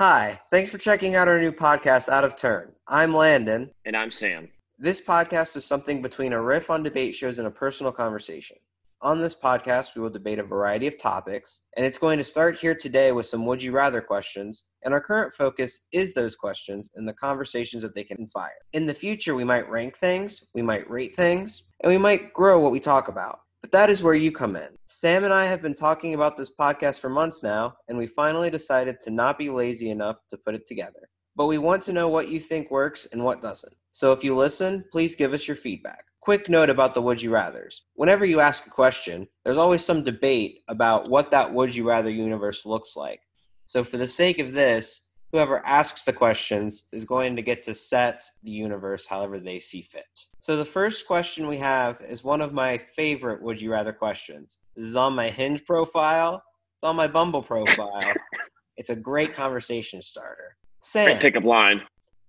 Hi, 0.00 0.40
thanks 0.50 0.70
for 0.70 0.78
checking 0.78 1.14
out 1.14 1.28
our 1.28 1.38
new 1.38 1.52
podcast, 1.52 2.08
Out 2.08 2.24
of 2.24 2.34
Turn. 2.34 2.72
I'm 2.88 3.14
Landon. 3.14 3.70
And 3.84 3.94
I'm 3.94 4.10
Sam. 4.10 4.48
This 4.78 4.98
podcast 4.98 5.56
is 5.58 5.66
something 5.66 6.00
between 6.00 6.32
a 6.32 6.40
riff 6.40 6.70
on 6.70 6.82
debate 6.82 7.14
shows 7.14 7.38
and 7.38 7.46
a 7.46 7.50
personal 7.50 7.92
conversation. 7.92 8.56
On 9.02 9.20
this 9.20 9.34
podcast, 9.34 9.94
we 9.94 10.00
will 10.00 10.08
debate 10.08 10.38
a 10.38 10.42
variety 10.42 10.86
of 10.86 10.98
topics, 10.98 11.64
and 11.76 11.84
it's 11.84 11.98
going 11.98 12.16
to 12.16 12.24
start 12.24 12.58
here 12.58 12.74
today 12.74 13.12
with 13.12 13.26
some 13.26 13.44
would 13.44 13.62
you 13.62 13.72
rather 13.72 14.00
questions. 14.00 14.62
And 14.84 14.94
our 14.94 15.02
current 15.02 15.34
focus 15.34 15.86
is 15.92 16.14
those 16.14 16.34
questions 16.34 16.88
and 16.94 17.06
the 17.06 17.12
conversations 17.12 17.82
that 17.82 17.94
they 17.94 18.04
can 18.04 18.16
inspire. 18.16 18.56
In 18.72 18.86
the 18.86 18.94
future, 18.94 19.34
we 19.34 19.44
might 19.44 19.68
rank 19.68 19.98
things, 19.98 20.46
we 20.54 20.62
might 20.62 20.88
rate 20.88 21.14
things, 21.14 21.64
and 21.82 21.92
we 21.92 21.98
might 21.98 22.32
grow 22.32 22.58
what 22.58 22.72
we 22.72 22.80
talk 22.80 23.08
about. 23.08 23.40
But 23.62 23.72
that 23.72 23.90
is 23.90 24.02
where 24.02 24.14
you 24.14 24.32
come 24.32 24.56
in. 24.56 24.68
Sam 24.86 25.24
and 25.24 25.32
I 25.32 25.44
have 25.44 25.60
been 25.60 25.74
talking 25.74 26.14
about 26.14 26.36
this 26.36 26.52
podcast 26.58 27.00
for 27.00 27.10
months 27.10 27.42
now, 27.42 27.74
and 27.88 27.98
we 27.98 28.06
finally 28.06 28.50
decided 28.50 29.00
to 29.02 29.10
not 29.10 29.38
be 29.38 29.50
lazy 29.50 29.90
enough 29.90 30.16
to 30.30 30.38
put 30.38 30.54
it 30.54 30.66
together. 30.66 31.08
But 31.36 31.46
we 31.46 31.58
want 31.58 31.82
to 31.84 31.92
know 31.92 32.08
what 32.08 32.28
you 32.28 32.40
think 32.40 32.70
works 32.70 33.06
and 33.12 33.22
what 33.22 33.42
doesn't. 33.42 33.74
So 33.92 34.12
if 34.12 34.24
you 34.24 34.36
listen, 34.36 34.84
please 34.90 35.14
give 35.14 35.32
us 35.32 35.46
your 35.46 35.56
feedback. 35.56 36.04
Quick 36.20 36.48
note 36.48 36.70
about 36.70 36.94
the 36.94 37.02
would 37.02 37.20
you 37.20 37.30
rathers. 37.30 37.80
Whenever 37.94 38.24
you 38.24 38.40
ask 38.40 38.66
a 38.66 38.70
question, 38.70 39.26
there's 39.44 39.56
always 39.58 39.84
some 39.84 40.04
debate 40.04 40.60
about 40.68 41.08
what 41.08 41.30
that 41.30 41.52
would 41.52 41.74
you 41.74 41.88
rather 41.88 42.10
universe 42.10 42.66
looks 42.66 42.96
like. 42.96 43.20
So 43.66 43.84
for 43.84 43.96
the 43.96 44.08
sake 44.08 44.38
of 44.38 44.52
this, 44.52 45.09
whoever 45.32 45.64
asks 45.64 46.04
the 46.04 46.12
questions 46.12 46.88
is 46.92 47.04
going 47.04 47.36
to 47.36 47.42
get 47.42 47.62
to 47.64 47.74
set 47.74 48.22
the 48.42 48.50
universe 48.50 49.06
however 49.06 49.38
they 49.38 49.58
see 49.58 49.82
fit. 49.82 50.04
So 50.40 50.56
the 50.56 50.64
first 50.64 51.06
question 51.06 51.46
we 51.46 51.56
have 51.58 52.00
is 52.08 52.24
one 52.24 52.40
of 52.40 52.52
my 52.52 52.78
favorite 52.78 53.42
would 53.42 53.60
you 53.60 53.70
rather 53.70 53.92
questions. 53.92 54.58
This 54.76 54.86
is 54.86 54.96
on 54.96 55.14
my 55.14 55.28
Hinge 55.30 55.64
profile. 55.64 56.42
It's 56.76 56.84
on 56.84 56.96
my 56.96 57.06
Bumble 57.06 57.42
profile. 57.42 58.00
it's 58.76 58.90
a 58.90 58.96
great 58.96 59.34
conversation 59.36 60.02
starter. 60.02 60.56
Sam, 60.80 61.06
Great 61.06 61.20
pickup 61.20 61.44
line. 61.44 61.82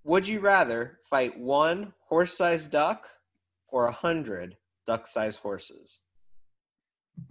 would 0.03 0.27
you 0.27 0.39
rather 0.41 0.99
fight 1.09 1.37
one 1.39 1.93
horse-sized 2.07 2.69
duck 2.69 3.07
or 3.69 3.87
a 3.87 3.91
hundred 3.91 4.57
duck-sized 4.85 5.39
horses? 5.39 6.01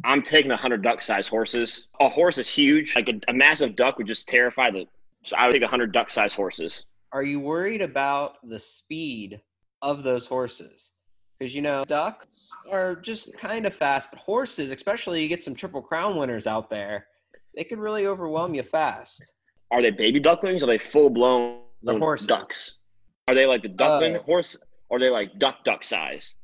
I'm 0.04 0.22
taking 0.22 0.50
a 0.50 0.56
hundred 0.56 0.82
duck-sized 0.82 1.28
horses. 1.28 1.88
A 2.00 2.08
horse 2.08 2.38
is 2.38 2.48
huge. 2.48 2.94
Like 2.96 3.08
a, 3.08 3.20
a 3.28 3.34
massive 3.34 3.76
duck 3.76 3.98
would 3.98 4.06
just 4.06 4.26
terrify 4.28 4.70
the. 4.70 4.86
So 5.22 5.36
I 5.36 5.46
would 5.46 5.52
take 5.52 5.62
a 5.62 5.68
hundred 5.68 5.92
duck-sized 5.92 6.34
horses. 6.34 6.86
Are 7.12 7.22
you 7.22 7.40
worried 7.40 7.82
about 7.82 8.36
the 8.48 8.58
speed 8.58 9.40
of 9.82 10.02
those 10.02 10.26
horses? 10.26 10.92
Because 11.38 11.54
you 11.54 11.62
know, 11.62 11.84
ducks 11.86 12.50
are 12.70 12.96
just 12.96 13.36
kind 13.38 13.66
of 13.66 13.74
fast, 13.74 14.10
but 14.10 14.18
horses, 14.20 14.70
especially 14.70 15.22
you 15.22 15.28
get 15.28 15.42
some 15.42 15.54
triple 15.54 15.82
crown 15.82 16.16
winners 16.16 16.46
out 16.46 16.70
there, 16.70 17.06
they 17.56 17.64
could 17.64 17.78
really 17.78 18.06
overwhelm 18.06 18.54
you 18.54 18.62
fast. 18.62 19.32
Are 19.70 19.80
they 19.82 19.90
baby 19.90 20.20
ducklings? 20.20 20.62
Or 20.62 20.66
are 20.66 20.68
they 20.68 20.78
full-blown 20.78 21.60
The 21.82 21.98
horses. 21.98 22.26
ducks? 22.26 22.72
Are 23.28 23.34
they 23.34 23.46
like 23.46 23.62
the 23.62 23.68
duckling 23.68 24.16
Uh, 24.16 24.22
horse? 24.22 24.56
Or 24.88 24.96
are 24.96 25.00
they 25.00 25.08
like 25.10 25.38
duck 25.38 25.64
duck 25.64 25.82
size? 25.84 26.34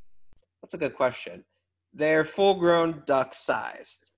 That's 0.62 0.74
a 0.74 0.78
good 0.78 0.94
question. 0.94 1.44
They're 1.92 2.24
full-grown 2.24 3.02
duck 3.06 3.34
sized. 3.34 4.10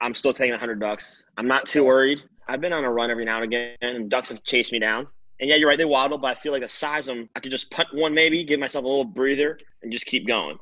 I'm 0.00 0.14
still 0.14 0.32
taking 0.34 0.54
a 0.54 0.58
hundred 0.58 0.80
ducks. 0.80 1.24
I'm 1.38 1.46
not 1.46 1.66
too 1.66 1.84
worried. 1.84 2.18
I've 2.48 2.60
been 2.60 2.72
on 2.72 2.84
a 2.84 2.90
run 2.90 3.10
every 3.10 3.24
now 3.24 3.36
and 3.36 3.44
again, 3.44 3.76
and 3.80 4.10
ducks 4.10 4.28
have 4.28 4.42
chased 4.44 4.72
me 4.72 4.78
down. 4.78 5.06
And 5.40 5.50
yeah, 5.50 5.56
you're 5.56 5.68
right. 5.68 5.78
They 5.78 5.84
waddle, 5.84 6.18
but 6.18 6.36
I 6.36 6.40
feel 6.40 6.52
like 6.52 6.62
the 6.62 6.68
size 6.68 7.08
of 7.08 7.16
them, 7.16 7.28
I 7.34 7.40
could 7.40 7.50
just 7.50 7.70
punt 7.70 7.88
one 7.92 8.14
maybe, 8.14 8.44
give 8.44 8.60
myself 8.60 8.84
a 8.84 8.88
little 8.88 9.04
breather, 9.04 9.58
and 9.82 9.90
just 9.90 10.06
keep 10.06 10.26
going. 10.26 10.58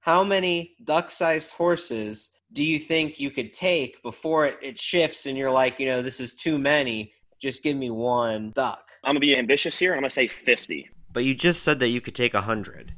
How 0.00 0.24
many 0.24 0.76
duck-sized 0.84 1.52
horses 1.52 2.30
do 2.52 2.64
you 2.64 2.78
think 2.78 3.18
you 3.18 3.30
could 3.30 3.52
take 3.52 4.02
before 4.02 4.46
it, 4.46 4.58
it 4.62 4.78
shifts 4.78 5.26
and 5.26 5.36
you're 5.36 5.50
like, 5.50 5.80
you 5.80 5.86
know, 5.86 6.02
this 6.02 6.20
is 6.20 6.34
too 6.34 6.58
many? 6.58 7.12
Just 7.40 7.62
give 7.62 7.76
me 7.76 7.90
one 7.90 8.52
duck. 8.54 8.90
I'm 9.04 9.10
gonna 9.10 9.20
be 9.20 9.36
ambitious 9.36 9.78
here. 9.78 9.92
I'm 9.92 9.98
gonna 9.98 10.10
say 10.10 10.28
50. 10.28 10.88
But 11.12 11.24
you 11.24 11.34
just 11.34 11.62
said 11.62 11.80
that 11.80 11.88
you 11.88 12.00
could 12.00 12.14
take 12.14 12.34
a 12.34 12.40
hundred. 12.40 12.94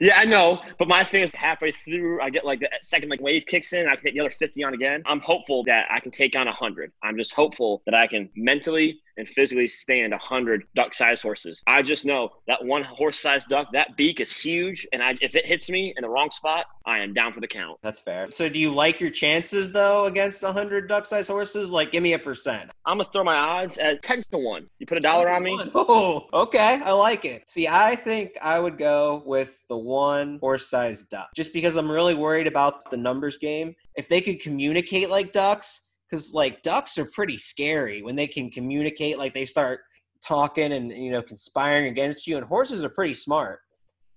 Yeah, 0.00 0.18
I 0.18 0.24
know, 0.24 0.60
but 0.78 0.88
my 0.88 1.04
thing 1.04 1.22
is 1.22 1.34
halfway 1.34 1.72
through, 1.72 2.20
I 2.20 2.30
get 2.30 2.44
like 2.44 2.60
the 2.60 2.68
second 2.82 3.08
like 3.08 3.20
wave 3.20 3.46
kicks 3.46 3.72
in, 3.72 3.86
I 3.86 3.94
can 3.94 4.04
take 4.04 4.14
the 4.14 4.20
other 4.20 4.30
50 4.30 4.64
on 4.64 4.74
again. 4.74 5.02
I'm 5.06 5.20
hopeful 5.20 5.64
that 5.64 5.86
I 5.90 6.00
can 6.00 6.10
take 6.10 6.36
on 6.36 6.46
100. 6.46 6.92
I'm 7.02 7.16
just 7.16 7.32
hopeful 7.32 7.82
that 7.86 7.94
I 7.94 8.06
can 8.06 8.28
mentally 8.36 9.00
and 9.16 9.28
physically 9.28 9.68
stand 9.68 10.12
100 10.12 10.64
duck-sized 10.74 11.22
horses. 11.22 11.62
I 11.66 11.82
just 11.82 12.04
know 12.04 12.30
that 12.46 12.64
one 12.64 12.82
horse-sized 12.82 13.48
duck, 13.48 13.68
that 13.72 13.96
beak 13.96 14.20
is 14.20 14.30
huge, 14.30 14.86
and 14.92 15.02
I, 15.02 15.16
if 15.20 15.34
it 15.34 15.46
hits 15.46 15.68
me 15.68 15.92
in 15.96 16.02
the 16.02 16.08
wrong 16.08 16.30
spot, 16.30 16.66
I 16.86 16.98
am 16.98 17.12
down 17.12 17.32
for 17.32 17.40
the 17.40 17.46
count. 17.46 17.78
That's 17.82 18.00
fair. 18.00 18.30
So 18.30 18.48
do 18.48 18.58
you 18.58 18.72
like 18.72 19.00
your 19.00 19.10
chances 19.10 19.72
though 19.72 20.06
against 20.06 20.42
100 20.42 20.88
duck-sized 20.88 21.28
horses? 21.28 21.70
Like 21.70 21.92
give 21.92 22.02
me 22.02 22.14
a 22.14 22.18
percent. 22.18 22.70
I'm 22.86 22.98
gonna 22.98 23.08
throw 23.12 23.24
my 23.24 23.36
odds 23.36 23.78
at 23.78 24.02
10 24.02 24.24
to 24.32 24.38
one. 24.38 24.66
You 24.78 24.86
put 24.86 24.98
a 24.98 25.00
dollar 25.00 25.30
on 25.30 25.42
me, 25.42 25.58
Oh, 25.74 26.26
okay. 26.32 26.80
I 26.84 26.92
like 26.92 27.24
it. 27.24 27.48
See, 27.48 27.68
I 27.68 27.94
think 27.94 28.32
I 28.42 28.58
would 28.58 28.78
go 28.78 29.22
with 29.26 29.62
the 29.68 29.76
one 29.76 30.38
horse-sized 30.40 31.08
duck 31.10 31.28
just 31.36 31.52
because 31.52 31.76
I'm 31.76 31.90
really 31.90 32.14
worried 32.14 32.46
about 32.46 32.90
the 32.90 32.96
numbers 32.96 33.38
game. 33.38 33.74
If 33.94 34.08
they 34.08 34.20
could 34.20 34.40
communicate 34.40 35.10
like 35.10 35.32
ducks, 35.32 35.82
because 36.12 36.34
like 36.34 36.62
ducks 36.62 36.98
are 36.98 37.06
pretty 37.06 37.38
scary 37.38 38.02
when 38.02 38.14
they 38.14 38.26
can 38.26 38.50
communicate, 38.50 39.18
like 39.18 39.32
they 39.32 39.46
start 39.46 39.80
talking 40.22 40.72
and 40.72 40.90
you 40.90 41.10
know 41.10 41.22
conspiring 41.22 41.86
against 41.86 42.26
you, 42.26 42.36
and 42.36 42.46
horses 42.46 42.84
are 42.84 42.90
pretty 42.90 43.14
smart. 43.14 43.60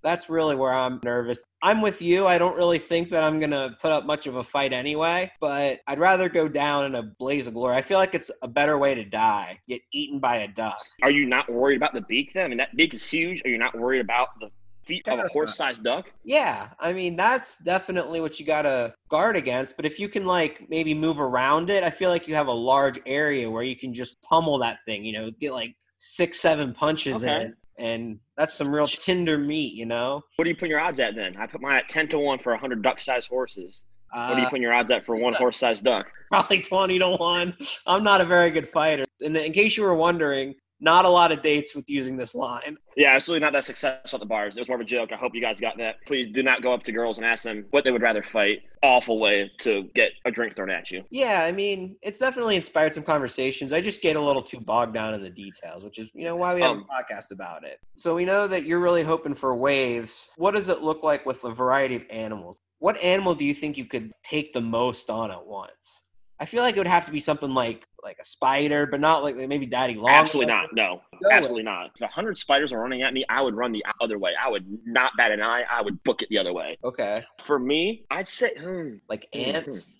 That's 0.03 0.29
really 0.29 0.55
where 0.55 0.72
I'm 0.72 1.00
nervous. 1.03 1.41
I'm 1.63 1.81
with 1.81 2.00
you. 2.00 2.28
I 2.28 2.38
don't 2.38 2.55
really 2.55 2.78
think 2.78 3.09
that 3.09 3.23
I'm 3.23 3.39
to 3.39 3.75
put 3.81 3.91
up 3.91 4.05
much 4.05 4.28
of 4.28 4.35
a 4.35 4.44
fight 4.44 4.72
anyway, 4.72 5.31
but 5.41 5.79
I'd 5.88 5.97
rather 5.97 6.29
go 6.29 6.47
down 6.47 6.85
in 6.85 6.94
a 6.94 7.01
blaze 7.01 7.47
of 7.47 7.55
glory. 7.55 7.75
I 7.75 7.81
feel 7.81 7.97
like 7.97 8.13
it's 8.13 8.29
a 8.44 8.47
better 8.47 8.78
way 8.78 8.94
to 8.94 9.03
die, 9.03 9.59
get 9.67 9.81
eaten 9.91 10.19
by 10.19 10.38
a 10.38 10.47
duck. 10.47 10.78
are 11.01 11.09
you 11.09 11.25
not 11.25 11.51
worried 11.51 11.78
about 11.78 11.95
the 11.95 12.01
beak 12.01 12.34
then? 12.34 12.45
I 12.45 12.47
mean, 12.50 12.57
that 12.59 12.75
beak 12.75 12.94
is 12.94 13.03
huge. 13.03 13.41
Are 13.45 13.50
you 13.50 13.57
not 13.57 13.75
worried 13.75 14.01
about 14.01 14.39
the 14.39 14.51
feet 14.85 15.07
of 15.07 15.19
a 15.19 15.28
horse-sized 15.29 15.84
duck? 15.84 16.12
Yeah, 16.23 16.69
I 16.79 16.94
mean 16.94 17.16
that's 17.16 17.57
definitely 17.57 18.22
what 18.22 18.40
you 18.40 18.46
gotta 18.46 18.94
guard 19.09 19.35
against. 19.35 19.75
But 19.75 19.85
if 19.85 20.00
you 20.00 20.07
can 20.09 20.25
like 20.25 20.69
maybe 20.69 20.94
move 20.94 21.19
around 21.19 21.69
it, 21.69 21.84
I 21.84 21.90
feel 21.90 22.09
like 22.09 22.28
you 22.28 22.35
have 22.35 22.47
a 22.47 22.53
large 22.53 23.00
area 23.06 23.50
where 23.50 23.63
you 23.63 23.75
can 23.75 23.94
just 23.94 24.22
pummel 24.22 24.57
that 24.59 24.78
thing. 24.85 25.03
You 25.06 25.13
know, 25.13 25.31
get 25.40 25.53
like 25.53 25.75
six, 25.97 26.40
seven 26.40 26.73
punches 26.73 27.23
Okay. 27.23 27.46
in, 27.46 27.56
and 27.78 28.19
that's 28.38 28.53
some 28.53 28.73
real 28.73 28.88
tender 28.88 29.38
meat. 29.38 29.73
You 29.73 29.85
know. 29.85 30.22
What 30.38 30.44
do 30.46 30.50
you 30.50 30.56
put 30.56 30.69
your 30.69 30.79
odds 30.79 31.00
at 31.00 31.16
then? 31.16 31.35
I 31.38 31.47
put 31.47 31.62
mine 31.62 31.78
at 31.78 31.88
10 31.90 32.09
to 32.09 32.19
1 32.19 32.40
for 32.40 32.52
a 32.52 32.56
100 32.56 32.81
duck-sized 32.81 33.28
horses. 33.28 33.84
Uh, 34.13 34.28
What 34.29 34.38
are 34.38 34.41
you 34.41 34.47
putting 34.47 34.62
your 34.62 34.73
odds 34.73 34.91
at 34.91 35.03
for 35.06 35.16
one 35.16 35.34
horse-sized 35.34 35.84
duck? 35.84 36.07
probably 36.31 36.62
twenty 36.62 36.97
to 37.00 37.09
one. 37.17 37.56
I'm 37.85 38.03
not 38.03 38.22
a 38.22 38.25
very 38.25 38.50
good 38.50 38.67
fighter. 38.67 39.03
And 39.22 39.35
in 39.35 39.52
case 39.52 39.75
you 39.78 39.84
were 39.84 39.94
wondering, 39.96 40.56
not 40.79 41.05
a 41.05 41.09
lot 41.09 41.31
of 41.31 41.41
dates 41.41 41.73
with 41.73 41.89
using 41.89 42.17
this 42.17 42.35
line. 42.35 42.77
Yeah, 42.97 43.15
absolutely 43.15 43.45
not 43.45 43.53
that 43.53 43.63
successful 43.63 44.17
at 44.17 44.19
the 44.19 44.25
bars. 44.25 44.57
It 44.57 44.61
was 44.61 44.67
more 44.67 44.75
of 44.75 44.81
a 44.81 44.85
joke. 44.85 45.11
I 45.11 45.15
hope 45.15 45.33
you 45.33 45.41
guys 45.41 45.59
got 45.59 45.77
that. 45.77 45.95
Please 46.05 46.27
do 46.33 46.43
not 46.43 46.61
go 46.61 46.73
up 46.73 46.83
to 46.83 46.91
girls 46.91 47.17
and 47.17 47.25
ask 47.25 47.43
them 47.43 47.65
what 47.71 47.83
they 47.83 47.91
would 47.91 48.01
rather 48.01 48.21
fight. 48.23 48.59
Awful 48.83 49.19
way 49.19 49.51
to 49.59 49.89
get 49.95 50.11
a 50.25 50.31
drink 50.31 50.55
thrown 50.55 50.69
at 50.69 50.91
you. 50.91 51.03
Yeah, 51.09 51.43
I 51.43 51.51
mean, 51.51 51.95
it's 52.01 52.19
definitely 52.19 52.55
inspired 52.55 52.93
some 52.93 53.03
conversations. 53.03 53.73
I 53.73 53.81
just 53.81 54.01
get 54.01 54.15
a 54.15 54.21
little 54.21 54.43
too 54.43 54.59
bogged 54.59 54.93
down 54.93 55.13
in 55.13 55.21
the 55.21 55.29
details, 55.29 55.83
which 55.83 55.97
is, 55.97 56.09
you 56.13 56.23
know, 56.23 56.35
why 56.35 56.53
we 56.53 56.61
have 56.61 56.71
Um, 56.71 56.85
a 56.89 56.93
podcast 56.93 57.31
about 57.31 57.63
it. 57.63 57.79
So 57.97 58.13
we 58.13 58.25
know 58.25 58.47
that 58.47 58.65
you're 58.65 58.79
really 58.79 59.03
hoping 59.03 59.33
for 59.33 59.55
waves. 59.55 60.31
What 60.37 60.53
does 60.53 60.69
it 60.69 60.81
look 60.81 61.03
like 61.03 61.25
with 61.25 61.43
a 61.45 61.51
variety 61.51 61.95
of 61.95 62.03
animals? 62.09 62.59
What 62.79 63.01
animal 63.01 63.33
do 63.33 63.45
you 63.45 63.53
think 63.53 63.77
you 63.77 63.85
could 63.85 64.11
take 64.23 64.53
the 64.53 64.61
most 64.61 65.09
on 65.09 65.31
at 65.31 65.45
once? 65.45 66.03
I 66.39 66.45
feel 66.45 66.61
like 66.61 66.75
it 66.75 66.79
would 66.79 66.87
have 66.87 67.05
to 67.05 67.13
be 67.13 67.21
something 67.21 67.53
like 67.53 67.87
like 68.05 68.19
a 68.19 68.23
spider, 68.23 68.85
but 68.85 69.01
not 69.01 69.23
like 69.23 69.35
maybe 69.35 69.66
Daddy 69.66 69.95
Long. 69.95 70.11
Absolutely 70.11 70.53
not. 70.53 70.73
No, 70.73 71.01
Go 71.21 71.29
absolutely 71.31 71.63
not. 71.63 71.88
If 71.95 72.01
a 72.01 72.05
100 72.05 72.38
spiders 72.38 72.71
are 72.71 72.79
running 72.79 73.01
at 73.01 73.13
me, 73.13 73.25
I 73.27 73.41
would 73.41 73.55
run 73.55 73.71
the 73.71 73.83
other 73.99 74.17
way. 74.19 74.31
I 74.41 74.47
would 74.49 74.66
not 74.85 75.11
bat 75.17 75.31
an 75.31 75.41
eye. 75.41 75.63
I 75.69 75.81
would 75.81 76.01
book 76.03 76.21
it 76.21 76.29
the 76.29 76.38
other 76.38 76.53
way. 76.53 76.77
Okay, 76.83 77.23
For 77.43 77.59
me, 77.59 78.05
I'd 78.11 78.29
say, 78.29 78.53
hmm, 78.57 78.97
like 79.09 79.27
Mhm. 79.33 79.55
ants. 79.67 79.97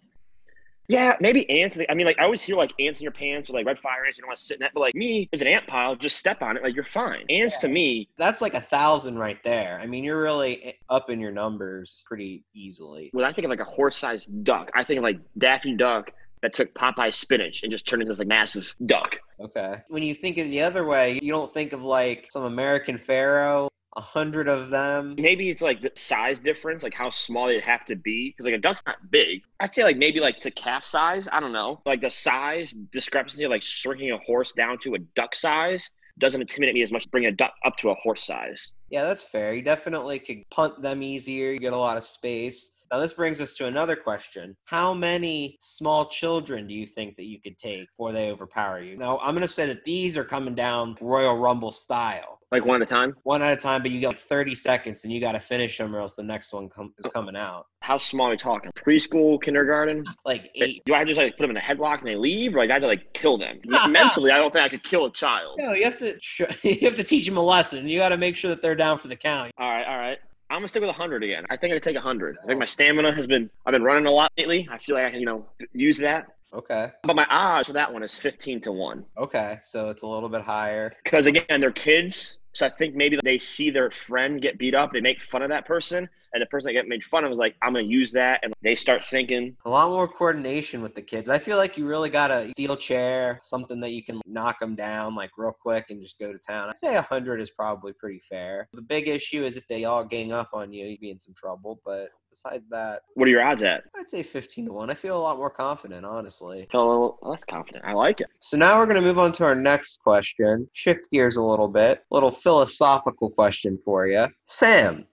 Yeah, 0.88 1.16
maybe 1.20 1.50
ants. 1.50 1.80
I 1.90 1.96
mean, 1.96 2.06
like 2.06 2.20
I 2.20 2.26
always 2.26 2.44
hear 2.44 2.56
like 2.56 2.72
ants 2.80 3.00
in 3.00 3.06
your 3.06 3.12
pants 3.12 3.50
or 3.50 3.54
like 3.54 3.66
red 3.66 3.80
fire 3.80 4.06
ants. 4.06 4.20
You 4.20 4.22
don't 4.22 4.28
want 4.28 4.38
to 4.38 4.46
sit 4.46 4.58
in 4.58 4.60
that. 4.60 4.72
But 4.76 4.82
like 4.82 4.94
me, 4.94 5.28
there's 5.32 5.42
an 5.42 5.48
ant 5.48 5.66
pile. 5.66 5.96
Just 5.96 6.18
step 6.18 6.44
on 6.44 6.58
it. 6.58 6.64
Like 6.64 6.76
you're 6.76 6.84
fine. 6.84 7.26
Ants 7.28 7.58
to 7.62 7.68
me, 7.68 8.08
That's 8.20 8.40
like 8.40 8.54
a 8.54 8.62
thousand 8.62 9.18
right 9.18 9.42
there. 9.44 9.80
I 9.82 9.88
mean, 9.88 10.04
you're 10.04 10.22
really 10.22 10.76
up 10.90 11.10
in 11.10 11.20
your 11.20 11.32
numbers 11.32 12.04
pretty 12.06 12.44
easily. 12.54 13.10
when 13.14 13.26
I 13.26 13.32
think 13.34 13.46
of 13.46 13.50
like 13.50 13.62
a 13.62 13.64
horse-sized 13.66 14.44
duck, 14.44 14.70
I 14.76 14.84
think 14.84 15.00
of 15.00 15.04
like 15.04 15.18
Daffy 15.40 15.76
Duck 15.76 16.12
that 16.46 16.54
took 16.54 16.72
Popeye's 16.76 17.16
spinach 17.16 17.64
and 17.64 17.72
just 17.72 17.88
turned 17.88 18.04
into 18.04 18.12
this 18.12 18.20
like 18.20 18.28
massive 18.28 18.72
duck. 18.86 19.18
Okay. 19.40 19.82
When 19.90 20.04
you 20.04 20.14
think 20.14 20.38
of 20.38 20.46
the 20.46 20.62
other 20.62 20.86
way, 20.86 21.20
you 21.24 21.32
don't 21.32 21.52
think 21.52 21.74
of 21.74 21.82
like 21.82 22.28
some 22.30 22.44
American 22.44 23.00
Pharoah, 23.00 23.68
a 23.98 24.02
hundred 24.02 24.48
of 24.48 24.70
them. 24.70 25.16
Maybe 25.18 25.50
it's 25.50 25.62
like 25.62 25.82
the 25.82 25.92
size 25.96 26.38
difference, 26.38 26.84
like 26.84 26.94
how 26.94 27.10
small 27.10 27.48
they'd 27.48 27.64
have 27.64 27.84
to 27.86 27.96
be. 27.96 28.30
Because 28.30 28.46
like 28.46 28.54
a 28.54 28.60
duck's 28.60 28.84
not 28.86 28.98
big. 29.10 29.42
I'd 29.60 29.72
say 29.72 29.84
like 29.84 29.98
maybe 29.98 30.20
like 30.20 30.40
to 30.42 30.52
calf 30.52 30.84
size. 30.84 31.28
I 31.32 31.40
don't 31.40 31.52
know. 31.52 31.82
Like 31.84 32.02
the 32.02 32.12
size 32.12 32.76
discrepancy 32.92 33.44
of 33.44 33.50
like 33.50 33.64
shrinking 33.64 34.12
a 34.12 34.20
horse 34.20 34.54
down 34.54 34.78
to 34.84 34.94
a 34.94 35.00
duck 35.16 35.34
size 35.34 35.90
doesn't 36.20 36.40
intimidate 36.40 36.76
me 36.76 36.84
as 36.84 36.92
much. 36.92 37.10
bringing 37.10 37.30
a 37.30 37.36
duck 37.36 37.54
up 37.66 37.76
to 37.78 37.90
a 37.90 37.96
horse 37.96 38.24
size. 38.24 38.72
Yeah, 38.90 39.04
that's 39.04 39.24
fair. 39.24 39.56
You 39.56 39.64
definitely 39.64 40.20
could 40.20 40.48
punt 40.52 40.80
them 40.84 41.02
easier. 41.02 41.52
You 41.52 41.60
get 41.60 41.74
a 41.74 41.78
lot 41.78 41.98
of 41.98 42.04
space. 42.04 42.70
Now, 42.96 43.02
this 43.02 43.12
brings 43.12 43.42
us 43.42 43.52
to 43.56 43.66
another 43.66 43.98
question. 43.98 44.56
How 44.64 44.94
many 44.94 45.58
small 45.60 46.06
children 46.06 46.66
do 46.66 46.74
you 46.74 46.88
think 46.88 47.18
that 47.18 47.26
you 47.26 47.42
could 47.42 47.58
take 47.58 47.90
before 47.90 48.14
they 48.14 48.32
overpower 48.32 48.80
you? 48.80 48.96
Now, 48.96 49.20
I'm 49.20 49.36
going 49.36 49.42
to 49.46 49.50
say 49.50 49.66
that 49.66 49.84
these 49.84 50.18
are 50.18 50.24
coming 50.24 50.56
down 50.56 50.96
Royal 51.02 51.38
Rumble 51.38 51.74
style. 51.74 52.40
Like 52.54 52.64
one 52.64 52.82
at 52.82 52.90
a 52.90 52.94
time? 52.94 53.14
One 53.24 53.42
at 53.42 53.52
a 53.52 53.58
time, 53.58 53.82
but 53.82 53.92
you 53.92 54.00
got 54.00 54.14
like 54.14 54.22
30 54.22 54.56
seconds 54.56 55.04
and 55.04 55.12
you 55.12 55.20
got 55.20 55.34
to 55.34 55.42
finish 55.42 55.78
them 55.78 55.94
or 55.94 56.00
else 56.00 56.14
the 56.14 56.24
next 56.24 56.54
one 56.54 56.70
com- 56.70 56.94
is 56.98 57.06
coming 57.12 57.36
out. 57.36 57.66
How 57.82 57.98
small 57.98 58.28
are 58.28 58.30
we 58.30 58.38
talking? 58.38 58.72
Preschool, 58.78 59.42
kindergarten? 59.42 60.06
Like 60.24 60.50
eight. 60.56 60.82
Do 60.86 60.94
I 60.94 61.04
just 61.04 61.18
like 61.18 61.36
put 61.36 61.44
them 61.44 61.52
in 61.52 61.58
a 61.58 61.60
headlock 61.60 62.00
and 62.00 62.08
they 62.08 62.16
leave, 62.16 62.56
or 62.56 62.60
like, 62.60 62.70
I 62.70 62.74
have 62.74 62.82
to 62.84 62.88
like 62.88 63.14
kill 63.14 63.38
them? 63.38 63.60
Mentally, 63.66 64.32
I 64.32 64.38
don't 64.38 64.54
think 64.54 64.64
I 64.64 64.70
could 64.70 64.84
kill 64.84 65.06
a 65.06 65.12
child. 65.12 65.60
No, 65.60 65.74
you 65.74 65.84
have 65.84 65.98
to 65.98 66.18
you 66.64 66.88
have 66.88 66.96
to 66.96 67.04
teach 67.04 67.28
them 67.28 67.36
a 67.36 67.44
lesson. 67.44 67.90
You 67.90 68.00
got 68.00 68.10
to 68.10 68.18
make 68.18 68.38
sure 68.38 68.50
that 68.50 68.62
they're 68.62 68.74
down 68.74 69.00
for 69.00 69.10
the 69.10 69.16
count. 69.18 69.52
All 69.60 69.70
right, 69.70 69.86
all 69.86 69.98
right. 69.98 70.18
I'm 70.50 70.58
gonna 70.58 70.70
stick 70.70 70.82
with 70.82 70.90
100 70.90 71.24
again. 71.24 71.46
I 71.50 71.58
think 71.58 71.72
I 71.72 71.78
could 71.78 71.84
take 71.84 71.96
100. 71.96 72.38
I 72.44 72.48
think 72.48 72.60
my 72.60 72.66
stamina 72.66 73.14
has 73.14 73.26
been. 73.26 73.50
I've 73.66 73.72
been 73.72 73.84
running 73.84 74.06
a 74.06 74.12
lot 74.12 74.32
lately. 74.38 74.68
I 74.72 74.78
feel 74.78 74.96
like 74.96 75.06
I 75.06 75.12
can, 75.12 75.20
you 75.20 75.26
know, 75.26 75.46
use 75.74 75.98
that. 76.00 76.36
Okay. 76.54 76.92
But 77.04 77.16
my 77.16 77.26
odds 77.30 77.68
for 77.68 77.74
that 77.74 77.92
one 77.92 78.04
is 78.04 78.14
15 78.14 78.62
to 78.62 78.72
one. 78.72 79.06
Okay. 79.18 79.60
So 79.64 79.90
it's 79.90 80.04
a 80.04 80.08
little 80.08 80.30
bit 80.30 80.42
higher. 80.42 80.94
Because 81.04 81.26
again, 81.28 81.60
they're 81.60 81.72
kids. 81.72 82.38
So 82.54 82.66
I 82.66 82.70
think 82.70 82.96
maybe 82.96 83.20
they 83.22 83.38
see 83.38 83.70
their 83.70 83.92
friend 83.92 84.42
get 84.42 84.58
beat 84.58 84.74
up, 84.74 84.92
they 84.94 85.02
make 85.02 85.22
fun 85.22 85.42
of 85.42 85.50
that 85.50 85.66
person, 85.66 86.08
and 86.36 86.42
the 86.42 86.46
person 86.48 86.68
that 86.68 86.74
get 86.74 86.88
made 86.88 87.04
fun 87.04 87.24
of 87.24 87.30
was 87.30 87.40
like, 87.40 87.56
I'm 87.64 87.74
gonna 87.74 87.86
use 87.86 88.12
that, 88.12 88.42
and 88.44 88.54
they 88.62 88.76
start 88.76 89.04
thinking. 89.04 89.56
A 89.66 89.70
lot 89.70 89.90
more 89.90 90.08
coordination 90.08 90.82
with 90.82 90.94
the 90.94 91.02
kids. 91.02 91.30
I 91.30 91.40
feel 91.40 91.58
like 91.58 91.78
you 91.78 91.88
really 91.88 92.10
got 92.10 92.30
a 92.30 92.52
steel 92.52 92.76
chair, 92.76 93.40
something 93.42 93.80
that 93.80 93.92
you 93.92 94.04
can 94.04 94.20
knock 94.26 94.60
them 94.60 94.76
down 94.76 95.16
like 95.16 95.32
real 95.38 95.56
quick 95.60 95.86
and 95.90 96.02
just 96.02 96.20
go 96.20 96.32
to 96.32 96.38
town. 96.38 96.70
I'd 96.70 96.78
say 96.78 96.94
100 96.94 97.40
is 97.40 97.50
probably 97.50 97.94
pretty 97.94 98.20
fair. 98.30 98.68
The 98.74 98.82
big 98.82 99.08
issue 99.08 99.46
is 99.46 99.56
if 99.56 99.68
they 99.68 99.86
all 99.86 100.04
gang 100.04 100.34
up 100.34 100.50
on 100.54 100.74
you, 100.74 100.86
you'd 100.86 101.00
be 101.00 101.10
in 101.10 101.20
some 101.20 101.34
trouble. 101.34 101.80
But 101.86 102.10
besides 102.30 102.66
that, 102.70 103.04
What 103.14 103.28
are 103.28 103.32
your 103.32 103.42
odds 103.44 103.64
at? 103.64 103.84
I'd 103.98 104.10
say 104.10 104.22
15 104.22 104.66
to 104.66 104.74
1. 104.74 104.90
I 104.90 104.94
feel 104.94 105.18
a 105.18 105.22
lot 105.22 105.38
more 105.38 105.50
confident, 105.50 106.06
honestly. 106.06 106.64
I 106.64 106.72
feel 106.72 106.82
a 106.82 106.90
little 106.90 107.20
less 107.22 107.46
confident. 107.46 107.86
I 107.86 107.94
like 107.94 108.20
it. 108.20 108.28
So 108.42 108.58
now 108.58 108.78
we're 108.78 108.88
going 108.88 109.02
to 109.02 109.08
move 109.08 109.20
on 109.20 109.32
to 109.34 109.46
our 109.46 109.56
next 109.56 110.00
question. 110.04 110.68
Shift 110.74 111.10
gears 111.12 111.38
a 111.38 111.44
little 111.44 111.70
bit. 111.70 112.04
Little 112.12 112.32
philosophical 112.32 113.30
question 113.30 113.80
for 113.86 114.08
you. 114.08 114.28
Sam, 114.48 115.06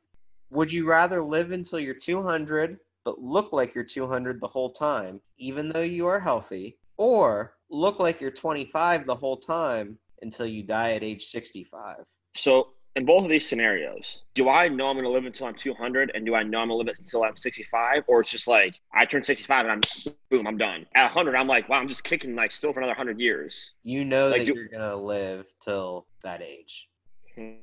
would 0.53 0.71
you 0.71 0.87
rather 0.87 1.23
live 1.23 1.51
until 1.51 1.81
you're 1.81 1.95
200 1.95 2.79
but 3.05 3.19
look 3.19 3.53
like 3.53 3.75
you're 3.75 3.83
200 3.83 4.41
the 4.41 4.47
whole 4.47 4.71
time, 4.71 5.21
even 5.39 5.69
though 5.71 5.83
you 5.83 6.07
are 6.07 6.21
healthy, 6.21 6.79
or 6.99 7.55
look 7.71 7.99
like 7.99 8.21
you're 8.21 8.31
25 8.31 9.07
the 9.07 9.15
whole 9.15 9.39
time 9.39 9.99
until 10.21 10.47
you 10.47 10.63
die 10.63 10.93
at 10.93 11.03
age 11.03 11.25
65? 11.25 11.97
So 12.37 12.69
in 12.95 13.05
both 13.07 13.25
of 13.25 13.31
these 13.31 13.49
scenarios, 13.49 14.21
do 14.35 14.49
I 14.51 14.69
know 14.69 14.87
I'm 14.89 14.95
going 14.95 15.05
to 15.05 15.11
live 15.11 15.25
until 15.25 15.47
I'm 15.47 15.57
200, 15.57 16.13
and 16.15 16.25
do 16.25 16.35
I 16.35 16.43
know 16.45 16.61
I'm 16.61 16.69
going 16.69 16.85
to 16.85 16.87
live 16.87 16.97
until 17.01 17.25
I'm 17.25 17.37
65, 17.37 18.05
or 18.07 18.21
it's 18.21 18.31
just 18.31 18.47
like 18.47 18.75
I 18.95 19.05
turn 19.07 19.25
65 19.25 19.67
and 19.67 19.73
I'm 19.73 20.15
boom, 20.31 20.47
I'm 20.47 20.59
done. 20.59 20.87
At 20.95 21.05
100, 21.05 21.35
I'm 21.35 21.49
like, 21.49 21.69
wow, 21.69 21.79
I'm 21.81 21.89
just 21.89 22.05
kicking 22.05 22.37
like 22.37 22.53
still 22.53 22.73
for 22.73 22.81
another 22.81 22.91
100 22.91 23.19
years. 23.19 23.73
You 23.83 24.05
know 24.05 24.29
Like, 24.29 24.41
that 24.41 24.47
do- 24.47 24.55
you're 24.55 24.69
going 24.69 24.89
to 24.91 24.97
live 24.97 25.47
till 25.61 26.07
that 26.23 26.43
age. 26.43 26.89
Hmm. 27.35 27.55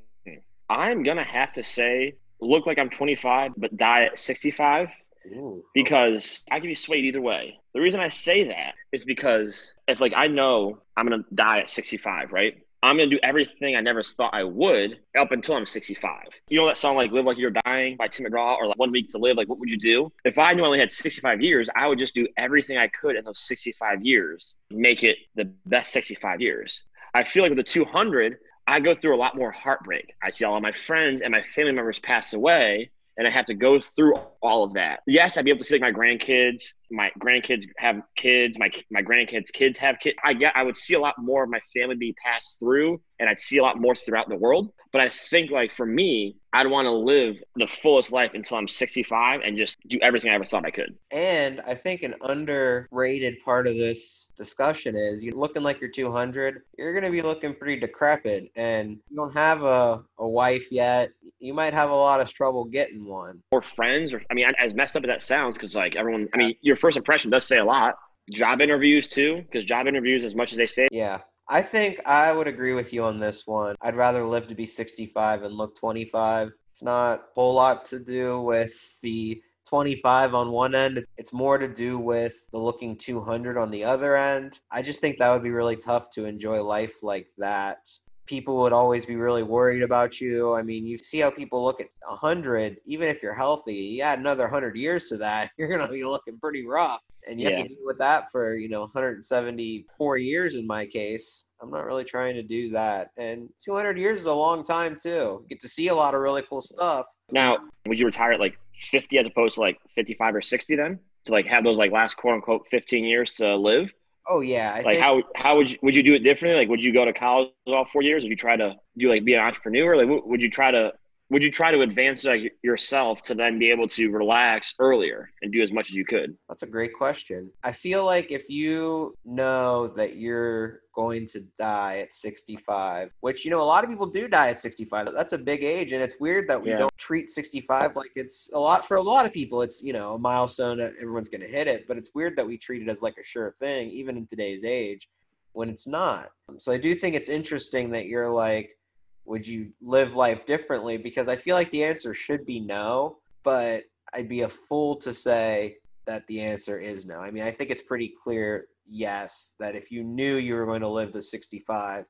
I'm 0.68 1.02
gonna 1.02 1.24
have 1.24 1.52
to 1.54 1.64
say, 1.64 2.14
look 2.40 2.66
like 2.66 2.78
I'm 2.78 2.90
25, 2.90 3.52
but 3.56 3.76
die 3.76 4.04
at 4.04 4.18
65 4.18 4.88
Ooh. 5.32 5.64
because 5.74 6.42
I 6.50 6.58
can 6.60 6.68
be 6.68 6.74
swayed 6.74 7.04
either 7.04 7.20
way. 7.20 7.58
The 7.74 7.80
reason 7.80 8.00
I 8.00 8.08
say 8.08 8.44
that 8.48 8.74
is 8.92 9.04
because 9.04 9.72
if 9.86 10.00
like 10.00 10.12
I 10.16 10.26
know 10.26 10.78
I'm 10.96 11.08
gonna 11.08 11.24
die 11.34 11.60
at 11.60 11.70
65, 11.70 12.32
right? 12.32 12.54
I'm 12.82 12.96
gonna 12.96 13.10
do 13.10 13.20
everything 13.22 13.76
I 13.76 13.80
never 13.80 14.02
thought 14.02 14.32
I 14.32 14.44
would 14.44 14.98
up 15.18 15.32
until 15.32 15.54
I'm 15.54 15.66
65. 15.66 16.12
You 16.48 16.58
know 16.58 16.66
that 16.66 16.78
song 16.78 16.96
like 16.96 17.12
"Live 17.12 17.26
Like 17.26 17.36
You're 17.36 17.52
Dying" 17.66 17.96
by 17.96 18.08
Tim 18.08 18.24
McGraw, 18.24 18.56
or 18.56 18.66
like 18.66 18.78
"One 18.78 18.90
Week 18.90 19.10
to 19.12 19.18
Live"? 19.18 19.36
Like, 19.36 19.48
what 19.48 19.58
would 19.58 19.68
you 19.68 19.78
do 19.78 20.10
if 20.24 20.38
I 20.38 20.54
knew 20.54 20.62
I 20.62 20.66
only 20.66 20.78
had 20.78 20.90
65 20.90 21.42
years? 21.42 21.68
I 21.76 21.86
would 21.86 21.98
just 21.98 22.14
do 22.14 22.26
everything 22.38 22.78
I 22.78 22.88
could 22.88 23.16
in 23.16 23.24
those 23.24 23.40
65 23.40 24.02
years, 24.02 24.54
make 24.70 25.02
it 25.02 25.18
the 25.34 25.44
best 25.66 25.92
65 25.92 26.40
years. 26.40 26.80
I 27.12 27.24
feel 27.24 27.42
like 27.42 27.50
with 27.50 27.58
the 27.58 27.70
200, 27.70 28.38
I 28.70 28.78
go 28.78 28.94
through 28.94 29.16
a 29.16 29.18
lot 29.18 29.36
more 29.36 29.50
heartbreak. 29.50 30.14
I 30.22 30.30
see 30.30 30.44
all 30.44 30.56
of 30.56 30.62
my 30.62 30.70
friends 30.70 31.22
and 31.22 31.32
my 31.32 31.42
family 31.42 31.72
members 31.72 31.98
pass 31.98 32.34
away, 32.34 32.92
and 33.16 33.26
I 33.26 33.30
have 33.30 33.46
to 33.46 33.54
go 33.54 33.80
through 33.80 34.14
all 34.40 34.62
of 34.62 34.74
that. 34.74 35.00
Yes, 35.08 35.36
I'd 35.36 35.44
be 35.44 35.50
able 35.50 35.58
to 35.58 35.64
see 35.64 35.74
like 35.74 35.92
my 35.92 36.00
grandkids, 36.00 36.62
my 36.88 37.10
grandkids 37.18 37.64
have 37.78 38.00
kids, 38.14 38.60
my 38.60 38.70
my 38.92 39.02
grandkids' 39.02 39.52
kids 39.52 39.76
have 39.78 39.98
kids. 39.98 40.14
I 40.24 40.34
get, 40.34 40.52
I 40.54 40.62
would 40.62 40.76
see 40.76 40.94
a 40.94 41.00
lot 41.00 41.16
more 41.18 41.42
of 41.42 41.50
my 41.50 41.58
family 41.74 41.96
be 41.96 42.14
passed 42.24 42.60
through, 42.60 43.00
and 43.18 43.28
I'd 43.28 43.40
see 43.40 43.58
a 43.58 43.62
lot 43.64 43.80
more 43.80 43.96
throughout 43.96 44.28
the 44.28 44.36
world. 44.36 44.72
But 44.92 45.00
I 45.00 45.08
think 45.10 45.50
like 45.50 45.72
for 45.72 45.86
me, 45.86 46.36
I'd 46.52 46.66
want 46.66 46.86
to 46.86 46.92
live 46.92 47.40
the 47.54 47.66
fullest 47.66 48.10
life 48.10 48.32
until 48.34 48.56
I'm 48.56 48.66
65 48.66 49.40
and 49.44 49.56
just 49.56 49.78
do 49.88 49.98
everything 50.02 50.30
I 50.30 50.34
ever 50.34 50.44
thought 50.44 50.66
I 50.66 50.70
could. 50.70 50.96
And 51.12 51.60
I 51.66 51.74
think 51.74 52.02
an 52.02 52.14
underrated 52.22 53.36
part 53.44 53.66
of 53.66 53.76
this 53.76 54.26
discussion 54.36 54.96
is 54.96 55.22
you're 55.22 55.36
looking 55.36 55.62
like 55.62 55.80
you're 55.80 55.90
200, 55.90 56.62
you're 56.76 56.92
going 56.92 57.04
to 57.04 57.10
be 57.10 57.22
looking 57.22 57.54
pretty 57.54 57.80
decrepit 57.80 58.50
and 58.56 58.98
you 59.08 59.16
don't 59.16 59.32
have 59.32 59.62
a, 59.62 60.04
a 60.18 60.28
wife 60.28 60.72
yet. 60.72 61.12
You 61.38 61.54
might 61.54 61.72
have 61.72 61.90
a 61.90 61.94
lot 61.94 62.20
of 62.20 62.32
trouble 62.32 62.64
getting 62.64 63.06
one. 63.06 63.42
Or 63.52 63.62
friends, 63.62 64.12
or 64.12 64.22
I 64.30 64.34
mean, 64.34 64.52
as 64.58 64.74
messed 64.74 64.96
up 64.96 65.04
as 65.04 65.08
that 65.08 65.22
sounds, 65.22 65.54
because 65.54 65.74
like 65.74 65.94
everyone, 65.94 66.28
I 66.34 66.38
mean, 66.38 66.54
your 66.62 66.76
first 66.76 66.96
impression 66.96 67.30
does 67.30 67.46
say 67.46 67.58
a 67.58 67.64
lot. 67.64 67.94
Job 68.30 68.60
interviews 68.60 69.06
too, 69.06 69.42
because 69.42 69.64
job 69.64 69.86
interviews, 69.86 70.24
as 70.24 70.34
much 70.34 70.52
as 70.52 70.58
they 70.58 70.66
say, 70.66 70.88
Yeah. 70.90 71.20
I 71.52 71.62
think 71.62 72.00
I 72.06 72.32
would 72.32 72.46
agree 72.46 72.74
with 72.74 72.92
you 72.92 73.02
on 73.02 73.18
this 73.18 73.44
one. 73.44 73.74
I'd 73.80 73.96
rather 73.96 74.22
live 74.22 74.46
to 74.46 74.54
be 74.54 74.66
65 74.66 75.42
and 75.42 75.52
look 75.52 75.74
25. 75.74 76.52
It's 76.70 76.82
not 76.84 77.18
a 77.18 77.22
whole 77.34 77.54
lot 77.54 77.84
to 77.86 77.98
do 77.98 78.40
with 78.40 78.94
the 79.02 79.42
25 79.66 80.34
on 80.34 80.52
one 80.52 80.76
end. 80.76 81.04
It's 81.16 81.32
more 81.32 81.58
to 81.58 81.66
do 81.66 81.98
with 81.98 82.46
the 82.52 82.58
looking 82.58 82.96
200 82.96 83.58
on 83.58 83.72
the 83.72 83.82
other 83.82 84.16
end. 84.16 84.60
I 84.70 84.80
just 84.80 85.00
think 85.00 85.18
that 85.18 85.28
would 85.28 85.42
be 85.42 85.50
really 85.50 85.74
tough 85.74 86.08
to 86.10 86.24
enjoy 86.24 86.62
life 86.62 87.02
like 87.02 87.26
that. 87.38 87.88
People 88.26 88.58
would 88.58 88.72
always 88.72 89.04
be 89.04 89.16
really 89.16 89.42
worried 89.42 89.82
about 89.82 90.20
you. 90.20 90.54
I 90.54 90.62
mean, 90.62 90.86
you 90.86 90.98
see 90.98 91.18
how 91.18 91.32
people 91.32 91.64
look 91.64 91.80
at 91.80 91.88
100, 92.06 92.76
even 92.84 93.08
if 93.08 93.24
you're 93.24 93.34
healthy, 93.34 93.74
you 93.74 94.02
add 94.04 94.20
another 94.20 94.44
100 94.44 94.76
years 94.76 95.08
to 95.08 95.16
that, 95.16 95.50
you're 95.58 95.66
going 95.66 95.80
to 95.80 95.88
be 95.88 96.04
looking 96.04 96.38
pretty 96.38 96.64
rough. 96.64 97.00
And 97.26 97.40
you 97.40 97.48
Yeah. 97.48 97.56
have 97.58 97.66
to 97.66 97.74
deal 97.74 97.84
with 97.84 97.98
that 97.98 98.30
for, 98.30 98.56
you 98.56 98.68
know, 98.68 98.80
174 98.80 100.16
years 100.18 100.54
in 100.56 100.66
my 100.66 100.86
case. 100.86 101.46
I'm 101.62 101.70
not 101.70 101.84
really 101.84 102.04
trying 102.04 102.34
to 102.34 102.42
do 102.42 102.70
that. 102.70 103.10
And 103.18 103.48
200 103.64 103.98
years 103.98 104.20
is 104.20 104.26
a 104.26 104.34
long 104.34 104.64
time, 104.64 104.96
too. 105.00 105.10
You 105.42 105.46
get 105.48 105.60
to 105.60 105.68
see 105.68 105.88
a 105.88 105.94
lot 105.94 106.14
of 106.14 106.20
really 106.20 106.42
cool 106.48 106.62
stuff. 106.62 107.06
now 107.32 107.58
would 107.86 107.98
you 107.98 108.06
retire 108.06 108.32
at 108.32 108.40
like 108.40 108.56
50 108.82 109.18
as 109.18 109.26
opposed 109.26 109.54
to 109.54 109.60
like 109.60 109.76
55 109.94 110.34
or 110.34 110.42
60 110.42 110.76
then 110.76 110.98
to 111.26 111.32
like 111.32 111.46
have 111.46 111.62
those 111.64 111.76
like 111.78 111.92
last 111.92 112.16
quote 112.16 112.34
unquote 112.34 112.66
15 112.70 113.04
years 113.04 113.32
to 113.34 113.54
live? 113.56 113.92
Oh, 114.26 114.40
yeah. 114.40 114.72
I 114.72 114.80
like 114.80 114.84
think, 114.84 114.98
how 114.98 115.22
how 115.34 115.56
would 115.56 115.70
you 115.70 115.78
would 115.82 115.94
you 115.96 116.02
do 116.02 116.14
it 116.14 116.20
differently? 116.20 116.60
Like 116.60 116.68
would 116.68 116.82
you 116.82 116.92
go 116.92 117.04
to 117.04 117.12
college 117.12 117.50
all 117.66 117.84
four 117.84 118.02
years? 118.02 118.22
Would 118.22 118.30
you 118.30 118.36
try 118.36 118.56
to 118.56 118.76
do 118.96 119.08
like 119.10 119.24
be 119.24 119.34
an 119.34 119.40
entrepreneur? 119.40 119.96
Like 119.96 120.24
would 120.24 120.42
you 120.42 120.50
try 120.50 120.70
to 120.70 120.92
would 121.30 121.42
you 121.42 121.50
try 121.50 121.70
to 121.70 121.82
advance 121.82 122.26
yourself 122.62 123.22
to 123.22 123.34
then 123.34 123.58
be 123.58 123.70
able 123.70 123.86
to 123.86 124.10
relax 124.10 124.74
earlier 124.80 125.30
and 125.42 125.52
do 125.52 125.62
as 125.62 125.70
much 125.70 125.88
as 125.88 125.94
you 125.94 126.04
could? 126.04 126.36
That's 126.48 126.64
a 126.64 126.66
great 126.66 126.92
question. 126.92 127.50
I 127.62 127.70
feel 127.70 128.04
like 128.04 128.32
if 128.32 128.50
you 128.50 129.14
know 129.24 129.86
that 129.88 130.16
you're 130.16 130.80
going 130.92 131.26
to 131.26 131.40
die 131.56 131.98
at 131.98 132.12
65, 132.12 133.12
which, 133.20 133.44
you 133.44 133.50
know, 133.52 133.60
a 133.60 133.62
lot 133.62 133.84
of 133.84 133.90
people 133.90 134.06
do 134.06 134.26
die 134.26 134.48
at 134.48 134.58
65. 134.58 135.12
That's 135.14 135.32
a 135.32 135.38
big 135.38 135.62
age. 135.62 135.92
And 135.92 136.02
it's 136.02 136.18
weird 136.18 136.48
that 136.48 136.60
we 136.60 136.70
Yeah. 136.70 136.78
don't 136.78 136.98
treat 136.98 137.30
65 137.30 137.94
like 137.94 138.10
it's 138.16 138.50
a 138.52 138.58
lot 138.58 138.86
for 138.88 138.96
a 138.96 139.02
lot 139.02 139.24
of 139.24 139.32
people. 139.32 139.62
It's, 139.62 139.82
you 139.84 139.92
know, 139.92 140.14
a 140.14 140.18
milestone 140.18 140.78
that 140.78 140.94
everyone's 141.00 141.28
going 141.28 141.42
to 141.42 141.48
hit 141.48 141.68
it. 141.68 141.86
But 141.86 141.96
it's 141.96 142.10
weird 142.12 142.36
that 142.36 142.46
we 142.46 142.58
treat 142.58 142.82
it 142.82 142.88
as 142.88 143.02
like 143.02 143.16
a 143.18 143.24
sure 143.24 143.54
thing, 143.60 143.88
even 143.90 144.16
in 144.16 144.26
today's 144.26 144.64
age, 144.64 145.08
when 145.52 145.68
it's 145.68 145.86
not. 145.86 146.32
So 146.58 146.72
I 146.72 146.76
do 146.76 146.92
think 146.96 147.14
it's 147.14 147.28
interesting 147.28 147.90
that 147.92 148.06
you're 148.06 148.28
like, 148.30 148.76
would 149.24 149.46
you 149.46 149.70
live 149.80 150.14
life 150.16 150.46
differently? 150.46 150.96
Because 150.96 151.28
I 151.28 151.36
feel 151.36 151.54
like 151.54 151.70
the 151.70 151.84
answer 151.84 152.14
should 152.14 152.44
be 152.46 152.60
no, 152.60 153.18
but 153.42 153.84
I'd 154.12 154.28
be 154.28 154.42
a 154.42 154.48
fool 154.48 154.96
to 154.96 155.12
say 155.12 155.76
that 156.06 156.26
the 156.26 156.40
answer 156.40 156.78
is 156.78 157.06
no. 157.06 157.18
I 157.18 157.30
mean, 157.30 157.42
I 157.42 157.50
think 157.50 157.70
it's 157.70 157.82
pretty 157.82 158.12
clear, 158.22 158.66
yes, 158.86 159.54
that 159.60 159.76
if 159.76 159.90
you 159.90 160.02
knew 160.02 160.36
you 160.36 160.54
were 160.54 160.66
going 160.66 160.80
to 160.80 160.88
live 160.88 161.12
to 161.12 161.22
65, 161.22 162.04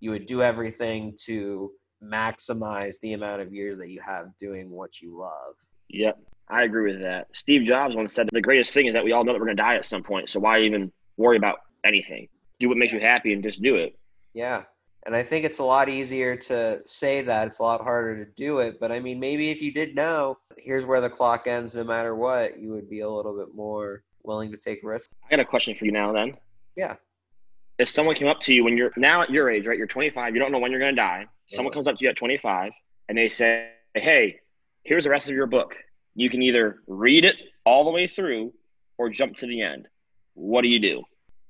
you 0.00 0.10
would 0.10 0.26
do 0.26 0.42
everything 0.42 1.16
to 1.24 1.72
maximize 2.02 2.98
the 3.00 3.12
amount 3.12 3.42
of 3.42 3.52
years 3.52 3.76
that 3.78 3.90
you 3.90 4.00
have 4.00 4.26
doing 4.38 4.70
what 4.70 5.00
you 5.00 5.18
love. 5.18 5.54
Yep. 5.88 6.18
I 6.48 6.62
agree 6.62 6.92
with 6.92 7.00
that. 7.02 7.28
Steve 7.32 7.64
Jobs 7.64 7.94
once 7.94 8.12
said 8.12 8.26
that 8.26 8.34
the 8.34 8.40
greatest 8.40 8.72
thing 8.72 8.86
is 8.86 8.94
that 8.94 9.04
we 9.04 9.12
all 9.12 9.24
know 9.24 9.32
that 9.32 9.38
we're 9.38 9.46
gonna 9.46 9.56
die 9.56 9.76
at 9.76 9.84
some 9.84 10.02
point. 10.02 10.28
So 10.28 10.40
why 10.40 10.60
even 10.60 10.90
worry 11.16 11.36
about 11.36 11.58
anything? 11.84 12.28
Do 12.58 12.68
what 12.68 12.76
makes 12.76 12.92
you 12.92 13.00
happy 13.00 13.32
and 13.32 13.42
just 13.42 13.62
do 13.62 13.76
it. 13.76 13.96
Yeah. 14.34 14.64
And 15.06 15.16
I 15.16 15.22
think 15.22 15.44
it's 15.46 15.58
a 15.58 15.64
lot 15.64 15.88
easier 15.88 16.36
to 16.36 16.82
say 16.86 17.22
that. 17.22 17.46
It's 17.46 17.58
a 17.58 17.62
lot 17.62 17.80
harder 17.82 18.22
to 18.24 18.30
do 18.32 18.58
it. 18.58 18.78
But 18.78 18.92
I 18.92 19.00
mean, 19.00 19.18
maybe 19.18 19.50
if 19.50 19.62
you 19.62 19.72
did 19.72 19.94
know, 19.94 20.38
here's 20.58 20.84
where 20.84 21.00
the 21.00 21.08
clock 21.08 21.46
ends 21.46 21.74
no 21.74 21.84
matter 21.84 22.14
what, 22.14 22.58
you 22.60 22.70
would 22.70 22.88
be 22.90 23.00
a 23.00 23.08
little 23.08 23.36
bit 23.36 23.54
more 23.54 24.02
willing 24.24 24.50
to 24.52 24.58
take 24.58 24.80
risks. 24.82 25.08
I 25.26 25.30
got 25.30 25.40
a 25.40 25.44
question 25.44 25.74
for 25.74 25.86
you 25.86 25.92
now 25.92 26.12
then. 26.12 26.36
Yeah. 26.76 26.96
If 27.78 27.88
someone 27.88 28.14
came 28.14 28.28
up 28.28 28.40
to 28.42 28.52
you 28.52 28.62
when 28.62 28.76
you're 28.76 28.92
now 28.98 29.22
at 29.22 29.30
your 29.30 29.48
age, 29.48 29.66
right? 29.66 29.78
You're 29.78 29.86
25, 29.86 30.34
you 30.34 30.40
don't 30.40 30.52
know 30.52 30.58
when 30.58 30.70
you're 30.70 30.80
going 30.80 30.94
to 30.94 31.00
die. 31.00 31.26
Someone 31.46 31.72
Yeah. 31.72 31.76
comes 31.76 31.88
up 31.88 31.96
to 31.96 32.04
you 32.04 32.10
at 32.10 32.16
25 32.16 32.72
and 33.08 33.16
they 33.16 33.30
say, 33.30 33.70
Hey, 33.94 34.40
here's 34.84 35.04
the 35.04 35.10
rest 35.10 35.28
of 35.28 35.34
your 35.34 35.46
book. 35.46 35.76
You 36.14 36.28
can 36.28 36.42
either 36.42 36.82
read 36.86 37.24
it 37.24 37.36
all 37.64 37.84
the 37.84 37.90
way 37.90 38.06
through 38.06 38.52
or 38.98 39.08
jump 39.08 39.38
to 39.38 39.46
the 39.46 39.62
end. 39.62 39.88
What 40.34 40.60
do 40.60 40.68
you 40.68 40.78
do? 40.78 41.02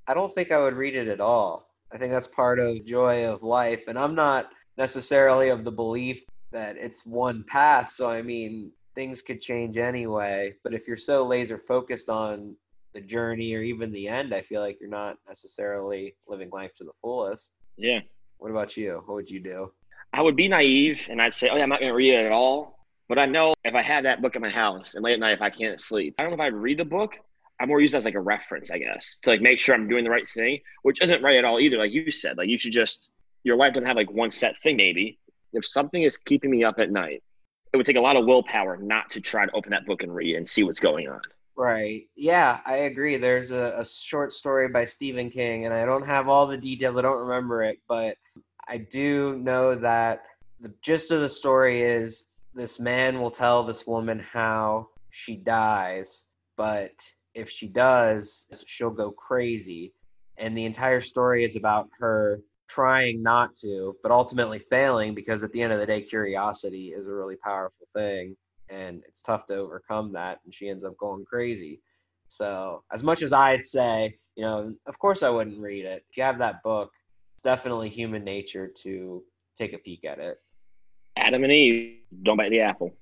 I 0.06 0.14
don't 0.14 0.32
think 0.34 0.52
I 0.52 0.58
would 0.58 0.74
read 0.74 0.94
it 0.96 1.08
at 1.08 1.20
all. 1.20 1.68
I 1.92 1.98
think 1.98 2.12
that's 2.12 2.28
part 2.28 2.58
of 2.58 2.84
joy 2.84 3.26
of 3.26 3.42
life. 3.42 3.84
And 3.88 3.98
I'm 3.98 4.14
not 4.14 4.50
necessarily 4.78 5.48
of 5.48 5.64
the 5.64 5.72
belief 5.72 6.24
that 6.52 6.76
it's 6.76 7.04
one 7.04 7.44
path. 7.44 7.90
So, 7.90 8.08
I 8.08 8.22
mean, 8.22 8.70
things 8.94 9.22
could 9.22 9.40
change 9.40 9.76
anyway. 9.76 10.54
But 10.62 10.74
if 10.74 10.86
you're 10.86 10.96
so 10.96 11.26
laser 11.26 11.58
focused 11.58 12.08
on 12.08 12.54
the 12.92 13.00
journey 13.00 13.54
or 13.54 13.62
even 13.62 13.92
the 13.92 14.08
end, 14.08 14.34
I 14.34 14.40
feel 14.40 14.60
like 14.60 14.78
you're 14.80 14.90
not 14.90 15.18
necessarily 15.28 16.14
living 16.26 16.50
life 16.50 16.74
to 16.74 16.84
the 16.84 16.92
fullest. 17.00 17.52
Yeah. 17.76 18.00
What 18.38 18.50
about 18.50 18.76
you? 18.76 19.02
What 19.06 19.14
would 19.14 19.30
you 19.30 19.40
do? 19.40 19.72
I 20.12 20.22
would 20.22 20.36
be 20.36 20.48
naive 20.48 21.06
and 21.08 21.22
I'd 21.22 21.34
say, 21.34 21.48
oh, 21.50 21.56
yeah, 21.56 21.62
I'm 21.62 21.68
not 21.68 21.80
going 21.80 21.92
to 21.92 21.96
read 21.96 22.14
it 22.14 22.26
at 22.26 22.32
all. 22.32 22.78
But 23.08 23.18
I 23.18 23.26
know 23.26 23.54
if 23.64 23.74
I 23.74 23.82
had 23.82 24.04
that 24.04 24.22
book 24.22 24.36
in 24.36 24.42
my 24.42 24.50
house 24.50 24.94
and 24.94 25.04
late 25.04 25.14
at 25.14 25.20
night, 25.20 25.32
if 25.32 25.42
I 25.42 25.50
can't 25.50 25.80
sleep, 25.80 26.14
I 26.18 26.22
don't 26.22 26.30
know 26.30 26.36
if 26.36 26.40
I'd 26.40 26.54
read 26.54 26.78
the 26.78 26.84
book. 26.84 27.14
I 27.60 27.66
more 27.66 27.80
use 27.80 27.94
it 27.94 27.98
as 27.98 28.04
like 28.06 28.14
a 28.14 28.20
reference, 28.20 28.70
I 28.70 28.78
guess, 28.78 29.18
to 29.22 29.30
like 29.30 29.42
make 29.42 29.58
sure 29.58 29.74
I'm 29.74 29.86
doing 29.86 30.02
the 30.02 30.10
right 30.10 30.28
thing, 30.28 30.60
which 30.82 31.00
isn't 31.02 31.22
right 31.22 31.36
at 31.36 31.44
all 31.44 31.60
either. 31.60 31.76
Like 31.76 31.92
you 31.92 32.10
said, 32.10 32.38
like 32.38 32.48
you 32.48 32.58
should 32.58 32.72
just, 32.72 33.10
your 33.44 33.56
life 33.56 33.74
doesn't 33.74 33.86
have 33.86 33.96
like 33.96 34.10
one 34.10 34.30
set 34.30 34.58
thing, 34.60 34.76
maybe. 34.76 35.18
If 35.52 35.66
something 35.66 36.02
is 36.02 36.16
keeping 36.16 36.50
me 36.50 36.64
up 36.64 36.78
at 36.78 36.90
night, 36.90 37.22
it 37.72 37.76
would 37.76 37.86
take 37.86 37.96
a 37.96 38.00
lot 38.00 38.16
of 38.16 38.24
willpower 38.24 38.78
not 38.78 39.10
to 39.10 39.20
try 39.20 39.44
to 39.44 39.52
open 39.52 39.70
that 39.72 39.84
book 39.84 40.02
and 40.02 40.14
read 40.14 40.36
and 40.36 40.48
see 40.48 40.62
what's 40.62 40.80
going 40.80 41.08
on. 41.08 41.20
Right. 41.56 42.04
Yeah, 42.16 42.60
I 42.64 42.76
agree. 42.76 43.16
There's 43.18 43.50
a, 43.50 43.74
a, 43.76 43.84
short 43.84 44.32
story 44.32 44.68
by 44.68 44.86
Stephen 44.86 45.28
King, 45.28 45.66
and 45.66 45.74
I 45.74 45.84
don't 45.84 46.06
have 46.06 46.26
all 46.28 46.46
the 46.46 46.56
details. 46.56 46.96
I 46.96 47.02
don't 47.02 47.18
remember 47.18 47.62
it, 47.62 47.78
but 47.86 48.16
I 48.66 48.78
do 48.78 49.36
know 49.36 49.74
that 49.74 50.22
the 50.60 50.72
gist 50.80 51.10
of 51.10 51.20
the 51.20 51.28
story 51.28 51.82
is 51.82 52.24
this 52.54 52.80
man 52.80 53.20
will 53.20 53.30
tell 53.30 53.62
this 53.62 53.86
woman 53.86 54.18
how 54.20 54.88
she 55.10 55.36
dies, 55.36 56.24
but 56.56 56.92
if 57.34 57.48
she 57.48 57.68
does, 57.68 58.46
she'll 58.66 58.90
go 58.90 59.10
crazy. 59.10 59.92
And 60.38 60.56
the 60.56 60.64
entire 60.64 61.00
story 61.00 61.44
is 61.44 61.56
about 61.56 61.88
her 61.98 62.40
trying 62.68 63.22
not 63.22 63.54
to, 63.56 63.96
but 64.02 64.12
ultimately 64.12 64.58
failing 64.58 65.14
because 65.14 65.42
at 65.42 65.52
the 65.52 65.60
end 65.60 65.72
of 65.72 65.80
the 65.80 65.86
day, 65.86 66.00
curiosity 66.00 66.88
is 66.88 67.06
a 67.06 67.12
really 67.12 67.36
powerful 67.36 67.86
thing. 67.94 68.36
And 68.68 69.02
it's 69.08 69.22
tough 69.22 69.46
to 69.46 69.56
overcome 69.56 70.12
that 70.12 70.40
and 70.44 70.54
she 70.54 70.68
ends 70.68 70.84
up 70.84 70.96
going 70.96 71.24
crazy. 71.24 71.80
So 72.28 72.84
as 72.92 73.02
much 73.02 73.22
as 73.22 73.32
i'd 73.32 73.66
say 73.66 74.16
you 74.36 74.44
know 74.44 74.72
of 74.86 74.98
course 75.00 75.24
i 75.24 75.28
wouldn't 75.28 75.58
read 75.58 75.84
it. 75.84 76.04
If 76.08 76.16
you 76.16 76.22
have 76.22 76.38
that 76.38 76.62
book 76.62 76.92
it's 77.34 77.42
definitely 77.42 77.88
human 77.88 78.22
nature 78.22 78.70
to 78.82 79.22
take 79.56 79.72
a 79.72 79.78
peek 79.78 80.04
at 80.04 80.20
it. 80.20 80.38
Adam 81.16 81.42
and 81.42 81.52
eve 81.52 81.96
don't 82.22 82.36
bite 82.36 82.50
the 82.50 82.60
apple. 82.60 82.94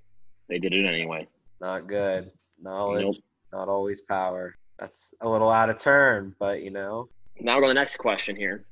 They 0.49 0.59
did 0.59 0.73
it 0.73 0.87
anyway. 0.87 1.29
Not 1.61 1.87
good. 1.89 2.31
Knowledge. 2.61 3.05
Nope. 3.05 3.15
Not 3.53 3.69
always 3.69 4.01
power 4.03 4.57
that's 4.79 5.15
a 5.21 5.29
little 5.29 5.51
out 5.51 5.71
of 5.71 5.79
turn 5.79 6.35
but 6.39 6.63
you 6.63 6.71
know 6.71 7.09
now 7.41 7.57
we're 7.57 7.65
on 7.65 7.69
the 7.69 7.75
next 7.75 7.97
question 7.97 8.37
here 8.37 8.65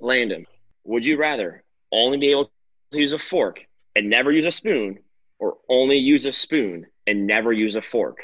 landon 0.00 0.46
would 0.84 1.04
you 1.04 1.16
rather 1.16 1.62
only 1.92 2.18
be 2.18 2.30
able 2.30 2.50
to 2.92 2.98
use 2.98 3.12
a 3.12 3.18
fork 3.18 3.64
and 3.96 4.08
never 4.08 4.32
use 4.32 4.44
a 4.44 4.50
spoon 4.50 4.98
or 5.38 5.58
only 5.68 5.96
use 5.96 6.26
a 6.26 6.32
spoon 6.32 6.86
and 7.06 7.26
never 7.26 7.52
use 7.52 7.76
a 7.76 7.82
fork? 7.82 8.18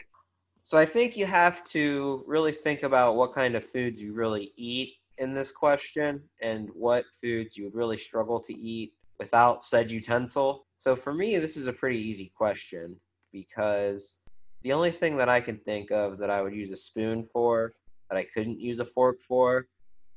So 0.62 0.76
I 0.76 0.84
think 0.84 1.16
you 1.16 1.26
have 1.26 1.62
to 1.64 2.24
really 2.26 2.52
think 2.52 2.82
about 2.82 3.16
what 3.16 3.32
kind 3.32 3.54
of 3.54 3.64
foods 3.64 4.02
you 4.02 4.12
really 4.12 4.52
eat 4.56 4.94
in 5.18 5.32
this 5.32 5.52
question 5.52 6.20
and 6.42 6.68
what 6.74 7.04
foods 7.20 7.56
you 7.56 7.64
would 7.64 7.74
really 7.74 7.96
struggle 7.96 8.40
to 8.40 8.52
eat 8.52 8.92
without 9.18 9.62
said 9.62 9.90
utensil. 9.90 10.66
So 10.78 10.96
for 10.96 11.14
me, 11.14 11.38
this 11.38 11.56
is 11.56 11.68
a 11.68 11.72
pretty 11.72 11.98
easy 11.98 12.32
question 12.36 12.96
because 13.32 14.18
the 14.66 14.72
only 14.72 14.90
thing 14.90 15.16
that 15.16 15.28
I 15.28 15.40
can 15.40 15.58
think 15.58 15.92
of 15.92 16.18
that 16.18 16.28
I 16.28 16.42
would 16.42 16.52
use 16.52 16.72
a 16.72 16.76
spoon 16.76 17.22
for 17.22 17.74
that 18.10 18.16
I 18.16 18.24
couldn't 18.24 18.58
use 18.58 18.80
a 18.80 18.84
fork 18.84 19.20
for 19.20 19.68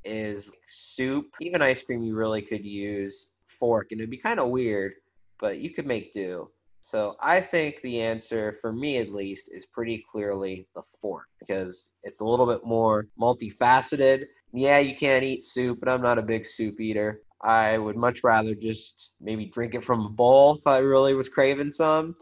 is 0.03 0.51
soup. 0.65 1.27
Even 1.39 1.61
ice 1.61 1.83
cream, 1.83 2.01
you 2.01 2.15
really 2.15 2.41
could 2.41 2.65
use 2.65 3.29
fork, 3.45 3.91
and 3.91 4.01
it'd 4.01 4.09
be 4.09 4.17
kind 4.17 4.39
of 4.39 4.49
weird, 4.49 4.93
but 5.39 5.59
you 5.59 5.69
could 5.69 5.85
make 5.85 6.11
do. 6.13 6.47
So 6.81 7.15
I 7.21 7.41
think 7.41 7.79
the 7.81 8.01
answer, 8.01 8.51
for 8.53 8.73
me 8.73 8.97
at 8.97 9.13
least, 9.13 9.51
is 9.53 9.67
pretty 9.67 10.03
clearly 10.11 10.65
the 10.75 10.81
fork 10.99 11.27
because 11.39 11.91
it's 12.01 12.21
a 12.21 12.25
little 12.25 12.47
bit 12.47 12.65
more 12.65 13.05
multifaceted. 13.21 14.23
Yeah, 14.51 14.79
you 14.79 14.95
can't 14.95 15.23
eat 15.23 15.43
soup, 15.43 15.79
but 15.79 15.89
I'm 15.89 16.01
not 16.01 16.17
a 16.17 16.23
big 16.23 16.43
soup 16.43 16.81
eater. 16.81 17.21
I 17.43 17.77
would 17.77 17.97
much 17.97 18.23
rather 18.23 18.55
just 18.55 19.11
maybe 19.21 19.45
drink 19.45 19.75
it 19.75 19.85
from 19.85 20.07
a 20.07 20.09
bowl 20.09 20.55
if 20.55 20.65
I 20.65 20.79
really 20.79 21.13
was 21.13 21.29
craving 21.29 21.71
some. 21.71 22.15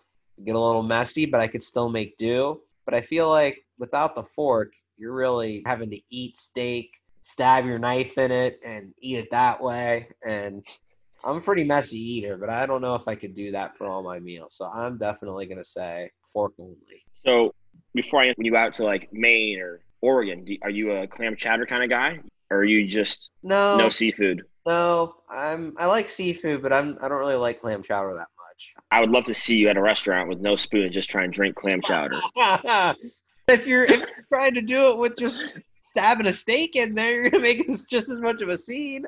Get 0.46 0.56
a 0.56 0.60
little 0.60 0.84
messy, 0.84 1.26
but 1.26 1.42
I 1.42 1.48
could 1.48 1.64
still 1.64 1.90
make 1.90 2.18
do. 2.18 2.62
But 2.86 2.94
I 2.94 3.02
feel 3.02 3.30
like 3.30 3.66
without 3.78 4.16
the 4.16 4.24
fork, 4.24 4.74
you're 4.98 5.14
really 5.14 5.64
having 5.66 5.90
to 5.92 6.00
eat 6.10 6.36
steak, 6.36 6.94
stab 7.22 7.66
your 7.66 7.80
knife 7.80 8.18
in 8.18 8.32
it, 8.32 8.60
and 8.64 8.94
eat 9.02 9.18
it 9.18 9.32
that 9.32 9.62
way. 9.62 10.10
And 10.26 10.66
I'm 11.24 11.38
a 11.38 11.42
pretty 11.42 11.64
messy 11.64 11.98
eater, 11.98 12.38
but 12.38 12.50
I 12.50 12.66
don't 12.66 12.82
know 12.82 12.96
if 12.96 13.08
I 13.08 13.16
could 13.16 13.36
do 13.36 13.52
that 13.52 13.78
for 13.78 13.88
all 13.88 14.04
my 14.04 14.20
meals. 14.20 14.56
So 14.56 14.66
I'm 14.66 14.98
definitely 14.98 15.46
gonna 15.46 15.64
say 15.64 16.12
fork 16.24 16.54
only. 16.60 17.04
So 17.26 17.54
before 17.94 18.22
I 18.22 18.28
ask 18.28 18.38
when 18.38 18.46
you 18.46 18.52
go 18.52 18.58
out 18.58 18.74
to 18.76 18.84
like 18.84 19.12
Maine 19.12 19.60
or 19.60 19.82
Oregon, 20.02 20.46
do, 20.46 20.56
are 20.62 20.70
you 20.70 20.92
a 20.92 21.08
clam 21.08 21.36
chowder 21.36 21.66
kind 21.66 21.84
of 21.84 21.90
guy, 21.90 22.20
or 22.50 22.60
are 22.60 22.64
you 22.64 22.88
just 22.88 23.30
no 23.44 23.78
no 23.78 23.90
seafood? 23.90 24.44
No, 24.66 25.16
I'm 25.30 25.74
I 25.78 25.86
like 25.88 26.08
seafood, 26.08 26.62
but 26.62 26.72
I'm 26.72 26.98
I 27.02 27.10
don't 27.10 27.20
really 27.20 27.36
like 27.36 27.60
clam 27.60 27.82
chowder 27.84 28.14
that 28.14 28.28
much. 28.37 28.37
I 28.92 29.00
would 29.00 29.10
love 29.10 29.26
to 29.26 29.34
see 29.34 29.56
you 29.56 29.70
at 29.70 29.78
a 29.78 29.82
restaurant 29.82 30.30
with 30.30 30.40
no 30.40 30.56
spoon 30.56 30.84
and 30.84 30.94
just 30.94 31.10
try 31.10 31.24
and 31.24 31.34
drink 31.34 31.56
clam 31.56 31.82
chowder. 31.82 32.20
if 33.48 33.68
you're 33.68 33.86
if 33.86 34.00
you're 34.00 34.26
trying 34.30 34.54
to 34.56 34.62
do 34.62 34.90
it 34.92 34.98
with 34.98 35.18
just 35.18 35.58
stabbing 35.86 36.28
a 36.28 36.34
steak 36.34 36.76
in 36.76 36.96
there, 36.96 37.14
you're 37.14 37.30
gonna 37.30 37.44
make 37.44 37.60
it 37.60 37.80
just 37.90 38.10
as 38.10 38.20
much 38.20 38.42
of 38.42 38.50
a 38.50 38.58
scene 38.58 39.06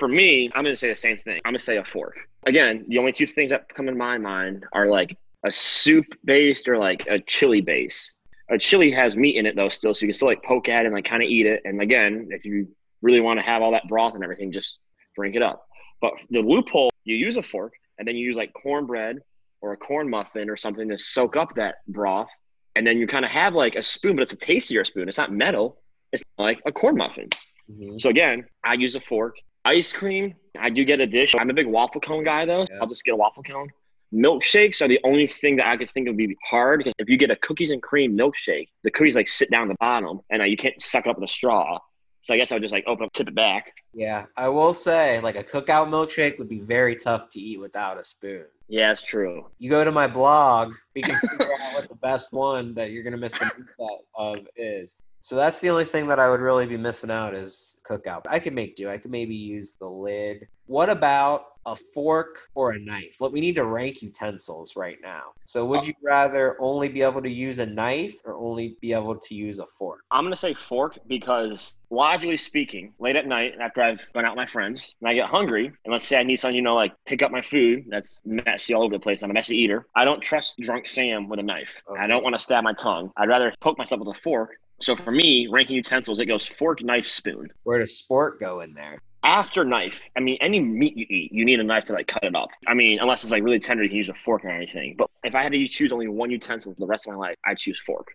for 0.00 0.08
me, 0.08 0.50
I'm 0.54 0.64
going 0.64 0.74
to 0.74 0.80
say 0.80 0.88
the 0.88 0.96
same 0.96 1.18
thing. 1.18 1.38
I'm 1.44 1.50
going 1.50 1.58
to 1.58 1.62
say 1.62 1.76
a 1.76 1.84
fork. 1.84 2.16
Again, 2.46 2.86
the 2.88 2.96
only 2.96 3.12
two 3.12 3.26
things 3.26 3.50
that 3.50 3.68
come 3.68 3.86
in 3.86 3.98
my 3.98 4.16
mind 4.16 4.64
are 4.72 4.86
like 4.86 5.16
a 5.44 5.52
soup 5.52 6.06
based 6.24 6.68
or 6.68 6.78
like 6.78 7.06
a 7.06 7.20
chili 7.20 7.60
base. 7.60 8.10
A 8.48 8.58
chili 8.58 8.90
has 8.92 9.14
meat 9.14 9.36
in 9.36 9.44
it 9.44 9.54
though, 9.54 9.68
still, 9.68 9.94
so 9.94 10.00
you 10.00 10.08
can 10.08 10.14
still 10.14 10.28
like 10.28 10.42
poke 10.42 10.70
at 10.70 10.82
it 10.82 10.86
and 10.86 10.94
like 10.94 11.04
kind 11.04 11.22
of 11.22 11.28
eat 11.28 11.46
it. 11.46 11.60
And 11.66 11.82
again, 11.82 12.28
if 12.30 12.46
you 12.46 12.66
really 13.02 13.20
want 13.20 13.38
to 13.38 13.42
have 13.42 13.60
all 13.60 13.72
that 13.72 13.88
broth 13.88 14.14
and 14.14 14.24
everything, 14.24 14.50
just 14.50 14.78
drink 15.14 15.36
it 15.36 15.42
up. 15.42 15.68
But 16.00 16.14
the 16.30 16.40
loophole, 16.40 16.90
you 17.04 17.14
use 17.14 17.36
a 17.36 17.42
fork 17.42 17.74
and 18.00 18.08
then 18.08 18.16
you 18.16 18.26
use 18.26 18.36
like 18.36 18.52
cornbread 18.52 19.18
or 19.60 19.72
a 19.72 19.76
corn 19.76 20.10
muffin 20.10 20.50
or 20.50 20.56
something 20.56 20.88
to 20.88 20.98
soak 20.98 21.36
up 21.36 21.54
that 21.54 21.76
broth. 21.86 22.30
And 22.74 22.84
then 22.84 22.98
you 22.98 23.06
kind 23.06 23.24
of 23.24 23.30
have 23.30 23.54
like 23.54 23.76
a 23.76 23.82
spoon, 23.82 24.16
but 24.16 24.22
it's 24.22 24.32
a 24.32 24.36
tastier 24.36 24.84
spoon. 24.84 25.08
It's 25.08 25.18
not 25.18 25.32
metal. 25.32 25.80
It's 26.12 26.24
like 26.38 26.60
a 26.66 26.72
corn 26.72 26.96
muffin. 26.96 27.28
Mm-hmm. 27.70 27.98
So 27.98 28.08
again, 28.10 28.46
I 28.64 28.74
use 28.74 28.96
a 28.96 29.00
fork 29.00 29.36
Ice 29.64 29.92
cream, 29.92 30.34
I 30.58 30.70
do 30.70 30.84
get 30.84 31.00
a 31.00 31.06
dish. 31.06 31.34
I'm 31.38 31.50
a 31.50 31.54
big 31.54 31.66
waffle 31.66 32.00
cone 32.00 32.24
guy 32.24 32.46
though. 32.46 32.66
Yeah. 32.70 32.78
I'll 32.80 32.86
just 32.86 33.04
get 33.04 33.12
a 33.12 33.16
waffle 33.16 33.42
cone. 33.42 33.70
Milkshakes 34.12 34.82
are 34.82 34.88
the 34.88 34.98
only 35.04 35.26
thing 35.26 35.56
that 35.56 35.66
I 35.66 35.76
could 35.76 35.90
think 35.90 36.08
would 36.08 36.16
be 36.16 36.36
hard 36.44 36.78
because 36.78 36.94
if 36.98 37.08
you 37.08 37.16
get 37.16 37.30
a 37.30 37.36
cookies 37.36 37.70
and 37.70 37.82
cream 37.82 38.16
milkshake, 38.16 38.68
the 38.82 38.90
cookies 38.90 39.14
like 39.14 39.28
sit 39.28 39.50
down 39.50 39.68
the 39.68 39.76
bottom 39.78 40.20
and 40.30 40.42
uh, 40.42 40.46
you 40.46 40.56
can't 40.56 40.80
suck 40.82 41.06
up 41.06 41.16
with 41.18 41.28
a 41.28 41.32
straw. 41.32 41.78
So 42.22 42.34
I 42.34 42.36
guess 42.36 42.52
I 42.52 42.54
would 42.54 42.62
just 42.62 42.72
like 42.72 42.84
open 42.86 43.06
up, 43.06 43.12
tip 43.12 43.28
it 43.28 43.34
back. 43.34 43.82
Yeah, 43.94 44.26
I 44.36 44.48
will 44.48 44.72
say 44.72 45.20
like 45.20 45.36
a 45.36 45.44
cookout 45.44 45.88
milkshake 45.88 46.38
would 46.38 46.48
be 46.48 46.60
very 46.60 46.96
tough 46.96 47.28
to 47.30 47.40
eat 47.40 47.58
without 47.58 47.98
a 47.98 48.04
spoon. 48.04 48.44
Yeah, 48.68 48.92
it's 48.92 49.02
true. 49.02 49.46
You 49.58 49.70
go 49.70 49.84
to 49.84 49.90
my 49.90 50.06
blog, 50.06 50.74
we 50.94 51.02
can 51.02 51.16
figure 51.16 51.52
out 51.60 51.74
what 51.74 51.88
the 51.88 51.96
best 51.96 52.32
one 52.32 52.74
that 52.74 52.90
you're 52.90 53.02
gonna 53.02 53.16
miss 53.16 53.32
the 53.32 53.50
most 53.78 54.00
of 54.14 54.46
is. 54.56 54.96
So 55.22 55.36
that's 55.36 55.60
the 55.60 55.68
only 55.68 55.84
thing 55.84 56.06
that 56.08 56.18
I 56.18 56.30
would 56.30 56.40
really 56.40 56.66
be 56.66 56.76
missing 56.76 57.10
out 57.10 57.34
is 57.34 57.76
cookout. 57.88 58.24
I 58.28 58.38
could 58.38 58.54
make 58.54 58.76
do. 58.76 58.88
I 58.88 58.96
could 58.96 59.10
maybe 59.10 59.34
use 59.34 59.76
the 59.76 59.86
lid. 59.86 60.48
What 60.66 60.88
about 60.88 61.49
a 61.66 61.76
fork 61.76 62.48
or 62.54 62.72
a 62.72 62.78
knife? 62.78 63.20
Look, 63.20 63.32
we 63.32 63.40
need 63.40 63.56
to 63.56 63.64
rank 63.64 64.02
utensils 64.02 64.76
right 64.76 64.98
now. 65.02 65.32
So 65.44 65.64
would 65.66 65.80
uh, 65.80 65.88
you 65.88 65.94
rather 66.02 66.56
only 66.60 66.88
be 66.88 67.02
able 67.02 67.22
to 67.22 67.30
use 67.30 67.58
a 67.58 67.66
knife 67.66 68.16
or 68.24 68.34
only 68.34 68.76
be 68.80 68.92
able 68.92 69.16
to 69.16 69.34
use 69.34 69.58
a 69.58 69.66
fork? 69.66 70.00
I'm 70.10 70.24
gonna 70.24 70.36
say 70.36 70.54
fork 70.54 70.98
because 71.06 71.74
logically 71.90 72.36
speaking, 72.36 72.92
late 72.98 73.16
at 73.16 73.26
night 73.26 73.54
after 73.60 73.82
I've 73.82 74.06
gone 74.12 74.24
out 74.24 74.32
with 74.32 74.42
my 74.42 74.46
friends 74.46 74.94
and 75.00 75.08
I 75.08 75.14
get 75.14 75.28
hungry, 75.28 75.66
and 75.66 75.92
let's 75.92 76.06
say 76.06 76.18
I 76.18 76.22
need 76.22 76.36
something, 76.36 76.56
you 76.56 76.62
know, 76.62 76.74
like 76.74 76.92
pick 77.06 77.22
up 77.22 77.30
my 77.30 77.42
food 77.42 77.84
that's 77.88 78.20
messy 78.24 78.74
all 78.74 78.82
over 78.82 78.94
the 78.94 79.00
place. 79.00 79.22
I'm 79.22 79.30
a 79.30 79.34
messy 79.34 79.56
eater. 79.56 79.86
I 79.94 80.04
don't 80.04 80.20
trust 80.20 80.58
drunk 80.60 80.88
Sam 80.88 81.28
with 81.28 81.40
a 81.40 81.42
knife. 81.42 81.80
Okay. 81.88 82.00
I 82.00 82.06
don't 82.06 82.22
want 82.22 82.34
to 82.34 82.38
stab 82.38 82.64
my 82.64 82.72
tongue. 82.72 83.10
I'd 83.16 83.28
rather 83.28 83.52
poke 83.60 83.78
myself 83.78 84.00
with 84.00 84.16
a 84.16 84.20
fork 84.20 84.58
so 84.80 84.96
for 84.96 85.10
me, 85.10 85.46
ranking 85.50 85.76
utensils, 85.76 86.20
it 86.20 86.26
goes 86.26 86.46
fork, 86.46 86.82
knife, 86.82 87.06
spoon. 87.06 87.50
Where 87.64 87.78
does 87.78 88.02
spork 88.02 88.40
go 88.40 88.60
in 88.60 88.72
there? 88.72 88.98
After 89.22 89.64
knife, 89.64 90.00
I 90.16 90.20
mean, 90.20 90.38
any 90.40 90.60
meat 90.60 90.96
you 90.96 91.06
eat, 91.10 91.32
you 91.32 91.44
need 91.44 91.60
a 91.60 91.62
knife 91.62 91.84
to 91.84 91.92
like 91.92 92.06
cut 92.06 92.24
it 92.24 92.34
up. 92.34 92.48
I 92.66 92.72
mean, 92.74 92.98
unless 93.00 93.22
it's 93.22 93.30
like 93.30 93.42
really 93.42 93.60
tender, 93.60 93.82
you 93.82 93.88
can 93.90 93.98
use 93.98 94.08
a 94.08 94.14
fork 94.14 94.44
or 94.44 94.48
anything. 94.50 94.94
But 94.96 95.10
if 95.24 95.34
I 95.34 95.42
had 95.42 95.52
to 95.52 95.68
choose 95.68 95.92
only 95.92 96.08
one 96.08 96.30
utensil 96.30 96.72
for 96.72 96.80
the 96.80 96.86
rest 96.86 97.06
of 97.06 97.12
my 97.12 97.18
life, 97.18 97.36
I'd 97.44 97.58
choose 97.58 97.78
fork. 97.84 98.14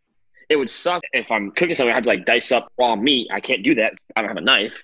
It 0.50 0.56
would 0.56 0.72
suck 0.72 1.04
if 1.14 1.32
I'm 1.32 1.52
cooking 1.52 1.76
something, 1.76 1.92
I 1.92 1.96
have 1.96 2.04
to 2.04 2.10
like 2.10 2.26
dice 2.26 2.52
up 2.52 2.72
raw 2.78 2.96
meat. 2.96 3.28
I 3.32 3.40
can't 3.40 3.64
do 3.64 3.76
that. 3.76 3.94
I 4.16 4.22
don't 4.22 4.30
have 4.30 4.38
a 4.38 4.42
knife. 4.42 4.84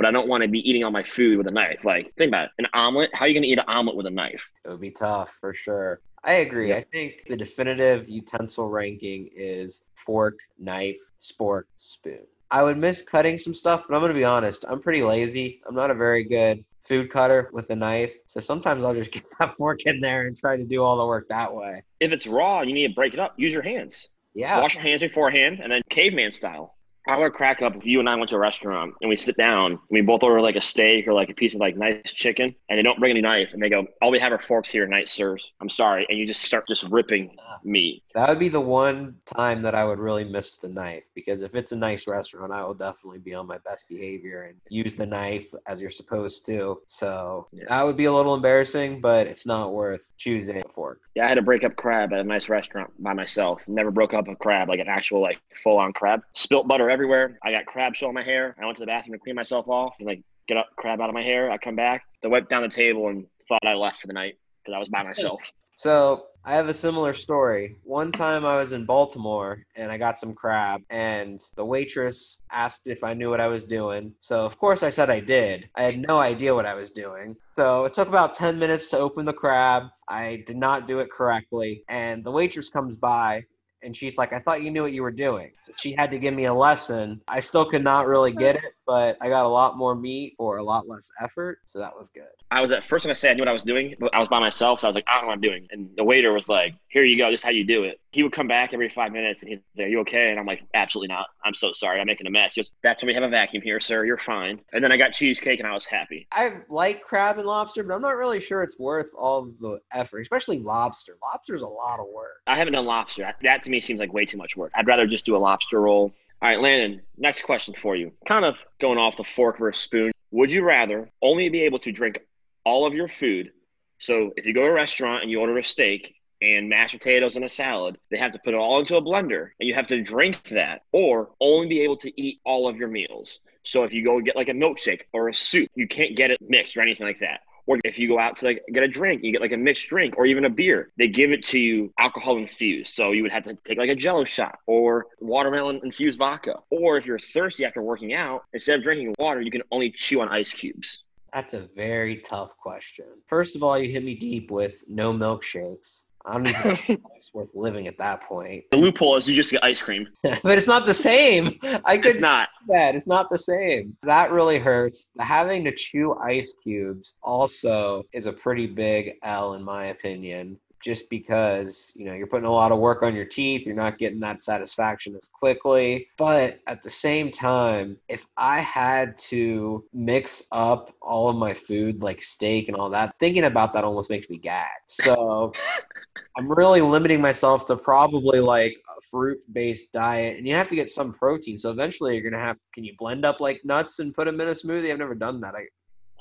But 0.00 0.08
I 0.08 0.12
don't 0.12 0.28
want 0.28 0.42
to 0.42 0.48
be 0.48 0.66
eating 0.66 0.82
all 0.82 0.90
my 0.90 1.02
food 1.02 1.36
with 1.36 1.46
a 1.46 1.50
knife. 1.50 1.84
Like, 1.84 2.14
think 2.16 2.30
about 2.30 2.44
it. 2.44 2.50
An 2.58 2.66
omelet, 2.72 3.10
how 3.12 3.26
are 3.26 3.28
you 3.28 3.34
going 3.34 3.42
to 3.42 3.48
eat 3.50 3.58
an 3.58 3.66
omelet 3.68 3.96
with 3.96 4.06
a 4.06 4.10
knife? 4.10 4.48
It 4.64 4.70
would 4.70 4.80
be 4.80 4.90
tough 4.90 5.36
for 5.38 5.52
sure. 5.52 6.00
I 6.24 6.36
agree. 6.36 6.70
Yeah. 6.70 6.76
I 6.76 6.84
think 6.90 7.24
the 7.28 7.36
definitive 7.36 8.08
utensil 8.08 8.70
ranking 8.70 9.28
is 9.36 9.84
fork, 9.96 10.38
knife, 10.58 10.98
spork, 11.20 11.64
spoon. 11.76 12.20
I 12.50 12.62
would 12.62 12.78
miss 12.78 13.02
cutting 13.02 13.36
some 13.36 13.52
stuff, 13.52 13.84
but 13.86 13.94
I'm 13.94 14.00
going 14.00 14.08
to 14.08 14.18
be 14.18 14.24
honest. 14.24 14.64
I'm 14.70 14.80
pretty 14.80 15.02
lazy. 15.02 15.60
I'm 15.68 15.74
not 15.74 15.90
a 15.90 15.94
very 15.94 16.24
good 16.24 16.64
food 16.80 17.10
cutter 17.10 17.50
with 17.52 17.68
a 17.68 17.76
knife. 17.76 18.16
So 18.24 18.40
sometimes 18.40 18.82
I'll 18.82 18.94
just 18.94 19.12
get 19.12 19.26
that 19.38 19.54
fork 19.54 19.82
in 19.84 20.00
there 20.00 20.26
and 20.26 20.34
try 20.34 20.56
to 20.56 20.64
do 20.64 20.82
all 20.82 20.96
the 20.96 21.06
work 21.06 21.28
that 21.28 21.54
way. 21.54 21.82
If 22.00 22.10
it's 22.12 22.26
raw 22.26 22.60
and 22.60 22.70
you 22.70 22.74
need 22.74 22.88
to 22.88 22.94
break 22.94 23.12
it 23.12 23.20
up, 23.20 23.34
use 23.36 23.52
your 23.52 23.62
hands. 23.62 24.08
Yeah. 24.32 24.62
Wash 24.62 24.76
your 24.76 24.82
hands 24.82 25.02
beforehand 25.02 25.60
and 25.62 25.70
then 25.70 25.82
caveman 25.90 26.32
style. 26.32 26.76
I 27.08 27.16
would 27.16 27.32
crack 27.32 27.62
up 27.62 27.74
if 27.76 27.84
you 27.86 27.98
and 27.98 28.08
I 28.08 28.14
went 28.14 28.28
to 28.30 28.36
a 28.36 28.38
restaurant 28.38 28.94
and 29.00 29.08
we 29.08 29.16
sit 29.16 29.36
down 29.36 29.72
and 29.72 29.78
we 29.90 30.00
both 30.02 30.22
order 30.22 30.40
like 30.40 30.56
a 30.56 30.60
steak 30.60 31.08
or 31.08 31.14
like 31.14 31.30
a 31.30 31.34
piece 31.34 31.54
of 31.54 31.60
like 31.60 31.76
nice 31.76 32.12
chicken 32.12 32.54
and 32.68 32.78
they 32.78 32.82
don't 32.82 32.98
bring 32.98 33.10
any 33.10 33.22
knife 33.22 33.48
and 33.52 33.62
they 33.62 33.70
go, 33.70 33.86
All 34.02 34.10
we 34.10 34.18
have 34.18 34.32
are 34.32 34.38
forks 34.38 34.68
here, 34.68 34.86
night 34.86 35.08
sirs. 35.08 35.44
I'm 35.60 35.70
sorry. 35.70 36.06
And 36.08 36.18
you 36.18 36.26
just 36.26 36.42
start 36.44 36.68
just 36.68 36.84
ripping 36.84 37.36
meat. 37.64 38.02
That 38.14 38.28
would 38.28 38.38
be 38.38 38.48
the 38.48 38.60
one 38.60 39.16
time 39.24 39.62
that 39.62 39.74
I 39.74 39.84
would 39.84 39.98
really 39.98 40.24
miss 40.24 40.56
the 40.56 40.68
knife 40.68 41.04
because 41.14 41.42
if 41.42 41.54
it's 41.54 41.72
a 41.72 41.76
nice 41.76 42.06
restaurant, 42.06 42.52
I 42.52 42.64
will 42.64 42.74
definitely 42.74 43.18
be 43.20 43.34
on 43.34 43.46
my 43.46 43.58
best 43.58 43.88
behavior 43.88 44.42
and 44.42 44.58
use 44.68 44.94
the 44.94 45.06
knife 45.06 45.52
as 45.66 45.80
you're 45.80 45.90
supposed 45.90 46.44
to. 46.46 46.80
So 46.86 47.48
Yeah. 47.52 47.64
that 47.68 47.84
would 47.86 47.96
be 47.96 48.04
a 48.04 48.12
little 48.12 48.34
embarrassing, 48.34 49.00
but 49.00 49.26
it's 49.26 49.46
not 49.46 49.72
worth 49.72 50.12
choosing 50.18 50.58
a 50.58 50.68
fork. 50.68 51.00
Yeah, 51.14 51.24
I 51.24 51.28
had 51.28 51.34
to 51.36 51.42
break 51.42 51.64
up 51.64 51.76
crab 51.76 52.12
at 52.12 52.20
a 52.20 52.24
nice 52.24 52.48
restaurant 52.48 52.90
by 53.02 53.14
myself. 53.14 53.62
Never 53.66 53.90
broke 53.90 54.12
up 54.12 54.28
a 54.28 54.36
crab, 54.36 54.68
like 54.68 54.80
an 54.80 54.88
actual 54.88 55.20
like 55.22 55.40
full 55.62 55.78
on 55.78 55.92
crab. 55.92 56.22
Spilt 56.34 56.68
butter 56.68 56.89
everywhere. 56.90 57.38
I 57.42 57.52
got 57.52 57.66
crab 57.66 57.94
shell 57.96 58.08
in 58.08 58.14
my 58.14 58.22
hair. 58.22 58.54
I 58.60 58.64
went 58.64 58.76
to 58.76 58.82
the 58.82 58.86
bathroom 58.86 59.14
to 59.14 59.18
clean 59.18 59.36
myself 59.36 59.68
off 59.68 59.94
and 59.98 60.06
like 60.06 60.22
get 60.48 60.56
up 60.56 60.68
crab 60.76 61.00
out 61.00 61.08
of 61.08 61.14
my 61.14 61.22
hair. 61.22 61.50
I 61.50 61.58
come 61.58 61.76
back, 61.76 62.04
they 62.22 62.28
wiped 62.28 62.50
down 62.50 62.62
the 62.62 62.68
table 62.68 63.08
and 63.08 63.26
thought 63.48 63.64
I 63.64 63.74
left 63.74 64.00
for 64.00 64.06
the 64.06 64.12
night 64.12 64.34
because 64.62 64.76
I 64.76 64.78
was 64.78 64.88
by 64.88 65.02
myself. 65.02 65.40
So 65.76 66.26
I 66.44 66.56
have 66.56 66.68
a 66.68 66.74
similar 66.74 67.14
story. 67.14 67.76
One 67.84 68.12
time 68.12 68.44
I 68.44 68.56
was 68.56 68.72
in 68.72 68.84
Baltimore 68.84 69.64
and 69.76 69.90
I 69.90 69.96
got 69.96 70.18
some 70.18 70.34
crab, 70.34 70.82
and 70.90 71.40
the 71.56 71.64
waitress 71.64 72.38
asked 72.50 72.82
if 72.84 73.02
I 73.02 73.14
knew 73.14 73.30
what 73.30 73.40
I 73.40 73.46
was 73.46 73.64
doing. 73.64 74.12
So, 74.18 74.44
of 74.44 74.58
course, 74.58 74.82
I 74.82 74.90
said 74.90 75.08
I 75.08 75.20
did. 75.20 75.70
I 75.76 75.84
had 75.84 75.98
no 75.98 76.18
idea 76.18 76.54
what 76.54 76.66
I 76.66 76.74
was 76.74 76.90
doing. 76.90 77.34
So, 77.56 77.86
it 77.86 77.94
took 77.94 78.08
about 78.08 78.34
10 78.34 78.58
minutes 78.58 78.90
to 78.90 78.98
open 78.98 79.24
the 79.24 79.32
crab. 79.32 79.84
I 80.06 80.42
did 80.46 80.58
not 80.58 80.86
do 80.86 80.98
it 80.98 81.10
correctly. 81.10 81.82
And 81.88 82.22
the 82.24 82.30
waitress 82.30 82.68
comes 82.68 82.98
by 82.98 83.44
and 83.82 83.96
she's 83.96 84.18
like, 84.18 84.32
I 84.32 84.38
thought 84.38 84.62
you 84.62 84.70
knew 84.70 84.82
what 84.82 84.92
you 84.92 85.02
were 85.02 85.10
doing. 85.10 85.52
So, 85.62 85.72
she 85.76 85.94
had 85.96 86.10
to 86.10 86.18
give 86.18 86.34
me 86.34 86.44
a 86.46 86.54
lesson. 86.54 87.20
I 87.28 87.40
still 87.40 87.68
could 87.70 87.84
not 87.84 88.06
really 88.06 88.32
get 88.32 88.56
it, 88.56 88.74
but 88.90 89.16
I 89.20 89.28
got 89.28 89.46
a 89.46 89.48
lot 89.48 89.76
more 89.76 89.94
meat 89.94 90.34
for 90.36 90.56
a 90.56 90.62
lot 90.64 90.88
less 90.88 91.12
effort. 91.22 91.60
So, 91.64 91.78
that 91.78 91.96
was 91.96 92.08
good. 92.08 92.24
I 92.50 92.60
was 92.60 92.72
at 92.72 92.82
first 92.82 93.06
gonna 93.06 93.14
say 93.14 93.30
I 93.30 93.34
knew 93.34 93.42
what 93.42 93.48
I 93.48 93.52
was 93.52 93.62
doing, 93.62 93.94
but 94.00 94.12
I 94.12 94.18
was 94.18 94.26
by 94.26 94.40
myself, 94.40 94.80
so 94.80 94.88
I 94.88 94.90
was 94.90 94.96
like, 94.96 95.04
I 95.06 95.12
don't 95.14 95.22
know 95.22 95.28
what 95.28 95.34
I'm 95.34 95.40
doing. 95.40 95.68
And 95.70 95.90
the 95.96 96.02
waiter 96.02 96.32
was 96.32 96.48
like, 96.48 96.74
Here 96.88 97.04
you 97.04 97.16
go, 97.16 97.30
this 97.30 97.42
is 97.42 97.44
how 97.44 97.50
you 97.50 97.64
do 97.64 97.84
it. 97.84 98.00
He 98.10 98.24
would 98.24 98.32
come 98.32 98.48
back 98.48 98.74
every 98.74 98.88
five 98.88 99.12
minutes 99.12 99.42
and 99.42 99.50
he'd 99.50 99.62
say, 99.76 99.84
Are 99.84 99.86
you 99.86 100.00
okay? 100.00 100.30
And 100.30 100.40
I'm 100.40 100.46
like, 100.46 100.64
Absolutely 100.74 101.14
not. 101.14 101.28
I'm 101.44 101.54
so 101.54 101.72
sorry. 101.72 102.00
I'm 102.00 102.06
making 102.08 102.26
a 102.26 102.30
mess. 102.30 102.54
He 102.54 102.62
goes, 102.62 102.72
That's 102.82 103.00
why 103.00 103.06
we 103.06 103.14
have 103.14 103.22
a 103.22 103.28
vacuum 103.28 103.62
here, 103.62 103.78
sir. 103.78 104.04
You're 104.04 104.18
fine. 104.18 104.60
And 104.72 104.82
then 104.82 104.90
I 104.90 104.96
got 104.96 105.12
cheesecake 105.12 105.60
and 105.60 105.68
I 105.68 105.72
was 105.72 105.84
happy. 105.84 106.26
I 106.32 106.54
like 106.68 107.04
crab 107.04 107.38
and 107.38 107.46
lobster, 107.46 107.84
but 107.84 107.94
I'm 107.94 108.02
not 108.02 108.16
really 108.16 108.40
sure 108.40 108.64
it's 108.64 108.80
worth 108.80 109.10
all 109.16 109.52
the 109.60 109.80
effort, 109.92 110.18
especially 110.18 110.58
lobster. 110.58 111.16
Lobster's 111.22 111.62
a 111.62 111.68
lot 111.68 112.00
of 112.00 112.06
work. 112.12 112.40
I 112.48 112.58
haven't 112.58 112.72
done 112.72 112.86
lobster. 112.86 113.32
That 113.42 113.62
to 113.62 113.70
me 113.70 113.80
seems 113.80 114.00
like 114.00 114.12
way 114.12 114.26
too 114.26 114.36
much 114.36 114.56
work. 114.56 114.72
I'd 114.74 114.88
rather 114.88 115.06
just 115.06 115.24
do 115.24 115.36
a 115.36 115.38
lobster 115.38 115.80
roll. 115.80 116.12
All 116.42 116.48
right, 116.48 116.60
Landon, 116.60 117.02
next 117.18 117.42
question 117.42 117.74
for 117.74 117.94
you. 117.94 118.12
Kind 118.26 118.46
of 118.46 118.58
going 118.80 118.96
off 118.96 119.18
the 119.18 119.24
fork 119.24 119.58
versus 119.58 119.82
spoon. 119.82 120.10
Would 120.30 120.50
you 120.50 120.62
rather 120.62 121.10
only 121.20 121.50
be 121.50 121.62
able 121.62 121.80
to 121.80 121.92
drink 121.92 122.20
all 122.64 122.86
of 122.86 122.94
your 122.94 123.08
food? 123.08 123.52
So 123.98 124.32
if 124.36 124.46
you 124.46 124.54
go 124.54 124.62
to 124.62 124.68
a 124.68 124.72
restaurant 124.72 125.22
and 125.22 125.30
you 125.30 125.38
order 125.38 125.58
a 125.58 125.62
steak 125.62 126.14
and 126.40 126.70
mashed 126.70 126.94
potatoes 126.94 127.36
and 127.36 127.44
a 127.44 127.48
salad, 127.48 127.98
they 128.10 128.16
have 128.16 128.32
to 128.32 128.38
put 128.38 128.54
it 128.54 128.56
all 128.56 128.80
into 128.80 128.96
a 128.96 129.02
blender 129.02 129.50
and 129.60 129.68
you 129.68 129.74
have 129.74 129.88
to 129.88 130.00
drink 130.00 130.42
that, 130.44 130.80
or 130.92 131.28
only 131.42 131.66
be 131.66 131.82
able 131.82 131.98
to 131.98 132.20
eat 132.20 132.40
all 132.46 132.66
of 132.66 132.78
your 132.78 132.88
meals. 132.88 133.40
So 133.62 133.82
if 133.82 133.92
you 133.92 134.02
go 134.02 134.18
get 134.22 134.34
like 134.34 134.48
a 134.48 134.52
milkshake 134.52 135.02
or 135.12 135.28
a 135.28 135.34
soup, 135.34 135.68
you 135.74 135.86
can't 135.86 136.16
get 136.16 136.30
it 136.30 136.38
mixed 136.40 136.74
or 136.74 136.80
anything 136.80 137.06
like 137.06 137.20
that. 137.20 137.40
Or 137.70 137.78
if 137.84 138.00
you 138.00 138.08
go 138.08 138.18
out 138.18 138.36
to 138.38 138.46
like 138.46 138.64
get 138.72 138.82
a 138.82 138.88
drink, 138.88 139.22
you 139.22 139.30
get 139.30 139.40
like 139.40 139.52
a 139.52 139.56
mixed 139.56 139.88
drink 139.90 140.18
or 140.18 140.26
even 140.26 140.44
a 140.44 140.50
beer. 140.50 140.90
They 140.98 141.06
give 141.06 141.30
it 141.30 141.44
to 141.46 141.58
you 141.60 141.92
alcohol 142.00 142.36
infused. 142.36 142.96
So 142.96 143.12
you 143.12 143.22
would 143.22 143.30
have 143.30 143.44
to 143.44 143.56
take 143.64 143.78
like 143.78 143.88
a 143.88 143.94
jello 143.94 144.24
shot 144.24 144.58
or 144.66 145.06
watermelon 145.20 145.80
infused 145.84 146.18
vodka. 146.18 146.56
Or 146.70 146.96
if 146.96 147.06
you're 147.06 147.20
thirsty 147.20 147.64
after 147.64 147.80
working 147.80 148.12
out, 148.12 148.42
instead 148.52 148.76
of 148.76 148.82
drinking 148.82 149.14
water, 149.20 149.40
you 149.40 149.52
can 149.52 149.62
only 149.70 149.92
chew 149.92 150.20
on 150.20 150.28
ice 150.30 150.52
cubes. 150.52 151.04
That's 151.32 151.54
a 151.54 151.68
very 151.76 152.16
tough 152.16 152.56
question. 152.58 153.04
First 153.26 153.54
of 153.54 153.62
all, 153.62 153.78
you 153.78 153.88
hit 153.88 154.02
me 154.02 154.16
deep 154.16 154.50
with 154.50 154.82
no 154.88 155.12
milkshakes. 155.12 156.06
I 156.26 156.34
don't 156.34 156.48
even 156.48 156.76
think 156.76 157.00
it's 157.16 157.32
worth 157.32 157.48
living 157.54 157.86
at 157.88 157.96
that 157.98 158.22
point. 158.22 158.64
The 158.70 158.76
loophole 158.76 159.16
is 159.16 159.28
you 159.28 159.34
just 159.34 159.50
get 159.50 159.64
ice 159.64 159.80
cream. 159.80 160.06
but 160.22 160.58
it's 160.58 160.68
not 160.68 160.86
the 160.86 160.94
same. 160.94 161.58
I 161.62 161.94
It's 161.94 162.02
could 162.02 162.20
not. 162.20 162.48
that. 162.68 162.94
It's 162.94 163.06
not 163.06 163.30
the 163.30 163.38
same. 163.38 163.96
That 164.02 164.30
really 164.30 164.58
hurts. 164.58 165.10
Having 165.18 165.64
to 165.64 165.74
chew 165.74 166.14
ice 166.22 166.54
cubes 166.62 167.14
also 167.22 168.04
is 168.12 168.26
a 168.26 168.32
pretty 168.32 168.66
big 168.66 169.14
L 169.22 169.54
in 169.54 169.62
my 169.62 169.86
opinion. 169.86 170.58
Just 170.82 171.10
because, 171.10 171.92
you 171.94 172.06
know, 172.06 172.14
you're 172.14 172.26
putting 172.26 172.46
a 172.46 172.50
lot 172.50 172.72
of 172.72 172.78
work 172.78 173.02
on 173.02 173.14
your 173.14 173.26
teeth, 173.26 173.66
you're 173.66 173.76
not 173.76 173.98
getting 173.98 174.18
that 174.20 174.42
satisfaction 174.42 175.14
as 175.14 175.28
quickly. 175.28 176.08
But 176.16 176.60
at 176.66 176.80
the 176.80 176.88
same 176.88 177.30
time, 177.30 177.98
if 178.08 178.26
I 178.38 178.60
had 178.60 179.14
to 179.28 179.84
mix 179.92 180.48
up 180.52 180.94
all 181.02 181.28
of 181.28 181.36
my 181.36 181.52
food, 181.52 182.02
like 182.02 182.22
steak 182.22 182.68
and 182.68 182.76
all 182.78 182.88
that, 182.90 183.14
thinking 183.20 183.44
about 183.44 183.74
that 183.74 183.84
almost 183.84 184.08
makes 184.08 184.30
me 184.30 184.38
gag. 184.38 184.68
So 184.86 185.52
I'm 186.36 186.48
really 186.48 186.80
limiting 186.80 187.20
myself 187.20 187.66
to 187.66 187.76
probably 187.76 188.40
like 188.40 188.72
a 188.96 189.00
fruit 189.10 189.38
based 189.52 189.92
diet 189.92 190.36
and 190.36 190.46
you 190.46 190.54
have 190.54 190.68
to 190.68 190.76
get 190.76 190.88
some 190.88 191.12
protein. 191.12 191.58
So 191.58 191.70
eventually 191.70 192.14
you're 192.16 192.28
gonna 192.30 192.42
have 192.42 192.56
can 192.74 192.84
you 192.84 192.94
blend 192.98 193.24
up 193.24 193.40
like 193.40 193.60
nuts 193.64 193.98
and 193.98 194.14
put 194.14 194.26
them 194.26 194.40
in 194.40 194.48
a 194.48 194.52
smoothie? 194.52 194.90
I've 194.92 194.98
never 194.98 195.14
done 195.14 195.40
that. 195.40 195.54
I 195.54 195.66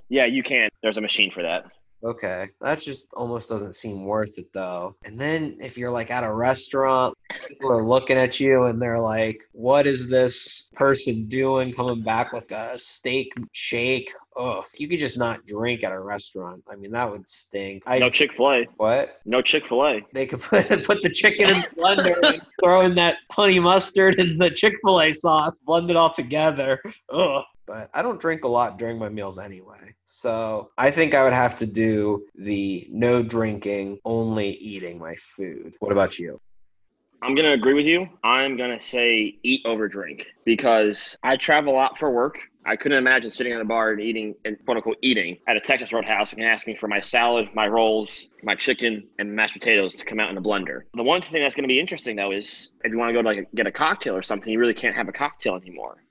Yeah, 0.10 0.26
you 0.26 0.44
can. 0.44 0.70
There's 0.82 0.98
a 0.98 1.02
machine 1.02 1.30
for 1.32 1.44
that. 1.44 1.66
okay. 2.04 2.50
That 2.62 2.80
just 2.80 3.08
almost 3.14 3.50
doesn't 3.50 3.76
seem 3.76 4.04
worth 4.06 4.38
it 4.40 4.52
though. 4.54 4.96
And 5.06 5.20
then 5.20 5.58
if 5.60 5.78
you're 5.78 5.92
like 5.92 6.10
at 6.10 6.24
a 6.24 6.34
restaurant, 6.34 7.14
people 7.48 7.72
are 7.72 7.84
looking 7.84 8.18
at 8.18 8.40
you 8.40 8.64
and 8.64 8.82
they're 8.82 9.00
like, 9.00 9.38
What 9.52 9.86
is 9.86 10.10
this 10.10 10.70
person 10.74 11.28
doing 11.28 11.72
coming 11.72 12.02
back 12.04 12.34
with 12.34 12.50
a 12.52 12.78
steak 12.78 13.32
shake? 13.52 14.12
Ugh. 14.40 14.64
You 14.78 14.88
could 14.88 15.00
just 15.00 15.18
not 15.18 15.46
drink 15.46 15.84
at 15.84 15.92
a 15.92 16.00
restaurant. 16.00 16.64
I 16.72 16.78
mean 16.78 16.92
that 16.92 17.12
would 17.12 17.28
stink. 17.28 17.84
I 17.86 18.00
No 18.00 18.10
Chick 18.10 18.32
fil 18.38 18.52
A. 18.52 18.66
what? 18.78 19.20
No 19.26 19.42
Chick 19.42 19.68
fil 19.68 19.86
A. 19.86 20.00
They 20.14 20.26
could 20.26 20.40
put 20.40 20.70
put 20.86 21.02
the 21.02 21.10
chicken 21.10 21.50
in 21.50 21.60
the 21.60 21.68
blender 21.78 22.18
and 22.24 22.42
throw 22.64 22.82
in 22.82 22.96
that 22.96 23.18
honey 23.30 23.60
mustard 23.60 24.18
and 24.20 24.40
the 24.40 24.50
Chick 24.50 24.76
Fil 24.84 25.02
A 25.02 25.12
sauce, 25.12 25.60
blend 25.60 25.90
it 25.90 25.98
all 25.98 26.10
together. 26.10 26.82
Ugh. 27.12 27.44
But 27.68 27.90
I 27.94 28.02
don't 28.02 28.20
drink 28.20 28.46
a 28.46 28.48
lot 28.48 28.80
during 28.80 28.98
my 28.98 29.10
meals 29.10 29.38
anyway, 29.38 29.94
so 30.04 30.72
I 30.80 30.90
think 30.90 31.14
I 31.14 31.24
would 31.24 31.34
have 31.34 31.54
to 31.58 31.68
do 31.68 32.26
the 32.34 32.88
no 32.90 33.22
drinking, 33.22 34.00
only 34.06 34.52
eating 34.54 34.98
my 34.98 35.14
food. 35.16 35.74
What 35.78 35.92
about 35.92 36.18
you? 36.18 36.42
I'm 37.22 37.36
going 37.36 37.46
to 37.46 37.52
agree 37.52 37.74
with 37.74 37.86
you. 37.86 38.08
I'm 38.24 38.56
going 38.56 38.76
to 38.76 38.84
say 38.84 39.38
eat 39.44 39.62
over 39.66 39.88
drink 39.88 40.26
because 40.46 41.18
I 41.22 41.36
travel 41.36 41.74
a 41.74 41.76
lot 41.76 41.98
for 41.98 42.10
work. 42.10 42.40
I 42.66 42.76
couldn't 42.76 42.98
imagine 42.98 43.32
sitting 43.32 43.54
at 43.54 43.62
a 43.62 43.66
bar 43.66 43.92
and 43.92 44.02
eating, 44.02 44.36
and 44.46 44.58
quote 44.66 44.78
unquote, 44.78 44.98
eating 45.02 45.38
at 45.48 45.56
a 45.56 45.60
Texas 45.60 45.94
Roadhouse 45.94 46.34
and 46.34 46.44
asking 46.44 46.76
for 46.78 46.88
my 46.88 47.00
salad, 47.00 47.50
my 47.54 47.68
rolls, 47.68 48.28
my 48.44 48.56
chicken, 48.56 49.08
and 49.18 49.34
mashed 49.34 49.54
potatoes 49.54 49.96
to 49.96 50.06
come 50.06 50.20
out 50.20 50.30
in 50.30 50.38
a 50.38 50.42
blender. 50.42 50.82
The 50.94 51.04
one 51.04 51.22
thing 51.22 51.42
that's 51.42 51.56
going 51.56 51.64
to 51.64 51.74
be 51.74 51.80
interesting 51.80 52.16
though 52.16 52.32
is 52.32 52.70
if 52.84 52.92
you 52.92 52.98
want 52.98 53.10
to 53.10 53.14
go 53.14 53.22
to 53.22 53.28
like 53.28 53.48
get 53.56 53.68
a 53.68 53.72
cocktail 53.72 54.16
or 54.16 54.24
something, 54.24 54.52
you 54.52 54.60
really 54.60 54.74
can't 54.74 54.96
have 54.96 55.08
a 55.08 55.14
cocktail 55.14 55.56
anymore. 55.56 56.04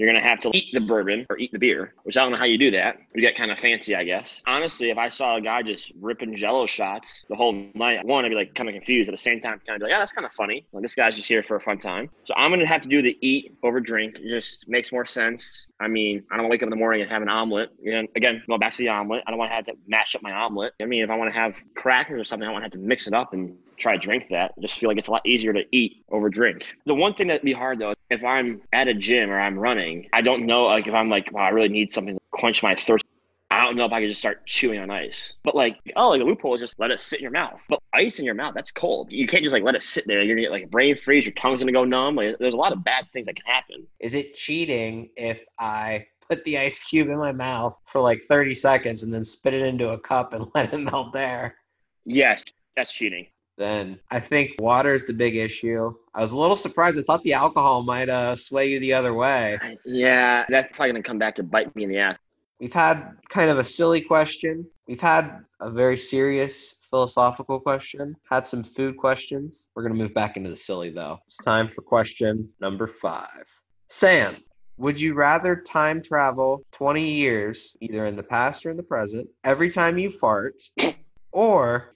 You're 0.00 0.08
gonna 0.08 0.26
have 0.26 0.40
to 0.40 0.50
eat 0.54 0.72
the 0.72 0.80
bourbon 0.80 1.26
or 1.28 1.36
eat 1.36 1.52
the 1.52 1.58
beer, 1.58 1.92
which 2.04 2.16
I 2.16 2.22
don't 2.22 2.32
know 2.32 2.38
how 2.38 2.46
you 2.46 2.56
do 2.56 2.70
that. 2.70 2.96
You 3.14 3.20
get 3.20 3.36
kind 3.36 3.50
of 3.50 3.58
fancy, 3.58 3.94
I 3.94 4.02
guess. 4.02 4.40
Honestly, 4.46 4.88
if 4.88 4.96
I 4.96 5.10
saw 5.10 5.36
a 5.36 5.42
guy 5.42 5.62
just 5.62 5.92
ripping 6.00 6.34
Jello 6.34 6.64
shots 6.64 7.26
the 7.28 7.36
whole 7.36 7.52
night, 7.74 8.02
one, 8.06 8.24
I'd 8.24 8.30
be 8.30 8.34
like 8.34 8.54
kind 8.54 8.66
of 8.70 8.74
confused. 8.74 9.10
At 9.10 9.12
the 9.12 9.18
same 9.18 9.42
time, 9.42 9.60
kind 9.66 9.76
of 9.76 9.80
be 9.80 9.84
like, 9.84 9.90
yeah, 9.90 9.98
that's 9.98 10.12
kind 10.12 10.24
of 10.24 10.32
funny. 10.32 10.64
Like 10.72 10.80
this 10.80 10.94
guy's 10.94 11.16
just 11.16 11.28
here 11.28 11.42
for 11.42 11.56
a 11.56 11.60
fun 11.60 11.78
time. 11.78 12.08
So 12.24 12.32
I'm 12.34 12.50
gonna 12.50 12.66
have 12.66 12.80
to 12.80 12.88
do 12.88 13.02
the 13.02 13.18
eat 13.20 13.54
over 13.62 13.78
drink. 13.78 14.16
It 14.16 14.30
just 14.30 14.66
makes 14.66 14.90
more 14.90 15.04
sense. 15.04 15.66
I 15.80 15.88
mean, 15.88 16.24
I 16.30 16.36
don't 16.36 16.44
want 16.44 16.52
to 16.52 16.54
wake 16.54 16.62
up 16.62 16.68
in 16.68 16.70
the 16.70 16.76
morning 16.76 17.02
and 17.02 17.10
have 17.10 17.20
an 17.20 17.28
omelet. 17.28 17.70
And 17.84 18.08
again, 18.16 18.42
going 18.46 18.58
back 18.58 18.72
to 18.72 18.78
the 18.78 18.88
omelet, 18.88 19.22
I 19.26 19.30
don't 19.30 19.38
want 19.38 19.50
to 19.50 19.54
have 19.54 19.66
to 19.66 19.74
mash 19.86 20.14
up 20.14 20.22
my 20.22 20.32
omelet. 20.32 20.72
I 20.80 20.86
mean, 20.86 21.04
if 21.04 21.10
I 21.10 21.16
want 21.16 21.30
to 21.30 21.38
have 21.38 21.62
crackers 21.74 22.22
or 22.22 22.24
something, 22.24 22.48
I 22.48 22.52
want 22.52 22.62
to 22.62 22.64
have 22.64 22.72
to 22.72 22.78
mix 22.78 23.06
it 23.06 23.12
up 23.12 23.34
and 23.34 23.54
try 23.80 23.96
to 23.96 23.98
drink 23.98 24.26
that. 24.30 24.52
I 24.56 24.60
just 24.60 24.78
feel 24.78 24.88
like 24.88 24.98
it's 24.98 25.08
a 25.08 25.12
lot 25.12 25.26
easier 25.26 25.52
to 25.52 25.64
eat 25.72 26.04
over 26.10 26.28
drink. 26.28 26.64
The 26.86 26.94
one 26.94 27.14
thing 27.14 27.28
that'd 27.28 27.42
be 27.42 27.52
hard 27.52 27.78
though, 27.78 27.94
if 28.10 28.22
I'm 28.24 28.62
at 28.72 28.88
a 28.88 28.94
gym 28.94 29.30
or 29.30 29.40
I'm 29.40 29.58
running, 29.58 30.08
I 30.12 30.22
don't 30.22 30.46
know 30.46 30.64
like 30.64 30.86
if 30.86 30.94
I'm 30.94 31.08
like, 31.08 31.32
wow, 31.32 31.42
I 31.42 31.48
really 31.50 31.68
need 31.68 31.92
something 31.92 32.14
to 32.14 32.20
quench 32.30 32.62
my 32.62 32.74
thirst. 32.74 33.04
I 33.52 33.64
don't 33.64 33.74
know 33.74 33.84
if 33.84 33.92
I 33.92 34.00
could 34.00 34.08
just 34.08 34.20
start 34.20 34.46
chewing 34.46 34.78
on 34.78 34.90
ice. 34.90 35.32
But 35.42 35.56
like, 35.56 35.76
oh, 35.96 36.10
like 36.10 36.20
a 36.20 36.24
loophole 36.24 36.54
is 36.54 36.60
just 36.60 36.78
let 36.78 36.92
it 36.92 37.00
sit 37.00 37.18
in 37.18 37.24
your 37.24 37.32
mouth. 37.32 37.60
But 37.68 37.80
ice 37.92 38.20
in 38.20 38.24
your 38.24 38.34
mouth, 38.34 38.54
that's 38.54 38.70
cold. 38.70 39.10
You 39.10 39.26
can't 39.26 39.42
just 39.42 39.52
like 39.52 39.64
let 39.64 39.74
it 39.74 39.82
sit 39.82 40.06
there. 40.06 40.22
You're 40.22 40.36
gonna 40.36 40.44
get 40.44 40.52
like 40.52 40.64
a 40.64 40.68
brain 40.68 40.96
freeze, 40.96 41.26
your 41.26 41.34
tongue's 41.34 41.60
gonna 41.60 41.72
go 41.72 41.84
numb. 41.84 42.14
Like 42.14 42.38
there's 42.38 42.54
a 42.54 42.58
lot 42.58 42.72
of 42.72 42.84
bad 42.84 43.06
things 43.12 43.26
that 43.26 43.36
can 43.36 43.46
happen. 43.46 43.86
Is 43.98 44.14
it 44.14 44.34
cheating 44.34 45.10
if 45.16 45.44
I 45.58 46.06
put 46.30 46.44
the 46.44 46.56
ice 46.56 46.78
cube 46.78 47.08
in 47.08 47.18
my 47.18 47.32
mouth 47.32 47.76
for 47.86 48.00
like 48.00 48.22
30 48.22 48.54
seconds 48.54 49.02
and 49.02 49.12
then 49.12 49.24
spit 49.24 49.52
it 49.52 49.62
into 49.62 49.90
a 49.90 49.98
cup 49.98 50.32
and 50.32 50.46
let 50.54 50.72
it 50.72 50.78
melt 50.78 51.12
there. 51.12 51.56
Yes, 52.04 52.44
that's 52.76 52.92
cheating. 52.92 53.26
Then 53.60 54.00
I 54.10 54.20
think 54.20 54.52
water 54.58 54.94
is 54.94 55.06
the 55.06 55.12
big 55.12 55.36
issue. 55.36 55.94
I 56.14 56.22
was 56.22 56.32
a 56.32 56.38
little 56.38 56.56
surprised. 56.56 56.98
I 56.98 57.02
thought 57.02 57.22
the 57.24 57.34
alcohol 57.34 57.82
might 57.82 58.08
uh, 58.08 58.34
sway 58.34 58.68
you 58.68 58.80
the 58.80 58.94
other 58.94 59.12
way. 59.12 59.58
Yeah, 59.84 60.46
that's 60.48 60.72
probably 60.72 60.92
going 60.92 61.02
to 61.02 61.06
come 61.06 61.18
back 61.18 61.34
to 61.34 61.42
bite 61.42 61.76
me 61.76 61.84
in 61.84 61.90
the 61.90 61.98
ass. 61.98 62.16
We've 62.58 62.72
had 62.72 63.18
kind 63.28 63.50
of 63.50 63.58
a 63.58 63.64
silly 63.64 64.00
question. 64.00 64.66
We've 64.88 65.00
had 65.00 65.44
a 65.60 65.70
very 65.70 65.98
serious 65.98 66.80
philosophical 66.88 67.60
question, 67.60 68.16
had 68.30 68.48
some 68.48 68.64
food 68.64 68.96
questions. 68.96 69.68
We're 69.74 69.82
going 69.82 69.94
to 69.94 70.02
move 70.02 70.14
back 70.14 70.38
into 70.38 70.48
the 70.48 70.56
silly, 70.56 70.88
though. 70.88 71.18
It's 71.26 71.36
time 71.36 71.68
for 71.68 71.82
question 71.82 72.48
number 72.62 72.86
five. 72.86 73.44
Sam, 73.88 74.38
would 74.78 74.98
you 74.98 75.12
rather 75.12 75.54
time 75.54 76.00
travel 76.00 76.64
20 76.72 77.06
years, 77.06 77.76
either 77.82 78.06
in 78.06 78.16
the 78.16 78.22
past 78.22 78.64
or 78.64 78.70
in 78.70 78.78
the 78.78 78.82
present, 78.82 79.28
every 79.44 79.70
time 79.70 79.98
you 79.98 80.10
fart, 80.12 80.62
or 81.32 81.90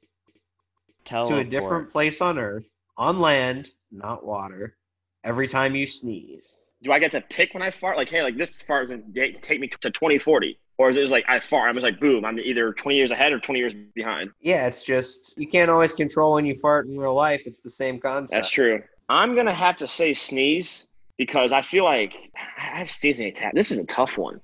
to 1.04 1.38
a 1.38 1.44
different 1.44 1.90
place 1.90 2.20
on 2.20 2.38
Earth, 2.38 2.70
on 2.96 3.20
land, 3.20 3.70
not 3.92 4.24
water, 4.24 4.76
every 5.22 5.46
time 5.46 5.74
you 5.74 5.86
sneeze? 5.86 6.58
Do 6.82 6.92
I 6.92 6.98
get 6.98 7.12
to 7.12 7.20
pick 7.20 7.54
when 7.54 7.62
I 7.62 7.70
fart? 7.70 7.96
Like, 7.96 8.10
hey, 8.10 8.22
like 8.22 8.36
this 8.36 8.50
fart 8.50 8.84
is 8.84 8.90
going 8.90 9.12
to 9.12 9.32
take 9.40 9.60
me 9.60 9.68
to 9.68 9.90
2040. 9.90 10.58
Or 10.76 10.90
is 10.90 10.96
it 10.96 11.00
just 11.00 11.12
like 11.12 11.24
I 11.28 11.38
fart? 11.38 11.68
I'm 11.68 11.76
just 11.76 11.84
like, 11.84 12.00
boom, 12.00 12.24
I'm 12.24 12.38
either 12.38 12.72
20 12.72 12.96
years 12.96 13.10
ahead 13.10 13.32
or 13.32 13.38
20 13.38 13.58
years 13.58 13.74
behind. 13.94 14.30
Yeah, 14.40 14.66
it's 14.66 14.82
just, 14.82 15.32
you 15.36 15.46
can't 15.46 15.70
always 15.70 15.94
control 15.94 16.34
when 16.34 16.44
you 16.44 16.56
fart 16.56 16.86
in 16.86 16.98
real 16.98 17.14
life. 17.14 17.42
It's 17.46 17.60
the 17.60 17.70
same 17.70 18.00
concept. 18.00 18.36
That's 18.36 18.50
true. 18.50 18.82
I'm 19.08 19.34
going 19.34 19.46
to 19.46 19.54
have 19.54 19.76
to 19.78 19.88
say 19.88 20.14
sneeze 20.14 20.86
because 21.16 21.52
I 21.52 21.62
feel 21.62 21.84
like 21.84 22.14
I 22.58 22.78
have 22.78 22.90
sneezing 22.90 23.28
attack. 23.28 23.54
This 23.54 23.70
is 23.70 23.78
a 23.78 23.84
tough 23.84 24.18
one 24.18 24.40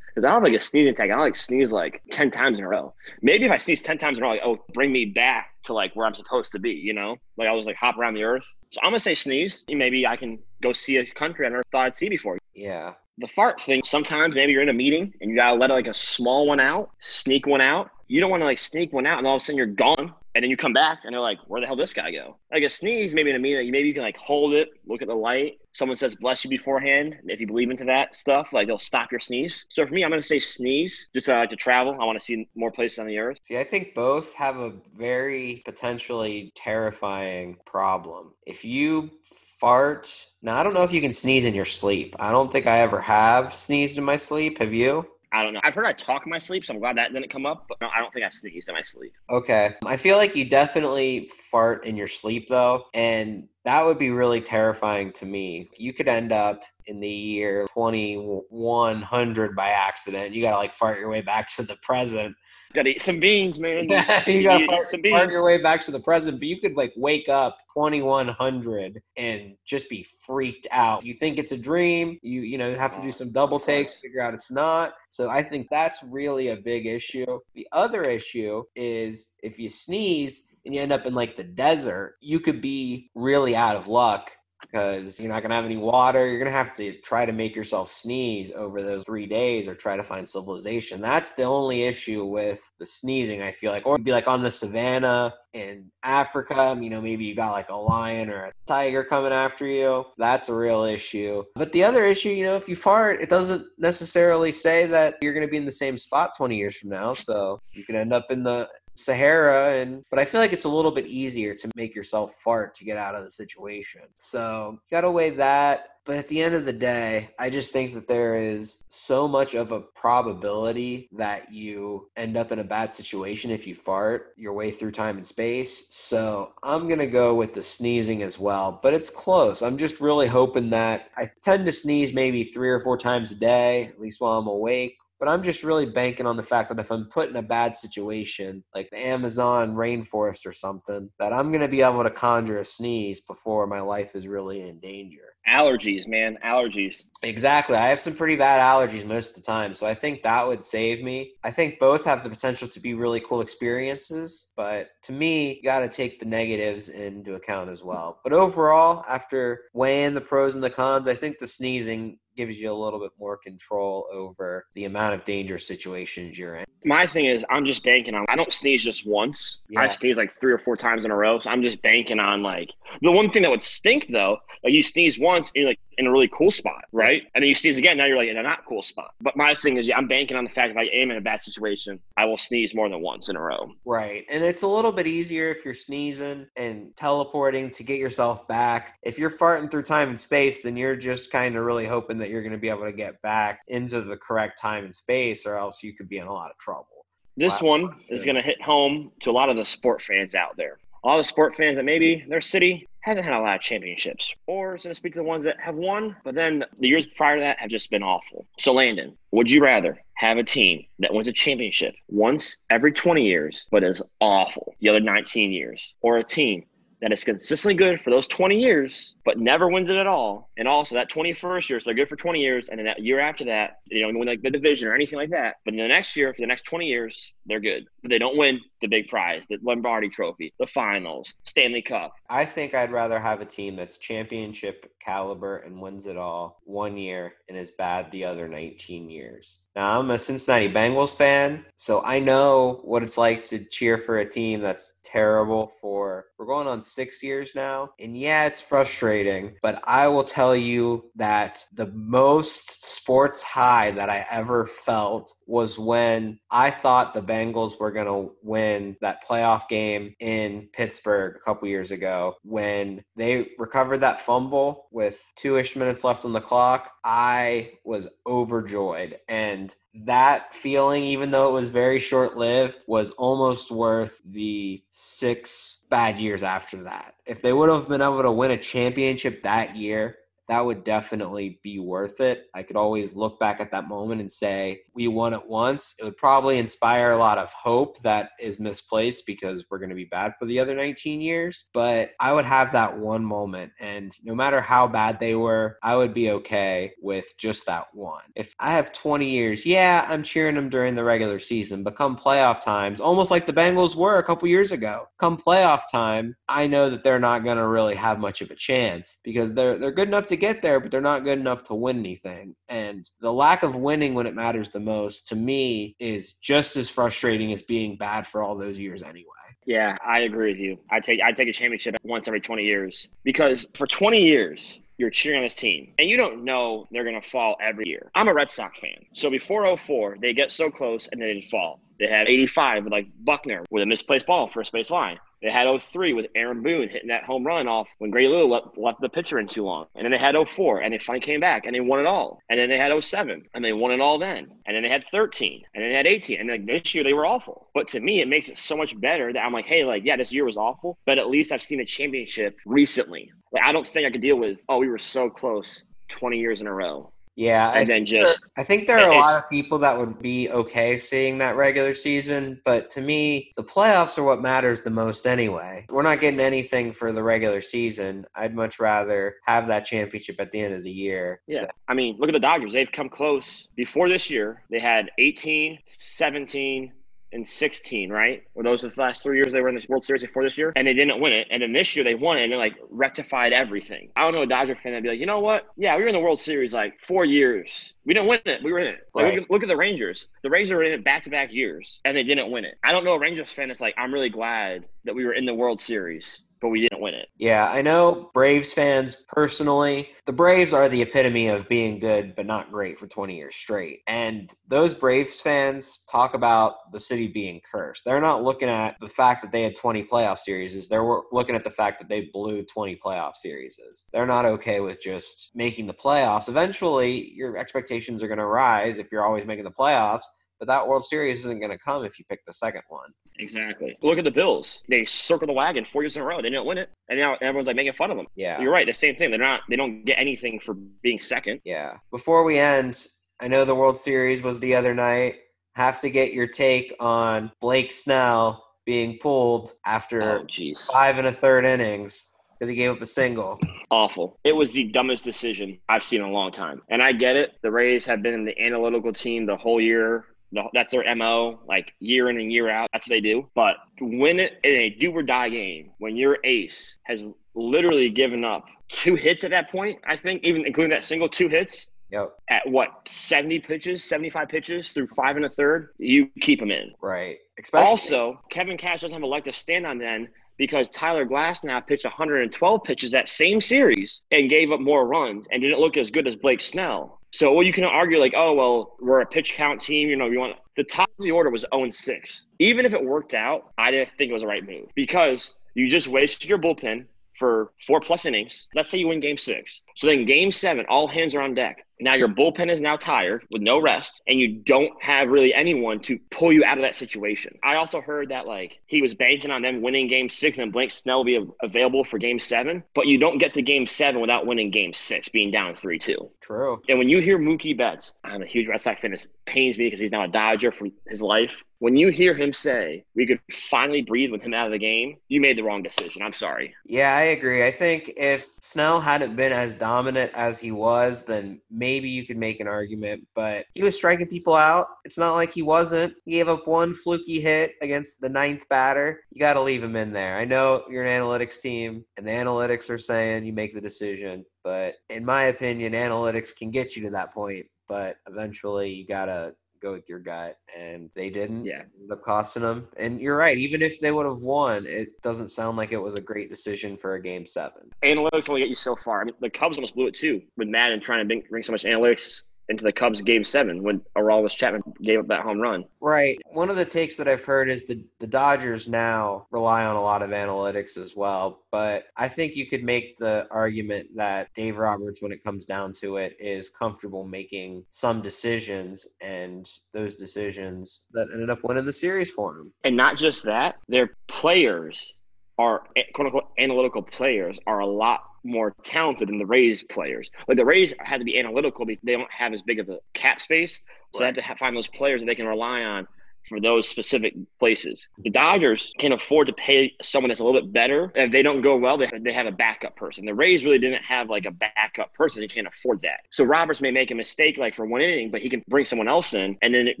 because 0.14 0.24
I 0.26 0.32
don't 0.32 0.42
have 0.44 0.52
like 0.52 0.60
a 0.60 0.64
sneezing 0.64 0.92
attack. 0.92 1.10
I 1.10 1.16
like 1.16 1.36
sneeze 1.36 1.72
like 1.72 2.02
10 2.10 2.30
times 2.30 2.58
in 2.58 2.64
a 2.64 2.68
row. 2.68 2.94
Maybe 3.20 3.46
if 3.46 3.50
I 3.50 3.58
sneeze 3.58 3.82
10 3.82 3.98
times 3.98 4.18
in 4.18 4.22
a 4.22 4.26
row, 4.26 4.32
like, 4.32 4.42
oh, 4.44 4.64
bring 4.72 4.92
me 4.92 5.06
back 5.06 5.50
to 5.64 5.72
like 5.72 5.94
where 5.96 6.06
I'm 6.06 6.14
supposed 6.14 6.52
to 6.52 6.58
be, 6.58 6.70
you 6.70 6.92
know? 6.92 7.16
Like 7.36 7.48
I 7.48 7.52
was 7.52 7.66
like 7.66 7.76
hop 7.76 7.98
around 7.98 8.14
the 8.14 8.22
earth. 8.22 8.44
So 8.70 8.80
I'm 8.82 8.90
going 8.90 8.98
to 8.98 9.02
say 9.02 9.14
sneeze. 9.14 9.64
Maybe 9.68 10.06
I 10.06 10.16
can 10.16 10.38
go 10.62 10.72
see 10.72 10.98
a 10.98 11.06
country 11.06 11.46
I 11.46 11.48
never 11.48 11.64
thought 11.72 11.86
I'd 11.86 11.96
see 11.96 12.08
before. 12.08 12.38
Yeah. 12.54 12.94
The 13.18 13.28
fart 13.28 13.60
thing, 13.60 13.82
sometimes 13.84 14.34
maybe 14.34 14.52
you're 14.52 14.62
in 14.62 14.68
a 14.68 14.74
meeting 14.74 15.12
and 15.20 15.30
you 15.30 15.36
got 15.36 15.50
to 15.50 15.54
let 15.54 15.70
like 15.70 15.86
a 15.86 15.94
small 15.94 16.46
one 16.46 16.60
out, 16.60 16.90
sneak 17.00 17.46
one 17.46 17.60
out. 17.60 17.90
You 18.06 18.20
don't 18.20 18.30
want 18.30 18.42
to 18.42 18.46
like 18.46 18.58
sneak 18.58 18.92
one 18.92 19.06
out 19.06 19.18
and 19.18 19.26
all 19.26 19.36
of 19.36 19.42
a 19.42 19.44
sudden 19.44 19.56
you're 19.56 19.66
gone 19.66 20.14
and 20.34 20.42
then 20.42 20.50
you 20.50 20.56
come 20.56 20.72
back 20.72 21.00
and 21.04 21.12
they're 21.12 21.20
like, 21.20 21.38
where 21.46 21.60
the 21.60 21.66
hell 21.66 21.76
did 21.76 21.84
this 21.84 21.92
guy 21.92 22.10
go? 22.10 22.36
Like 22.52 22.64
a 22.64 22.68
sneeze, 22.68 23.14
maybe 23.14 23.30
in 23.30 23.36
a 23.36 23.38
meeting, 23.38 23.70
maybe 23.70 23.88
you 23.88 23.94
can 23.94 24.02
like 24.02 24.16
hold 24.16 24.52
it, 24.52 24.70
look 24.86 25.00
at 25.00 25.08
the 25.08 25.14
light. 25.14 25.58
Someone 25.72 25.96
says 25.96 26.14
bless 26.14 26.44
you 26.44 26.50
beforehand. 26.50 27.16
If 27.26 27.40
you 27.40 27.46
believe 27.46 27.70
into 27.70 27.84
that 27.84 28.16
stuff, 28.16 28.52
like 28.52 28.66
they'll 28.66 28.78
stop 28.78 29.10
your 29.12 29.20
sneeze. 29.20 29.66
So 29.70 29.86
for 29.86 29.92
me, 29.92 30.04
I'm 30.04 30.10
gonna 30.10 30.22
say 30.22 30.38
sneeze. 30.38 31.08
Just 31.14 31.28
uh, 31.28 31.46
to 31.46 31.56
travel, 31.56 31.96
I 32.00 32.04
want 32.04 32.18
to 32.18 32.24
see 32.24 32.48
more 32.54 32.70
places 32.70 32.98
on 32.98 33.06
the 33.06 33.18
earth. 33.18 33.38
See, 33.42 33.58
I 33.58 33.64
think 33.64 33.94
both 33.94 34.34
have 34.34 34.58
a 34.58 34.72
very 34.96 35.62
potentially 35.64 36.52
terrifying 36.56 37.56
problem. 37.64 38.34
If 38.46 38.64
you 38.64 39.10
fart, 39.58 40.26
now 40.42 40.58
I 40.58 40.62
don't 40.62 40.74
know 40.74 40.82
if 40.82 40.92
you 40.92 41.00
can 41.00 41.12
sneeze 41.12 41.44
in 41.44 41.54
your 41.54 41.64
sleep. 41.64 42.14
I 42.18 42.32
don't 42.32 42.52
think 42.52 42.66
I 42.66 42.80
ever 42.80 43.00
have 43.00 43.54
sneezed 43.54 43.98
in 43.98 44.04
my 44.04 44.16
sleep. 44.16 44.58
Have 44.58 44.72
you? 44.72 45.08
I 45.34 45.42
don't 45.42 45.52
know. 45.52 45.60
I've 45.64 45.74
heard 45.74 45.84
I 45.84 45.92
talk 45.92 46.26
in 46.26 46.30
my 46.30 46.38
sleep, 46.38 46.64
so 46.64 46.72
I'm 46.72 46.78
glad 46.78 46.96
that 46.96 47.12
didn't 47.12 47.28
come 47.28 47.44
up. 47.44 47.66
But 47.68 47.80
no, 47.80 47.88
I 47.94 47.98
don't 47.98 48.12
think 48.14 48.24
I've 48.24 48.32
sneezed 48.32 48.68
in 48.68 48.74
my 48.74 48.82
sleep. 48.82 49.12
Okay. 49.28 49.74
I 49.84 49.96
feel 49.96 50.16
like 50.16 50.36
you 50.36 50.44
definitely 50.44 51.28
fart 51.50 51.84
in 51.84 51.96
your 51.96 52.06
sleep, 52.06 52.46
though. 52.48 52.84
And 52.94 53.48
that 53.64 53.84
would 53.84 53.98
be 53.98 54.10
really 54.10 54.42
terrifying 54.42 55.10
to 55.12 55.24
me. 55.24 55.70
You 55.76 55.94
could 55.94 56.06
end 56.06 56.32
up 56.32 56.62
in 56.86 57.00
the 57.00 57.08
year 57.08 57.66
2100 57.74 59.56
by 59.56 59.70
accident. 59.70 60.34
You 60.34 60.42
got 60.42 60.50
to 60.50 60.56
like 60.58 60.74
fart 60.74 60.98
your 60.98 61.08
way 61.08 61.22
back 61.22 61.48
to 61.56 61.62
the 61.62 61.76
present. 61.76 62.36
Got 62.74 62.82
to 62.82 62.90
eat 62.90 63.00
some 63.00 63.20
beans, 63.20 63.58
man. 63.58 63.88
Yeah, 63.88 64.28
you, 64.28 64.42
got 64.42 64.58
to 64.58 64.66
fart, 64.66 64.88
some 64.88 65.00
beans. 65.00 65.14
fart 65.14 65.30
your 65.30 65.44
way 65.46 65.62
back 65.62 65.80
to 65.82 65.90
the 65.90 66.00
present, 66.00 66.40
but 66.40 66.46
you 66.46 66.60
could 66.60 66.76
like 66.76 66.92
wake 66.94 67.30
up 67.30 67.56
2100 67.74 69.00
and 69.16 69.54
just 69.64 69.88
be 69.88 70.06
freaked 70.20 70.66
out. 70.70 71.04
You 71.04 71.14
think 71.14 71.38
it's 71.38 71.52
a 71.52 71.58
dream. 71.58 72.18
You 72.22 72.42
you 72.42 72.58
know, 72.58 72.68
you 72.68 72.76
have 72.76 72.94
to 72.96 73.00
do 73.00 73.08
oh, 73.08 73.12
some 73.12 73.30
double 73.30 73.58
takes, 73.58 73.94
figure 73.94 74.20
out 74.20 74.34
it's 74.34 74.50
not. 74.50 74.92
So 75.08 75.30
I 75.30 75.42
think 75.42 75.68
that's 75.70 76.02
really 76.02 76.48
a 76.48 76.56
big 76.56 76.84
issue. 76.84 77.40
The 77.54 77.66
other 77.72 78.04
issue 78.04 78.64
is 78.76 79.28
if 79.42 79.58
you 79.58 79.70
sneeze 79.70 80.48
and 80.64 80.74
you 80.74 80.80
end 80.80 80.92
up 80.92 81.06
in 81.06 81.14
like 81.14 81.36
the 81.36 81.44
desert, 81.44 82.16
you 82.20 82.40
could 82.40 82.60
be 82.60 83.10
really 83.14 83.54
out 83.56 83.76
of 83.76 83.88
luck 83.88 84.32
because 84.64 85.20
you're 85.20 85.28
not 85.28 85.42
going 85.42 85.50
to 85.50 85.56
have 85.56 85.64
any 85.64 85.76
water. 85.76 86.26
You're 86.26 86.38
going 86.38 86.50
to 86.50 86.56
have 86.56 86.74
to 86.76 86.98
try 87.00 87.26
to 87.26 87.32
make 87.32 87.54
yourself 87.54 87.90
sneeze 87.90 88.50
over 88.52 88.82
those 88.82 89.04
three 89.04 89.26
days 89.26 89.68
or 89.68 89.74
try 89.74 89.96
to 89.96 90.02
find 90.02 90.28
civilization. 90.28 91.00
That's 91.00 91.32
the 91.32 91.44
only 91.44 91.82
issue 91.82 92.24
with 92.24 92.72
the 92.78 92.86
sneezing, 92.86 93.42
I 93.42 93.52
feel 93.52 93.70
like. 93.70 93.86
Or 93.86 93.98
be 93.98 94.12
like 94.12 94.26
on 94.26 94.42
the 94.42 94.50
savannah 94.50 95.34
in 95.52 95.90
Africa, 96.02 96.76
you 96.80 96.90
know, 96.90 97.00
maybe 97.00 97.24
you 97.24 97.34
got 97.34 97.52
like 97.52 97.68
a 97.68 97.76
lion 97.76 98.30
or 98.30 98.46
a 98.46 98.52
tiger 98.66 99.04
coming 99.04 99.32
after 99.32 99.66
you. 99.66 100.04
That's 100.18 100.48
a 100.48 100.54
real 100.54 100.84
issue. 100.84 101.44
But 101.54 101.72
the 101.72 101.84
other 101.84 102.04
issue, 102.04 102.30
you 102.30 102.44
know, 102.44 102.56
if 102.56 102.68
you 102.68 102.76
fart, 102.76 103.22
it 103.22 103.28
doesn't 103.28 103.66
necessarily 103.78 104.52
say 104.52 104.86
that 104.86 105.16
you're 105.22 105.34
going 105.34 105.46
to 105.46 105.50
be 105.50 105.58
in 105.58 105.66
the 105.66 105.72
same 105.72 105.96
spot 105.96 106.32
20 106.36 106.56
years 106.56 106.76
from 106.76 106.90
now. 106.90 107.14
So 107.14 107.60
you 107.72 107.84
could 107.84 107.94
end 107.94 108.12
up 108.12 108.30
in 108.30 108.42
the 108.42 108.68
Sahara 108.94 109.72
and 109.74 110.04
but 110.10 110.18
I 110.18 110.24
feel 110.24 110.40
like 110.40 110.52
it's 110.52 110.64
a 110.64 110.68
little 110.68 110.90
bit 110.90 111.06
easier 111.06 111.54
to 111.54 111.68
make 111.76 111.94
yourself 111.94 112.34
fart 112.36 112.74
to 112.76 112.84
get 112.84 112.96
out 112.96 113.14
of 113.14 113.24
the 113.24 113.30
situation. 113.30 114.02
So 114.16 114.72
you 114.72 114.96
gotta 114.96 115.10
weigh 115.10 115.30
that. 115.30 115.90
But 116.06 116.16
at 116.16 116.28
the 116.28 116.42
end 116.42 116.54
of 116.54 116.66
the 116.66 116.72
day, 116.72 117.30
I 117.38 117.48
just 117.48 117.72
think 117.72 117.94
that 117.94 118.06
there 118.06 118.34
is 118.34 118.84
so 118.88 119.26
much 119.26 119.54
of 119.54 119.72
a 119.72 119.80
probability 119.80 121.08
that 121.12 121.50
you 121.50 122.10
end 122.16 122.36
up 122.36 122.52
in 122.52 122.58
a 122.58 122.64
bad 122.64 122.92
situation 122.92 123.50
if 123.50 123.66
you 123.66 123.74
fart 123.74 124.34
your 124.36 124.52
way 124.52 124.70
through 124.70 124.90
time 124.90 125.16
and 125.16 125.26
space. 125.26 125.86
So 125.94 126.52
I'm 126.62 126.88
going 126.88 126.98
to 126.98 127.06
go 127.06 127.34
with 127.34 127.54
the 127.54 127.62
sneezing 127.62 128.22
as 128.22 128.38
well, 128.38 128.78
but 128.82 128.92
it's 128.92 129.08
close. 129.08 129.62
I'm 129.62 129.78
just 129.78 129.98
really 129.98 130.26
hoping 130.26 130.68
that 130.70 131.08
I 131.16 131.30
tend 131.42 131.64
to 131.64 131.72
sneeze 131.72 132.12
maybe 132.12 132.44
three 132.44 132.68
or 132.68 132.80
four 132.80 132.98
times 132.98 133.32
a 133.32 133.36
day, 133.36 133.84
at 133.84 133.98
least 133.98 134.20
while 134.20 134.38
I'm 134.38 134.46
awake. 134.46 134.98
But 135.18 135.28
I'm 135.28 135.42
just 135.42 135.62
really 135.62 135.86
banking 135.86 136.26
on 136.26 136.36
the 136.36 136.42
fact 136.42 136.68
that 136.68 136.78
if 136.78 136.90
I'm 136.90 137.06
put 137.06 137.30
in 137.30 137.36
a 137.36 137.42
bad 137.42 137.76
situation, 137.76 138.64
like 138.74 138.90
the 138.90 138.98
Amazon 138.98 139.74
rainforest 139.74 140.46
or 140.46 140.52
something, 140.52 141.10
that 141.18 141.32
I'm 141.32 141.50
going 141.50 141.60
to 141.60 141.68
be 141.68 141.82
able 141.82 142.02
to 142.02 142.10
conjure 142.10 142.58
a 142.58 142.64
sneeze 142.64 143.20
before 143.20 143.66
my 143.66 143.80
life 143.80 144.14
is 144.14 144.28
really 144.28 144.68
in 144.68 144.80
danger. 144.80 145.34
Allergies, 145.48 146.08
man, 146.08 146.38
allergies. 146.44 147.04
Exactly. 147.22 147.76
I 147.76 147.88
have 147.88 148.00
some 148.00 148.14
pretty 148.14 148.36
bad 148.36 148.60
allergies 148.60 149.06
most 149.06 149.30
of 149.30 149.36
the 149.36 149.42
time. 149.42 149.74
So 149.74 149.86
I 149.86 149.94
think 149.94 150.22
that 150.22 150.46
would 150.46 150.64
save 150.64 151.02
me. 151.02 151.34
I 151.44 151.50
think 151.50 151.78
both 151.78 152.04
have 152.04 152.24
the 152.24 152.30
potential 152.30 152.66
to 152.68 152.80
be 152.80 152.94
really 152.94 153.20
cool 153.20 153.40
experiences. 153.40 154.52
But 154.56 154.88
to 155.02 155.12
me, 155.12 155.56
you 155.56 155.62
got 155.62 155.80
to 155.80 155.88
take 155.88 156.18
the 156.18 156.26
negatives 156.26 156.88
into 156.88 157.34
account 157.34 157.70
as 157.70 157.84
well. 157.84 158.20
But 158.24 158.32
overall, 158.32 159.04
after 159.08 159.64
weighing 159.74 160.14
the 160.14 160.20
pros 160.20 160.54
and 160.54 160.64
the 160.64 160.70
cons, 160.70 161.08
I 161.08 161.14
think 161.14 161.38
the 161.38 161.46
sneezing 161.46 162.18
gives 162.36 162.60
you 162.60 162.70
a 162.70 162.74
little 162.74 163.00
bit 163.00 163.12
more 163.18 163.36
control 163.36 164.06
over 164.12 164.66
the 164.74 164.84
amount 164.84 165.14
of 165.14 165.24
dangerous 165.24 165.66
situations 165.66 166.38
you're 166.38 166.56
in. 166.56 166.64
My 166.84 167.06
thing 167.06 167.26
is, 167.26 167.44
I'm 167.48 167.64
just 167.64 167.82
banking 167.82 168.14
on. 168.14 168.26
I 168.28 168.36
don't 168.36 168.52
sneeze 168.52 168.84
just 168.84 169.06
once. 169.06 169.60
Yeah. 169.68 169.80
I 169.80 169.88
sneeze 169.88 170.16
like 170.16 170.38
three 170.38 170.52
or 170.52 170.58
four 170.58 170.76
times 170.76 171.04
in 171.04 171.10
a 171.10 171.16
row. 171.16 171.38
So 171.38 171.48
I'm 171.48 171.62
just 171.62 171.80
banking 171.82 172.20
on 172.20 172.42
like 172.42 172.70
the 173.00 173.10
one 173.10 173.30
thing 173.30 173.42
that 173.42 173.50
would 173.50 173.62
stink 173.62 174.08
though. 174.12 174.38
Like 174.62 174.72
you 174.72 174.82
sneeze 174.82 175.18
once, 175.18 175.50
and 175.54 175.62
you're 175.62 175.70
like 175.70 175.80
in 175.98 176.06
a 176.06 176.12
really 176.12 176.28
cool 176.28 176.50
spot, 176.50 176.84
right? 176.92 177.22
And 177.34 177.42
then 177.42 177.48
you 177.48 177.54
sneeze 177.54 177.78
again. 177.78 177.96
Now 177.96 178.06
you're 178.06 178.16
like 178.16 178.28
in 178.28 178.36
a 178.36 178.42
not 178.42 178.64
cool 178.66 178.82
spot. 178.82 179.12
But 179.20 179.36
my 179.36 179.54
thing 179.54 179.76
is, 179.76 179.86
yeah, 179.86 179.96
I'm 179.96 180.08
banking 180.08 180.36
on 180.36 180.44
the 180.44 180.50
fact 180.50 180.74
that 180.74 180.80
if 180.80 180.90
I 180.90 180.96
am 180.96 181.10
in 181.10 181.16
a 181.16 181.20
bad 181.20 181.42
situation, 181.42 182.00
I 182.16 182.24
will 182.24 182.38
sneeze 182.38 182.74
more 182.74 182.88
than 182.88 183.00
once 183.00 183.28
in 183.28 183.36
a 183.36 183.40
row. 183.40 183.72
Right, 183.84 184.24
and 184.28 184.42
it's 184.42 184.62
a 184.62 184.68
little 184.68 184.92
bit 184.92 185.06
easier 185.06 185.50
if 185.50 185.64
you're 185.64 185.74
sneezing 185.74 186.46
and 186.56 186.96
teleporting 186.96 187.70
to 187.72 187.82
get 187.82 187.98
yourself 187.98 188.46
back. 188.48 188.98
If 189.02 189.18
you're 189.18 189.30
farting 189.30 189.70
through 189.70 189.82
time 189.82 190.08
and 190.08 190.20
space, 190.20 190.62
then 190.62 190.76
you're 190.76 190.96
just 190.96 191.30
kind 191.30 191.56
of 191.56 191.64
really 191.64 191.86
hoping 191.86 192.18
that 192.18 192.30
you're 192.30 192.42
going 192.42 192.52
to 192.52 192.58
be 192.58 192.68
able 192.68 192.84
to 192.84 192.92
get 192.92 193.20
back 193.22 193.60
into 193.68 194.00
the 194.00 194.16
correct 194.16 194.60
time 194.60 194.84
and 194.84 194.94
space, 194.94 195.46
or 195.46 195.56
else 195.56 195.82
you 195.82 195.94
could 195.94 196.08
be 196.08 196.18
in 196.18 196.26
a 196.26 196.32
lot 196.32 196.50
of 196.50 196.58
trouble. 196.58 197.06
This 197.36 197.60
one 197.60 197.96
is 198.10 198.24
going 198.24 198.36
to 198.36 198.42
hit 198.42 198.62
home 198.62 199.10
to 199.22 199.30
a 199.30 199.32
lot 199.32 199.48
of 199.48 199.56
the 199.56 199.64
sport 199.64 200.00
fans 200.00 200.34
out 200.34 200.56
there. 200.56 200.78
A 201.02 201.08
lot 201.08 201.18
of 201.18 201.26
sport 201.26 201.54
fans 201.56 201.76
that 201.76 201.84
maybe 201.84 202.24
their 202.28 202.40
city 202.40 202.88
hasn't 203.04 203.24
had 203.24 203.34
a 203.34 203.40
lot 203.40 203.54
of 203.54 203.60
championships, 203.60 204.32
or 204.46 204.70
going 204.70 204.78
to 204.78 204.94
speak 204.94 205.12
to 205.12 205.18
the 205.18 205.22
ones 205.22 205.44
that 205.44 205.60
have 205.60 205.74
won, 205.74 206.16
but 206.24 206.34
then 206.34 206.64
the 206.78 206.88
years 206.88 207.06
prior 207.06 207.36
to 207.36 207.40
that 207.40 207.58
have 207.58 207.68
just 207.68 207.90
been 207.90 208.02
awful. 208.02 208.46
So, 208.58 208.72
Landon, 208.72 209.14
would 209.30 209.50
you 209.50 209.62
rather 209.62 210.02
have 210.14 210.38
a 210.38 210.42
team 210.42 210.86
that 211.00 211.12
wins 211.12 211.28
a 211.28 211.32
championship 211.32 211.94
once 212.08 212.56
every 212.70 212.92
20 212.92 213.22
years, 213.22 213.66
but 213.70 213.84
is 213.84 214.00
awful 214.20 214.74
the 214.80 214.88
other 214.88 215.00
19 215.00 215.52
years, 215.52 215.92
or 216.00 216.16
a 216.16 216.24
team 216.24 216.64
that 217.04 217.12
is 217.12 217.22
consistently 217.22 217.74
good 217.74 218.00
for 218.00 218.08
those 218.08 218.26
20 218.26 218.58
years, 218.58 219.12
but 219.26 219.38
never 219.38 219.68
wins 219.68 219.90
it 219.90 219.96
at 219.96 220.06
all. 220.06 220.48
And 220.56 220.66
also 220.66 220.94
that 220.94 221.10
21st 221.10 221.68
year, 221.68 221.78
so 221.78 221.84
they're 221.84 221.94
good 221.94 222.08
for 222.08 222.16
20 222.16 222.40
years. 222.40 222.70
And 222.70 222.78
then 222.78 222.86
that 222.86 222.98
year 222.98 223.20
after 223.20 223.44
that, 223.44 223.80
they 223.90 224.00
don't 224.00 224.18
win 224.18 224.26
like 224.26 224.40
the 224.40 224.48
division 224.48 224.88
or 224.88 224.94
anything 224.94 225.18
like 225.18 225.28
that. 225.28 225.56
But 225.66 225.74
in 225.74 225.80
the 225.80 225.86
next 225.86 226.16
year, 226.16 226.32
for 226.32 226.40
the 226.40 226.46
next 226.46 226.62
20 226.62 226.86
years, 226.86 227.30
they're 227.44 227.60
good. 227.60 227.84
But 228.00 228.08
they 228.08 228.18
don't 228.18 228.38
win 228.38 228.58
the 228.80 228.86
big 228.86 229.08
prize, 229.08 229.42
the 229.50 229.58
Lombardi 229.62 230.08
trophy, 230.08 230.54
the 230.58 230.66
finals, 230.66 231.34
Stanley 231.46 231.82
Cup. 231.82 232.14
I 232.30 232.46
think 232.46 232.74
I'd 232.74 232.90
rather 232.90 233.20
have 233.20 233.42
a 233.42 233.44
team 233.44 233.76
that's 233.76 233.98
championship 233.98 234.90
caliber 234.98 235.58
and 235.58 235.82
wins 235.82 236.06
it 236.06 236.16
all 236.16 236.62
one 236.64 236.96
year 236.96 237.34
and 237.50 237.58
is 237.58 237.70
bad 237.70 238.10
the 238.12 238.24
other 238.24 238.48
19 238.48 239.10
years. 239.10 239.58
Now, 239.76 239.98
I'm 239.98 240.10
a 240.12 240.18
Cincinnati 240.18 240.68
Bengals 240.68 241.16
fan, 241.16 241.64
so 241.74 242.00
I 242.04 242.20
know 242.20 242.80
what 242.84 243.02
it's 243.02 243.18
like 243.18 243.44
to 243.46 243.64
cheer 243.64 243.98
for 243.98 244.18
a 244.18 244.28
team 244.28 244.60
that's 244.60 245.00
terrible 245.02 245.72
for, 245.80 246.26
we're 246.38 246.46
going 246.46 246.68
on 246.68 246.80
six 246.80 247.22
years 247.24 247.56
now. 247.56 247.90
And 247.98 248.16
yeah, 248.16 248.44
it's 248.44 248.60
frustrating, 248.60 249.54
but 249.62 249.82
I 249.84 250.06
will 250.06 250.22
tell 250.22 250.54
you 250.54 251.10
that 251.16 251.64
the 251.72 251.88
most 251.88 252.84
sports 252.84 253.42
high 253.42 253.90
that 253.92 254.08
I 254.08 254.24
ever 254.30 254.66
felt 254.66 255.34
was 255.46 255.76
when 255.78 256.38
I 256.50 256.70
thought 256.70 257.12
the 257.12 257.22
Bengals 257.22 257.80
were 257.80 257.90
going 257.90 258.06
to 258.06 258.32
win 258.42 258.96
that 259.00 259.26
playoff 259.26 259.68
game 259.68 260.14
in 260.20 260.68
Pittsburgh 260.72 261.36
a 261.36 261.40
couple 261.44 261.66
years 261.66 261.90
ago 261.90 262.36
when 262.44 263.02
they 263.16 263.48
recovered 263.58 263.98
that 263.98 264.20
fumble 264.20 264.86
with 264.92 265.32
two 265.36 265.58
ish 265.58 265.74
minutes 265.74 266.04
left 266.04 266.24
on 266.24 266.32
the 266.32 266.40
clock. 266.40 266.92
I 267.04 267.72
was 267.84 268.08
overjoyed. 268.26 269.18
And 269.28 269.63
that 269.94 270.54
feeling, 270.54 271.04
even 271.04 271.30
though 271.30 271.50
it 271.50 271.52
was 271.52 271.68
very 271.68 271.98
short 271.98 272.36
lived, 272.36 272.84
was 272.86 273.12
almost 273.12 273.70
worth 273.70 274.20
the 274.24 274.82
six 274.90 275.86
bad 275.88 276.18
years 276.18 276.42
after 276.42 276.82
that. 276.82 277.14
If 277.26 277.42
they 277.42 277.52
would 277.52 277.70
have 277.70 277.88
been 277.88 278.02
able 278.02 278.22
to 278.22 278.32
win 278.32 278.50
a 278.50 278.56
championship 278.56 279.42
that 279.42 279.76
year, 279.76 280.16
that 280.48 280.64
would 280.64 280.84
definitely 280.84 281.58
be 281.62 281.78
worth 281.78 282.20
it. 282.20 282.46
I 282.54 282.62
could 282.62 282.76
always 282.76 283.14
look 283.14 283.40
back 283.40 283.60
at 283.60 283.70
that 283.70 283.88
moment 283.88 284.20
and 284.20 284.30
say, 284.30 284.82
we 284.94 285.08
won 285.08 285.32
it 285.32 285.46
once. 285.46 285.94
It 285.98 286.04
would 286.04 286.16
probably 286.16 286.58
inspire 286.58 287.10
a 287.10 287.16
lot 287.16 287.38
of 287.38 287.52
hope 287.52 288.00
that 288.02 288.30
is 288.38 288.60
misplaced 288.60 289.26
because 289.26 289.64
we're 289.70 289.78
going 289.78 289.90
to 289.90 289.94
be 289.94 290.04
bad 290.04 290.34
for 290.38 290.44
the 290.44 290.60
other 290.60 290.74
19 290.74 291.20
years. 291.20 291.68
But 291.72 292.10
I 292.20 292.32
would 292.32 292.44
have 292.44 292.72
that 292.72 292.98
one 292.98 293.24
moment. 293.24 293.72
And 293.80 294.12
no 294.22 294.34
matter 294.34 294.60
how 294.60 294.86
bad 294.86 295.18
they 295.18 295.34
were, 295.34 295.78
I 295.82 295.96
would 295.96 296.12
be 296.12 296.30
okay 296.30 296.92
with 297.00 297.26
just 297.38 297.66
that 297.66 297.86
one. 297.92 298.24
If 298.34 298.54
I 298.60 298.72
have 298.72 298.92
20 298.92 299.28
years, 299.28 299.64
yeah, 299.64 300.06
I'm 300.08 300.22
cheering 300.22 300.54
them 300.56 300.68
during 300.68 300.94
the 300.94 301.04
regular 301.04 301.38
season. 301.38 301.82
But 301.82 301.96
come 301.96 302.16
playoff 302.16 302.62
times, 302.62 303.00
almost 303.00 303.30
like 303.30 303.46
the 303.46 303.52
Bengals 303.52 303.96
were 303.96 304.18
a 304.18 304.24
couple 304.24 304.48
years 304.48 304.72
ago, 304.72 305.06
come 305.18 305.36
playoff 305.36 305.82
time, 305.90 306.36
I 306.48 306.66
know 306.66 306.90
that 306.90 307.02
they're 307.02 307.18
not 307.18 307.44
going 307.44 307.56
to 307.56 307.66
really 307.66 307.94
have 307.94 308.20
much 308.20 308.40
of 308.42 308.50
a 308.50 308.54
chance 308.54 309.18
because 309.24 309.54
they're, 309.54 309.78
they're 309.78 309.90
good 309.90 310.08
enough 310.08 310.26
to 310.28 310.33
to 310.34 310.40
get 310.40 310.62
there, 310.62 310.80
but 310.80 310.90
they're 310.90 311.00
not 311.00 311.24
good 311.24 311.38
enough 311.38 311.64
to 311.64 311.74
win 311.74 311.98
anything. 311.98 312.54
And 312.68 313.08
the 313.20 313.32
lack 313.32 313.62
of 313.62 313.76
winning 313.76 314.14
when 314.14 314.26
it 314.26 314.34
matters 314.34 314.70
the 314.70 314.80
most, 314.80 315.28
to 315.28 315.36
me, 315.36 315.96
is 315.98 316.34
just 316.34 316.76
as 316.76 316.90
frustrating 316.90 317.52
as 317.52 317.62
being 317.62 317.96
bad 317.96 318.26
for 318.26 318.42
all 318.42 318.56
those 318.56 318.78
years 318.78 319.02
anyway. 319.02 319.24
Yeah, 319.66 319.96
I 320.06 320.20
agree 320.20 320.52
with 320.52 320.60
you. 320.60 320.78
I 320.90 321.00
take 321.00 321.20
I 321.20 321.32
take 321.32 321.48
a 321.48 321.52
championship 321.52 321.96
once 322.04 322.28
every 322.28 322.40
20 322.40 322.62
years 322.62 323.08
because 323.22 323.66
for 323.74 323.86
20 323.86 324.20
years 324.20 324.80
you're 324.98 325.10
cheering 325.10 325.38
on 325.38 325.44
this 325.44 325.54
team 325.54 325.92
and 325.98 326.08
you 326.08 326.16
don't 326.16 326.44
know 326.44 326.86
they're 326.90 327.04
going 327.04 327.20
to 327.20 327.28
fall 327.28 327.56
every 327.60 327.88
year. 327.88 328.10
I'm 328.14 328.28
a 328.28 328.34
Red 328.34 328.50
Sox 328.50 328.78
fan. 328.78 329.04
So 329.14 329.30
before 329.30 329.76
04, 329.76 330.18
they 330.20 330.32
get 330.32 330.52
so 330.52 330.70
close 330.70 331.08
and 331.10 331.20
they 331.20 331.32
didn't 331.32 331.50
fall. 331.50 331.80
They 331.98 332.08
had 332.08 332.28
85 332.28 332.84
with 332.84 332.92
like 332.92 333.06
Buckner 333.24 333.64
with 333.70 333.82
a 333.82 333.86
misplaced 333.86 334.26
ball 334.26 334.48
first 334.48 334.72
base 334.72 334.90
line. 334.90 335.18
They 335.42 335.50
had 335.50 335.66
03 335.78 336.14
with 336.14 336.26
Aaron 336.34 336.62
Boone 336.62 336.88
hitting 336.88 337.08
that 337.08 337.24
home 337.24 337.44
run 337.44 337.68
off 337.68 337.94
when 337.98 338.10
Grady 338.10 338.28
Little 338.28 338.48
left, 338.48 338.78
left, 338.78 339.00
the 339.02 339.10
pitcher 339.10 339.38
in 339.38 339.46
too 339.46 339.64
long. 339.64 339.86
And 339.94 340.04
then 340.04 340.10
they 340.10 340.18
had 340.18 340.34
04 340.34 340.80
and 340.80 340.94
they 340.94 340.98
finally 340.98 341.20
came 341.20 341.40
back 341.40 341.66
and 341.66 341.74
they 341.74 341.80
won 341.80 342.00
it 342.00 342.06
all. 342.06 342.40
And 342.48 342.58
then 342.58 342.70
they 342.70 342.78
had 342.78 342.92
07 343.04 343.44
and 343.52 343.64
they 343.64 343.74
won 343.74 343.92
it 343.92 344.00
all 344.00 344.18
then. 344.18 344.48
And 344.64 344.74
then 344.74 344.82
they 344.82 344.88
had 344.88 345.04
13 345.04 345.62
and 345.74 345.82
then 345.82 345.90
they 345.90 345.96
had 345.96 346.06
18. 346.06 346.40
And 346.40 346.48
like 346.48 346.64
this 346.64 346.94
year 346.94 347.04
they 347.04 347.12
were 347.12 347.26
awful. 347.26 347.68
But 347.74 347.88
to 347.88 348.00
me, 348.00 348.22
it 348.22 348.28
makes 348.28 348.48
it 348.48 348.58
so 348.58 348.74
much 348.74 348.98
better 348.98 349.34
that 349.34 349.40
I'm 349.40 349.52
like, 349.52 349.66
hey, 349.66 349.84
like, 349.84 350.04
yeah, 350.04 350.16
this 350.16 350.32
year 350.32 350.46
was 350.46 350.56
awful, 350.56 350.98
but 351.04 351.18
at 351.18 351.28
least 351.28 351.52
I've 351.52 351.62
seen 351.62 351.80
a 351.80 351.84
championship 351.84 352.56
recently. 352.64 353.30
Like, 353.52 353.64
I 353.64 353.72
don't 353.72 353.86
think 353.86 354.06
I 354.06 354.10
could 354.10 354.22
deal 354.22 354.36
with, 354.36 354.58
oh, 354.70 354.78
we 354.78 354.88
were 354.88 354.98
so 354.98 355.28
close 355.28 355.82
20 356.08 356.38
years 356.38 356.62
in 356.62 356.66
a 356.66 356.72
row. 356.72 357.12
Yeah, 357.36 357.70
and 357.70 357.78
I 357.78 357.84
then 357.84 358.06
just 358.06 358.40
there, 358.40 358.50
I 358.56 358.64
think 358.64 358.86
there 358.86 358.98
are 358.98 359.12
a 359.12 359.16
lot 359.16 359.42
of 359.42 359.50
people 359.50 359.78
that 359.80 359.98
would 359.98 360.20
be 360.20 360.48
okay 360.50 360.96
seeing 360.96 361.38
that 361.38 361.56
regular 361.56 361.92
season, 361.92 362.60
but 362.64 362.90
to 362.90 363.00
me, 363.00 363.52
the 363.56 363.64
playoffs 363.64 364.18
are 364.18 364.22
what 364.22 364.40
matters 364.40 364.82
the 364.82 364.90
most 364.90 365.26
anyway. 365.26 365.84
We're 365.88 366.02
not 366.02 366.20
getting 366.20 366.38
anything 366.38 366.92
for 366.92 367.10
the 367.10 367.24
regular 367.24 367.60
season. 367.60 368.24
I'd 368.36 368.54
much 368.54 368.78
rather 368.78 369.36
have 369.46 369.66
that 369.66 369.84
championship 369.84 370.40
at 370.40 370.52
the 370.52 370.60
end 370.60 370.74
of 370.74 370.84
the 370.84 370.90
year. 370.90 371.40
Yeah. 371.46 371.66
I 371.88 371.94
mean, 371.94 372.16
look 372.18 372.28
at 372.28 372.34
the 372.34 372.40
Dodgers. 372.40 372.72
They've 372.72 372.90
come 372.90 373.08
close. 373.08 373.66
Before 373.74 374.08
this 374.08 374.30
year, 374.30 374.62
they 374.70 374.78
had 374.78 375.10
18, 375.18 375.78
17, 375.86 376.92
and 377.34 377.46
16, 377.46 378.10
right? 378.10 378.44
Were 378.54 378.62
those 378.62 378.82
the 378.82 378.92
last 378.96 379.22
three 379.22 379.36
years 379.36 379.52
they 379.52 379.60
were 379.60 379.68
in 379.68 379.74
the 379.74 379.84
World 379.88 380.04
Series 380.04 380.22
before 380.22 380.44
this 380.44 380.56
year? 380.56 380.72
And 380.76 380.86
they 380.86 380.94
didn't 380.94 381.20
win 381.20 381.32
it. 381.32 381.48
And 381.50 381.62
then 381.62 381.72
this 381.72 381.94
year 381.94 382.04
they 382.04 382.14
won 382.14 382.38
it 382.38 382.44
and 382.44 382.52
they 382.52 382.56
like 382.56 382.76
rectified 382.90 383.52
everything. 383.52 384.10
I 384.16 384.22
don't 384.22 384.34
know 384.34 384.42
a 384.42 384.46
Dodger 384.46 384.76
fan 384.76 384.92
that'd 384.92 385.02
be 385.02 385.10
like, 385.10 385.18
you 385.18 385.26
know 385.26 385.40
what? 385.40 385.66
Yeah, 385.76 385.96
we 385.96 386.02
were 386.02 386.08
in 386.08 386.14
the 386.14 386.20
World 386.20 386.40
Series 386.40 386.72
like 386.72 386.98
four 387.00 387.24
years. 387.24 387.92
We 388.06 388.14
didn't 388.14 388.28
win 388.28 388.40
it. 388.46 388.62
We 388.62 388.72
were 388.72 388.78
in 388.78 388.86
it. 388.86 389.08
Like, 389.14 389.24
right. 389.24 389.34
look, 389.34 389.42
at, 389.42 389.50
look, 389.50 389.62
at, 389.62 389.68
the 389.68 389.76
Rangers. 389.76 390.26
The 390.42 390.50
Rangers 390.50 390.72
were 390.72 390.84
in 390.84 390.92
it 390.92 391.04
back 391.04 391.22
to 391.24 391.30
back 391.30 391.52
years 391.52 392.00
and 392.04 392.16
they 392.16 392.22
didn't 392.22 392.50
win 392.50 392.64
it. 392.64 392.78
I 392.84 392.92
don't 392.92 393.04
know 393.04 393.14
a 393.14 393.18
Rangers 393.18 393.50
fan 393.50 393.68
that's 393.68 393.80
like, 393.80 393.94
I'm 393.98 394.12
really 394.12 394.30
glad 394.30 394.84
that 395.04 395.14
we 395.14 395.24
were 395.24 395.34
in 395.34 395.44
the 395.44 395.54
World 395.54 395.80
Series 395.80 396.40
but 396.64 396.70
we 396.70 396.80
didn't 396.80 397.02
win 397.02 397.12
it. 397.12 397.28
Yeah, 397.36 397.70
I 397.70 397.82
know 397.82 398.30
Braves 398.32 398.72
fans 398.72 399.16
personally. 399.28 400.08
The 400.24 400.32
Braves 400.32 400.72
are 400.72 400.88
the 400.88 401.02
epitome 401.02 401.48
of 401.48 401.68
being 401.68 401.98
good 401.98 402.34
but 402.34 402.46
not 402.46 402.72
great 402.72 402.98
for 402.98 403.06
20 403.06 403.36
years 403.36 403.54
straight. 403.54 404.00
And 404.06 404.50
those 404.66 404.94
Braves 404.94 405.42
fans 405.42 405.98
talk 406.10 406.32
about 406.32 406.90
the 406.90 406.98
city 406.98 407.28
being 407.28 407.60
cursed. 407.70 408.06
They're 408.06 408.18
not 408.18 408.44
looking 408.44 408.70
at 408.70 408.96
the 408.98 409.10
fact 409.10 409.42
that 409.42 409.52
they 409.52 409.62
had 409.62 409.76
20 409.76 410.04
playoff 410.04 410.38
series. 410.38 410.88
They're 410.88 411.04
looking 411.32 411.54
at 411.54 411.64
the 411.64 411.70
fact 411.70 411.98
that 411.98 412.08
they 412.08 412.30
blew 412.32 412.62
20 412.64 412.96
playoff 412.96 413.34
series. 413.34 413.78
They're 414.10 414.24
not 414.24 414.46
okay 414.46 414.80
with 414.80 415.02
just 415.02 415.50
making 415.54 415.86
the 415.86 415.92
playoffs. 415.92 416.48
Eventually, 416.48 417.30
your 417.34 417.58
expectations 417.58 418.22
are 418.22 418.28
going 418.28 418.38
to 418.38 418.46
rise 418.46 418.96
if 418.96 419.08
you're 419.12 419.26
always 419.26 419.44
making 419.44 419.64
the 419.64 419.70
playoffs 419.70 420.24
but 420.60 420.68
that 420.68 420.86
World 420.86 421.04
Series 421.04 421.40
isn't 421.40 421.58
going 421.58 421.70
to 421.70 421.78
come 421.78 422.04
if 422.04 422.18
you 422.18 422.24
pick 422.28 422.44
the 422.46 422.52
second 422.52 422.82
one. 422.88 423.10
Exactly. 423.38 423.96
Look 424.02 424.18
at 424.18 424.24
the 424.24 424.30
Bills. 424.30 424.80
They 424.88 425.04
circle 425.04 425.46
the 425.46 425.52
wagon 425.52 425.84
four 425.84 426.02
years 426.02 426.16
in 426.16 426.22
a 426.22 426.24
row. 426.24 426.40
They 426.40 426.50
didn't 426.50 426.66
win 426.66 426.78
it, 426.78 426.90
and 427.08 427.18
now 427.18 427.36
everyone's 427.40 427.66
like 427.66 427.76
making 427.76 427.94
fun 427.94 428.10
of 428.10 428.16
them. 428.16 428.26
Yeah, 428.36 428.60
you're 428.60 428.72
right. 428.72 428.86
The 428.86 428.92
same 428.92 429.16
thing. 429.16 429.30
They're 429.30 429.40
not. 429.40 429.62
They 429.68 429.76
don't 429.76 430.04
get 430.04 430.18
anything 430.18 430.60
for 430.60 430.74
being 430.74 431.20
second. 431.20 431.60
Yeah. 431.64 431.98
Before 432.10 432.44
we 432.44 432.58
end, 432.58 433.06
I 433.40 433.48
know 433.48 433.64
the 433.64 433.74
World 433.74 433.98
Series 433.98 434.42
was 434.42 434.60
the 434.60 434.74
other 434.74 434.94
night. 434.94 435.36
Have 435.74 436.00
to 436.02 436.10
get 436.10 436.32
your 436.32 436.46
take 436.46 436.94
on 437.00 437.50
Blake 437.60 437.90
Snell 437.90 438.64
being 438.86 439.18
pulled 439.18 439.72
after 439.84 440.22
oh, 440.22 440.46
five 440.92 441.18
and 441.18 441.26
a 441.26 441.32
third 441.32 441.64
innings 441.64 442.28
because 442.52 442.68
he 442.68 442.76
gave 442.76 442.90
up 442.90 443.00
a 443.00 443.06
single. 443.06 443.58
Awful. 443.90 444.38
It 444.44 444.52
was 444.52 444.72
the 444.72 444.84
dumbest 444.84 445.24
decision 445.24 445.78
I've 445.88 446.04
seen 446.04 446.20
in 446.20 446.26
a 446.26 446.30
long 446.30 446.52
time. 446.52 446.82
And 446.90 447.02
I 447.02 447.12
get 447.12 447.36
it. 447.36 447.52
The 447.62 447.70
Rays 447.70 448.04
have 448.04 448.22
been 448.22 448.44
the 448.44 448.58
analytical 448.60 449.12
team 449.12 449.46
the 449.46 449.56
whole 449.56 449.80
year 449.80 450.26
that's 450.72 450.92
their 450.92 451.14
mo, 451.14 451.60
like 451.66 451.92
year 452.00 452.30
in 452.30 452.38
and 452.38 452.52
year 452.52 452.70
out. 452.70 452.88
That's 452.92 453.08
what 453.08 453.14
they 453.14 453.20
do. 453.20 453.48
But 453.54 453.76
when 454.00 454.40
it 454.40 454.60
in 454.64 454.72
a 454.72 454.90
do 454.90 455.12
or 455.12 455.22
die 455.22 455.48
game, 455.48 455.90
when 455.98 456.16
your 456.16 456.38
ace 456.44 456.96
has 457.04 457.26
literally 457.54 458.10
given 458.10 458.44
up 458.44 458.64
two 458.88 459.14
hits 459.14 459.44
at 459.44 459.50
that 459.50 459.70
point, 459.70 459.98
I 460.06 460.16
think, 460.16 460.44
even 460.44 460.66
including 460.66 460.90
that 460.90 461.04
single, 461.04 461.28
two 461.28 461.48
hits. 461.48 461.88
Yep. 462.10 462.36
At 462.48 462.68
what, 462.68 462.90
70 463.08 463.58
pitches, 463.60 464.04
75 464.04 464.48
pitches 464.48 464.90
through 464.90 465.08
five 465.08 465.36
and 465.36 465.46
a 465.46 465.50
third, 465.50 465.88
you 465.98 466.30
keep 466.40 466.60
them 466.60 466.70
in. 466.70 466.92
Right. 467.00 467.38
Especially- 467.58 467.88
also, 467.88 468.40
Kevin 468.50 468.76
Cash 468.76 469.00
doesn't 469.00 469.14
have 469.14 469.22
a 469.22 469.26
leg 469.26 469.44
to 469.44 469.52
stand 469.52 469.84
on 469.86 469.98
then 469.98 470.28
because 470.56 470.88
Tyler 470.90 471.26
Glasnow 471.26 471.84
pitched 471.84 472.04
112 472.04 472.84
pitches 472.84 473.10
that 473.12 473.28
same 473.28 473.60
series 473.60 474.22
and 474.30 474.48
gave 474.48 474.70
up 474.70 474.80
more 474.80 475.06
runs 475.06 475.48
and 475.50 475.60
didn't 475.60 475.80
look 475.80 475.96
as 475.96 476.10
good 476.10 476.28
as 476.28 476.36
Blake 476.36 476.60
Snell. 476.60 477.20
So, 477.34 477.52
well, 477.52 477.66
you 477.66 477.72
can 477.72 477.82
argue 477.82 478.20
like, 478.20 478.32
oh, 478.36 478.54
well, 478.54 478.96
we're 479.00 479.20
a 479.20 479.26
pitch 479.26 479.54
count 479.54 479.82
team. 479.82 480.08
You 480.08 480.14
know, 480.14 480.26
you 480.26 480.38
want 480.38 480.54
the 480.76 480.84
top 480.84 481.10
of 481.18 481.24
the 481.24 481.32
order 481.32 481.50
was 481.50 481.64
0 481.74 481.90
6. 481.90 482.46
Even 482.60 482.86
if 482.86 482.94
it 482.94 483.04
worked 483.04 483.34
out, 483.34 483.72
I 483.76 483.90
didn't 483.90 484.10
think 484.16 484.30
it 484.30 484.32
was 484.32 484.42
the 484.42 484.46
right 484.46 484.64
move 484.64 484.86
because 484.94 485.50
you 485.74 485.90
just 485.90 486.06
wasted 486.06 486.48
your 486.48 486.58
bullpen 486.58 487.06
for 487.36 487.72
four 487.84 488.00
plus 488.00 488.24
innings. 488.24 488.68
Let's 488.76 488.88
say 488.88 488.98
you 488.98 489.08
win 489.08 489.18
game 489.18 489.36
six. 489.36 489.80
So 489.96 490.06
then 490.06 490.26
game 490.26 490.52
seven, 490.52 490.86
all 490.88 491.08
hands 491.08 491.34
are 491.34 491.42
on 491.42 491.54
deck. 491.54 491.84
Now 492.00 492.14
your 492.14 492.28
bullpen 492.28 492.70
is 492.70 492.80
now 492.80 492.96
tired 492.96 493.44
with 493.50 493.62
no 493.62 493.80
rest, 493.80 494.20
and 494.28 494.38
you 494.38 494.62
don't 494.64 494.92
have 495.02 495.28
really 495.28 495.52
anyone 495.52 496.00
to 496.02 496.18
pull 496.30 496.52
you 496.52 496.64
out 496.64 496.78
of 496.78 496.82
that 496.82 496.94
situation. 496.94 497.58
I 497.64 497.74
also 497.76 498.00
heard 498.00 498.28
that 498.28 498.46
like 498.46 498.78
he 498.94 499.02
was 499.02 499.14
banking 499.14 499.50
on 499.50 499.62
them 499.62 499.82
winning 499.82 500.08
game 500.08 500.28
six 500.28 500.58
and 500.58 500.66
then 500.66 500.70
Blake 500.70 500.90
Snell 500.90 501.18
will 501.18 501.24
be 501.24 501.46
available 501.62 502.04
for 502.04 502.18
game 502.18 502.38
seven, 502.38 502.82
but 502.94 503.06
you 503.06 503.18
don't 503.18 503.38
get 503.38 503.54
to 503.54 503.62
game 503.62 503.86
seven 503.86 504.20
without 504.20 504.46
winning 504.46 504.70
game 504.70 504.92
six, 504.94 505.28
being 505.28 505.50
down 505.50 505.74
3 505.74 505.98
2. 505.98 506.30
True. 506.40 506.80
And 506.88 506.98
when 506.98 507.08
you 507.08 507.20
hear 507.20 507.38
Mookie 507.38 507.76
Betts, 507.76 508.14
I'm 508.22 508.42
a 508.42 508.46
huge 508.46 508.68
Red 508.68 508.80
Sox 508.80 509.00
fan. 509.00 509.12
It 509.12 509.26
pains 509.46 509.76
me 509.76 509.86
because 509.86 510.00
he's 510.00 510.12
now 510.12 510.24
a 510.24 510.28
Dodger 510.28 510.72
for 510.72 510.86
his 511.06 511.20
life 511.20 511.62
when 511.84 511.96
you 511.96 512.08
hear 512.08 512.32
him 512.32 512.50
say 512.54 513.04
we 513.14 513.26
could 513.26 513.38
finally 513.52 514.00
breathe 514.00 514.30
with 514.30 514.42
him 514.42 514.54
out 514.54 514.64
of 514.64 514.72
the 514.72 514.78
game, 514.78 515.16
you 515.28 515.38
made 515.38 515.58
the 515.58 515.62
wrong 515.62 515.82
decision. 515.82 516.22
I'm 516.22 516.32
sorry. 516.32 516.74
Yeah, 516.86 517.14
I 517.14 517.24
agree. 517.24 517.62
I 517.62 517.70
think 517.70 518.10
if 518.16 518.46
Snell 518.62 519.02
hadn't 519.02 519.36
been 519.36 519.52
as 519.52 519.74
dominant 519.74 520.32
as 520.34 520.58
he 520.58 520.72
was, 520.72 521.24
then 521.24 521.60
maybe 521.70 522.08
you 522.08 522.26
could 522.26 522.38
make 522.38 522.60
an 522.60 522.68
argument. 522.68 523.26
But 523.34 523.66
he 523.74 523.82
was 523.82 523.94
striking 523.94 524.26
people 524.26 524.54
out. 524.54 524.86
It's 525.04 525.18
not 525.18 525.34
like 525.34 525.52
he 525.52 525.60
wasn't. 525.60 526.14
He 526.24 526.30
gave 526.32 526.48
up 526.48 526.66
one 526.66 526.94
fluky 526.94 527.38
hit 527.38 527.74
against 527.82 528.18
the 528.18 528.30
ninth 528.30 528.66
batter. 528.70 528.83
You 529.30 529.38
got 529.38 529.54
to 529.54 529.62
leave 529.62 529.82
him 529.82 529.96
in 529.96 530.12
there. 530.12 530.36
I 530.36 530.44
know 530.44 530.84
you're 530.90 531.04
an 531.04 531.22
analytics 531.22 531.60
team, 531.60 532.04
and 532.16 532.26
the 532.26 532.30
analytics 532.30 532.90
are 532.90 532.98
saying 532.98 533.44
you 533.44 533.52
make 533.52 533.74
the 533.74 533.80
decision. 533.80 534.44
But 534.62 534.96
in 535.10 535.24
my 535.24 535.44
opinion, 535.44 535.92
analytics 535.92 536.54
can 536.56 536.70
get 536.70 536.96
you 536.96 537.02
to 537.04 537.10
that 537.10 537.32
point. 537.32 537.66
But 537.88 538.16
eventually, 538.28 538.90
you 538.90 539.06
got 539.06 539.26
to 539.26 539.54
go 539.82 539.92
with 539.92 540.08
your 540.08 540.18
gut, 540.18 540.56
and 540.78 541.10
they 541.14 541.30
didn't. 541.30 541.64
Yeah. 541.64 541.82
Ended 541.94 542.12
up 542.12 542.22
costing 542.22 542.62
them. 542.62 542.88
And 542.96 543.20
you're 543.20 543.36
right. 543.36 543.58
Even 543.58 543.82
if 543.82 544.00
they 544.00 544.10
would 544.10 544.26
have 544.26 544.38
won, 544.38 544.86
it 544.86 545.20
doesn't 545.22 545.48
sound 545.48 545.76
like 545.76 545.92
it 545.92 545.98
was 545.98 546.14
a 546.14 546.20
great 546.20 546.48
decision 546.48 546.96
for 546.96 547.14
a 547.14 547.22
game 547.22 547.44
seven. 547.44 547.90
Analytics 548.02 548.48
only 548.48 548.62
get 548.62 548.70
you 548.70 548.76
so 548.76 548.96
far. 548.96 549.20
I 549.20 549.24
mean, 549.24 549.34
the 549.40 549.50
Cubs 549.50 549.76
almost 549.76 549.94
blew 549.94 550.06
it 550.06 550.14
too 550.14 550.42
with 550.56 550.68
Maddon 550.68 551.00
trying 551.00 551.20
to 551.20 551.26
bring, 551.26 551.42
bring 551.50 551.62
so 551.62 551.72
much 551.72 551.84
analytics 551.84 552.42
into 552.68 552.84
the 552.84 552.92
Cubs 552.92 553.20
game 553.20 553.44
seven 553.44 553.82
when 553.82 554.00
Aroldis 554.16 554.56
Chapman 554.56 554.82
gave 555.02 555.20
up 555.20 555.28
that 555.28 555.42
home 555.42 555.60
run. 555.60 555.84
Right. 556.00 556.38
One 556.52 556.70
of 556.70 556.76
the 556.76 556.84
takes 556.84 557.16
that 557.16 557.28
I've 557.28 557.44
heard 557.44 557.68
is 557.68 557.84
the, 557.84 558.02
the 558.20 558.26
Dodgers 558.26 558.88
now 558.88 559.46
rely 559.50 559.84
on 559.84 559.96
a 559.96 560.00
lot 560.00 560.22
of 560.22 560.30
analytics 560.30 560.96
as 560.96 561.14
well. 561.14 561.62
But 561.70 562.06
I 562.16 562.28
think 562.28 562.56
you 562.56 562.66
could 562.66 562.84
make 562.84 563.18
the 563.18 563.46
argument 563.50 564.08
that 564.16 564.48
Dave 564.54 564.78
Roberts, 564.78 565.20
when 565.20 565.32
it 565.32 565.44
comes 565.44 565.66
down 565.66 565.92
to 565.94 566.16
it, 566.16 566.36
is 566.38 566.70
comfortable 566.70 567.24
making 567.24 567.84
some 567.90 568.22
decisions 568.22 569.06
and 569.20 569.68
those 569.92 570.16
decisions 570.16 571.06
that 571.12 571.28
ended 571.32 571.50
up 571.50 571.64
winning 571.64 571.84
the 571.84 571.92
series 571.92 572.30
for 572.30 572.56
him. 572.56 572.72
And 572.84 572.96
not 572.96 573.16
just 573.16 573.44
that, 573.44 573.76
their 573.88 574.16
players 574.28 575.12
are 575.58 575.84
quote 576.14 576.26
unquote 576.26 576.48
analytical 576.58 577.02
players 577.02 577.58
are 577.66 577.80
a 577.80 577.86
lot 577.86 578.24
more 578.44 578.74
talented 578.82 579.28
than 579.28 579.38
the 579.38 579.46
Rays 579.46 579.82
players. 579.82 580.30
Like 580.46 580.56
the 580.56 580.64
Rays 580.64 580.94
had 580.98 581.18
to 581.18 581.24
be 581.24 581.38
analytical 581.38 581.86
because 581.86 582.02
they 582.02 582.12
don't 582.12 582.32
have 582.32 582.52
as 582.52 582.62
big 582.62 582.78
of 582.78 582.88
a 582.88 582.98
cap 583.12 583.40
space, 583.40 583.80
so 584.14 584.24
right. 584.24 584.34
they 584.34 584.42
have 584.42 584.58
to 584.58 584.64
find 584.64 584.76
those 584.76 584.88
players 584.88 585.22
that 585.22 585.26
they 585.26 585.34
can 585.34 585.46
rely 585.46 585.82
on 585.82 586.06
for 586.48 586.60
those 586.60 586.88
specific 586.88 587.34
places. 587.58 588.06
The 588.18 588.30
Dodgers 588.30 588.92
can 588.98 589.12
afford 589.12 589.46
to 589.46 589.52
pay 589.52 589.94
someone 590.02 590.28
that's 590.28 590.40
a 590.40 590.44
little 590.44 590.60
bit 590.60 590.72
better. 590.72 591.10
If 591.14 591.32
they 591.32 591.42
don't 591.42 591.62
go 591.62 591.76
well, 591.76 591.96
they, 591.96 592.10
they 592.20 592.32
have 592.32 592.46
a 592.46 592.52
backup 592.52 592.96
person. 592.96 593.24
The 593.24 593.34
Rays 593.34 593.64
really 593.64 593.78
didn't 593.78 594.04
have 594.04 594.28
like 594.28 594.46
a 594.46 594.50
backup 594.50 595.14
person. 595.14 595.40
They 595.40 595.48
can't 595.48 595.66
afford 595.66 596.02
that. 596.02 596.20
So 596.30 596.44
Roberts 596.44 596.80
may 596.80 596.90
make 596.90 597.10
a 597.10 597.14
mistake 597.14 597.56
like 597.56 597.74
for 597.74 597.86
one 597.86 598.02
inning, 598.02 598.30
but 598.30 598.42
he 598.42 598.50
can 598.50 598.62
bring 598.68 598.84
someone 598.84 599.08
else 599.08 599.34
in 599.34 599.56
and 599.62 599.74
then 599.74 599.88
it'd 599.88 600.00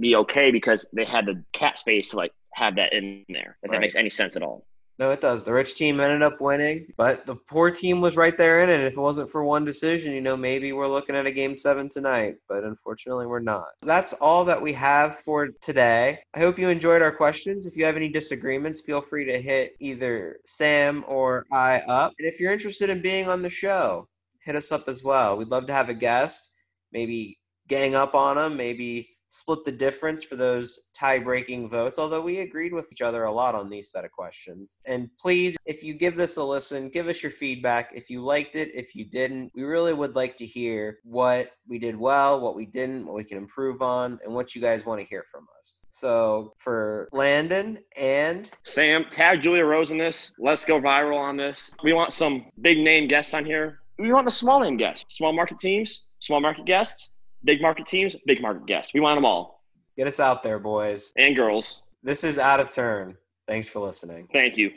be 0.00 0.16
okay 0.16 0.50
because 0.50 0.86
they 0.92 1.04
had 1.04 1.26
the 1.26 1.42
cap 1.52 1.78
space 1.78 2.08
to 2.08 2.16
like 2.16 2.32
have 2.52 2.76
that 2.76 2.92
in 2.92 3.24
there. 3.28 3.56
If 3.62 3.70
right. 3.70 3.76
that 3.76 3.80
makes 3.80 3.96
any 3.96 4.10
sense 4.10 4.36
at 4.36 4.42
all. 4.42 4.66
No, 4.96 5.10
it 5.10 5.20
does. 5.20 5.42
The 5.42 5.52
rich 5.52 5.74
team 5.74 5.98
ended 5.98 6.22
up 6.22 6.40
winning, 6.40 6.86
but 6.96 7.26
the 7.26 7.34
poor 7.34 7.70
team 7.70 8.00
was 8.00 8.14
right 8.14 8.38
there 8.38 8.60
in 8.60 8.70
it. 8.70 8.80
If 8.80 8.92
it 8.92 9.00
wasn't 9.00 9.28
for 9.30 9.42
one 9.42 9.64
decision, 9.64 10.12
you 10.12 10.20
know, 10.20 10.36
maybe 10.36 10.72
we're 10.72 10.86
looking 10.86 11.16
at 11.16 11.26
a 11.26 11.32
game 11.32 11.56
seven 11.56 11.88
tonight, 11.88 12.36
but 12.48 12.62
unfortunately, 12.62 13.26
we're 13.26 13.40
not. 13.40 13.66
That's 13.82 14.12
all 14.14 14.44
that 14.44 14.62
we 14.62 14.72
have 14.74 15.18
for 15.18 15.48
today. 15.60 16.20
I 16.34 16.38
hope 16.38 16.60
you 16.60 16.68
enjoyed 16.68 17.02
our 17.02 17.10
questions. 17.10 17.66
If 17.66 17.76
you 17.76 17.84
have 17.84 17.96
any 17.96 18.08
disagreements, 18.08 18.82
feel 18.82 19.00
free 19.00 19.24
to 19.24 19.40
hit 19.42 19.74
either 19.80 20.38
Sam 20.44 21.04
or 21.08 21.44
I 21.52 21.80
up. 21.88 22.12
And 22.20 22.28
if 22.28 22.38
you're 22.38 22.52
interested 22.52 22.88
in 22.88 23.02
being 23.02 23.28
on 23.28 23.40
the 23.40 23.50
show, 23.50 24.06
hit 24.44 24.54
us 24.54 24.70
up 24.70 24.88
as 24.88 25.02
well. 25.02 25.36
We'd 25.36 25.48
love 25.48 25.66
to 25.66 25.72
have 25.74 25.88
a 25.88 25.94
guest, 25.94 26.52
maybe 26.92 27.38
gang 27.66 27.96
up 27.96 28.14
on 28.14 28.36
them, 28.36 28.56
maybe 28.56 29.13
split 29.34 29.64
the 29.64 29.72
difference 29.72 30.22
for 30.22 30.36
those 30.36 30.84
tie 30.94 31.18
breaking 31.18 31.68
votes, 31.68 31.98
although 31.98 32.20
we 32.20 32.38
agreed 32.38 32.72
with 32.72 32.90
each 32.92 33.02
other 33.02 33.24
a 33.24 33.32
lot 33.32 33.56
on 33.56 33.68
these 33.68 33.90
set 33.90 34.04
of 34.04 34.12
questions. 34.12 34.78
And 34.84 35.10
please, 35.18 35.56
if 35.66 35.82
you 35.82 35.92
give 35.92 36.16
this 36.16 36.36
a 36.36 36.44
listen, 36.44 36.88
give 36.88 37.08
us 37.08 37.20
your 37.20 37.32
feedback. 37.32 37.90
If 37.92 38.10
you 38.10 38.22
liked 38.24 38.54
it, 38.54 38.72
if 38.74 38.94
you 38.94 39.04
didn't, 39.04 39.50
we 39.52 39.64
really 39.64 39.92
would 39.92 40.14
like 40.14 40.36
to 40.36 40.46
hear 40.46 41.00
what 41.02 41.50
we 41.66 41.80
did 41.80 41.96
well, 41.96 42.40
what 42.40 42.54
we 42.54 42.64
didn't, 42.64 43.06
what 43.06 43.16
we 43.16 43.24
can 43.24 43.38
improve 43.38 43.82
on, 43.82 44.20
and 44.24 44.32
what 44.32 44.54
you 44.54 44.60
guys 44.60 44.86
want 44.86 45.00
to 45.00 45.06
hear 45.06 45.24
from 45.24 45.48
us. 45.58 45.76
So 45.88 46.52
for 46.58 47.08
Landon 47.12 47.80
and 47.96 48.48
Sam, 48.62 49.06
tag 49.10 49.42
Julia 49.42 49.64
Rose 49.64 49.90
in 49.90 49.98
this. 49.98 50.32
Let's 50.38 50.64
go 50.64 50.80
viral 50.80 51.18
on 51.18 51.36
this. 51.36 51.72
We 51.82 51.92
want 51.92 52.12
some 52.12 52.46
big 52.60 52.78
name 52.78 53.08
guests 53.08 53.34
on 53.34 53.44
here. 53.44 53.80
We 53.98 54.12
want 54.12 54.26
the 54.26 54.30
small 54.30 54.60
name 54.60 54.76
guests, 54.76 55.04
small 55.08 55.32
market 55.32 55.58
teams, 55.58 56.04
small 56.20 56.40
market 56.40 56.66
guests 56.66 57.10
Big 57.44 57.60
market 57.60 57.86
teams, 57.86 58.16
big 58.26 58.40
market 58.40 58.66
guests. 58.66 58.94
We 58.94 59.00
want 59.00 59.16
them 59.18 59.24
all. 59.24 59.62
Get 59.96 60.06
us 60.06 60.18
out 60.18 60.42
there, 60.42 60.58
boys 60.58 61.12
and 61.16 61.36
girls. 61.36 61.82
This 62.02 62.24
is 62.24 62.38
Out 62.38 62.58
of 62.58 62.70
Turn. 62.70 63.16
Thanks 63.46 63.68
for 63.68 63.80
listening. 63.80 64.28
Thank 64.32 64.56
you. 64.56 64.70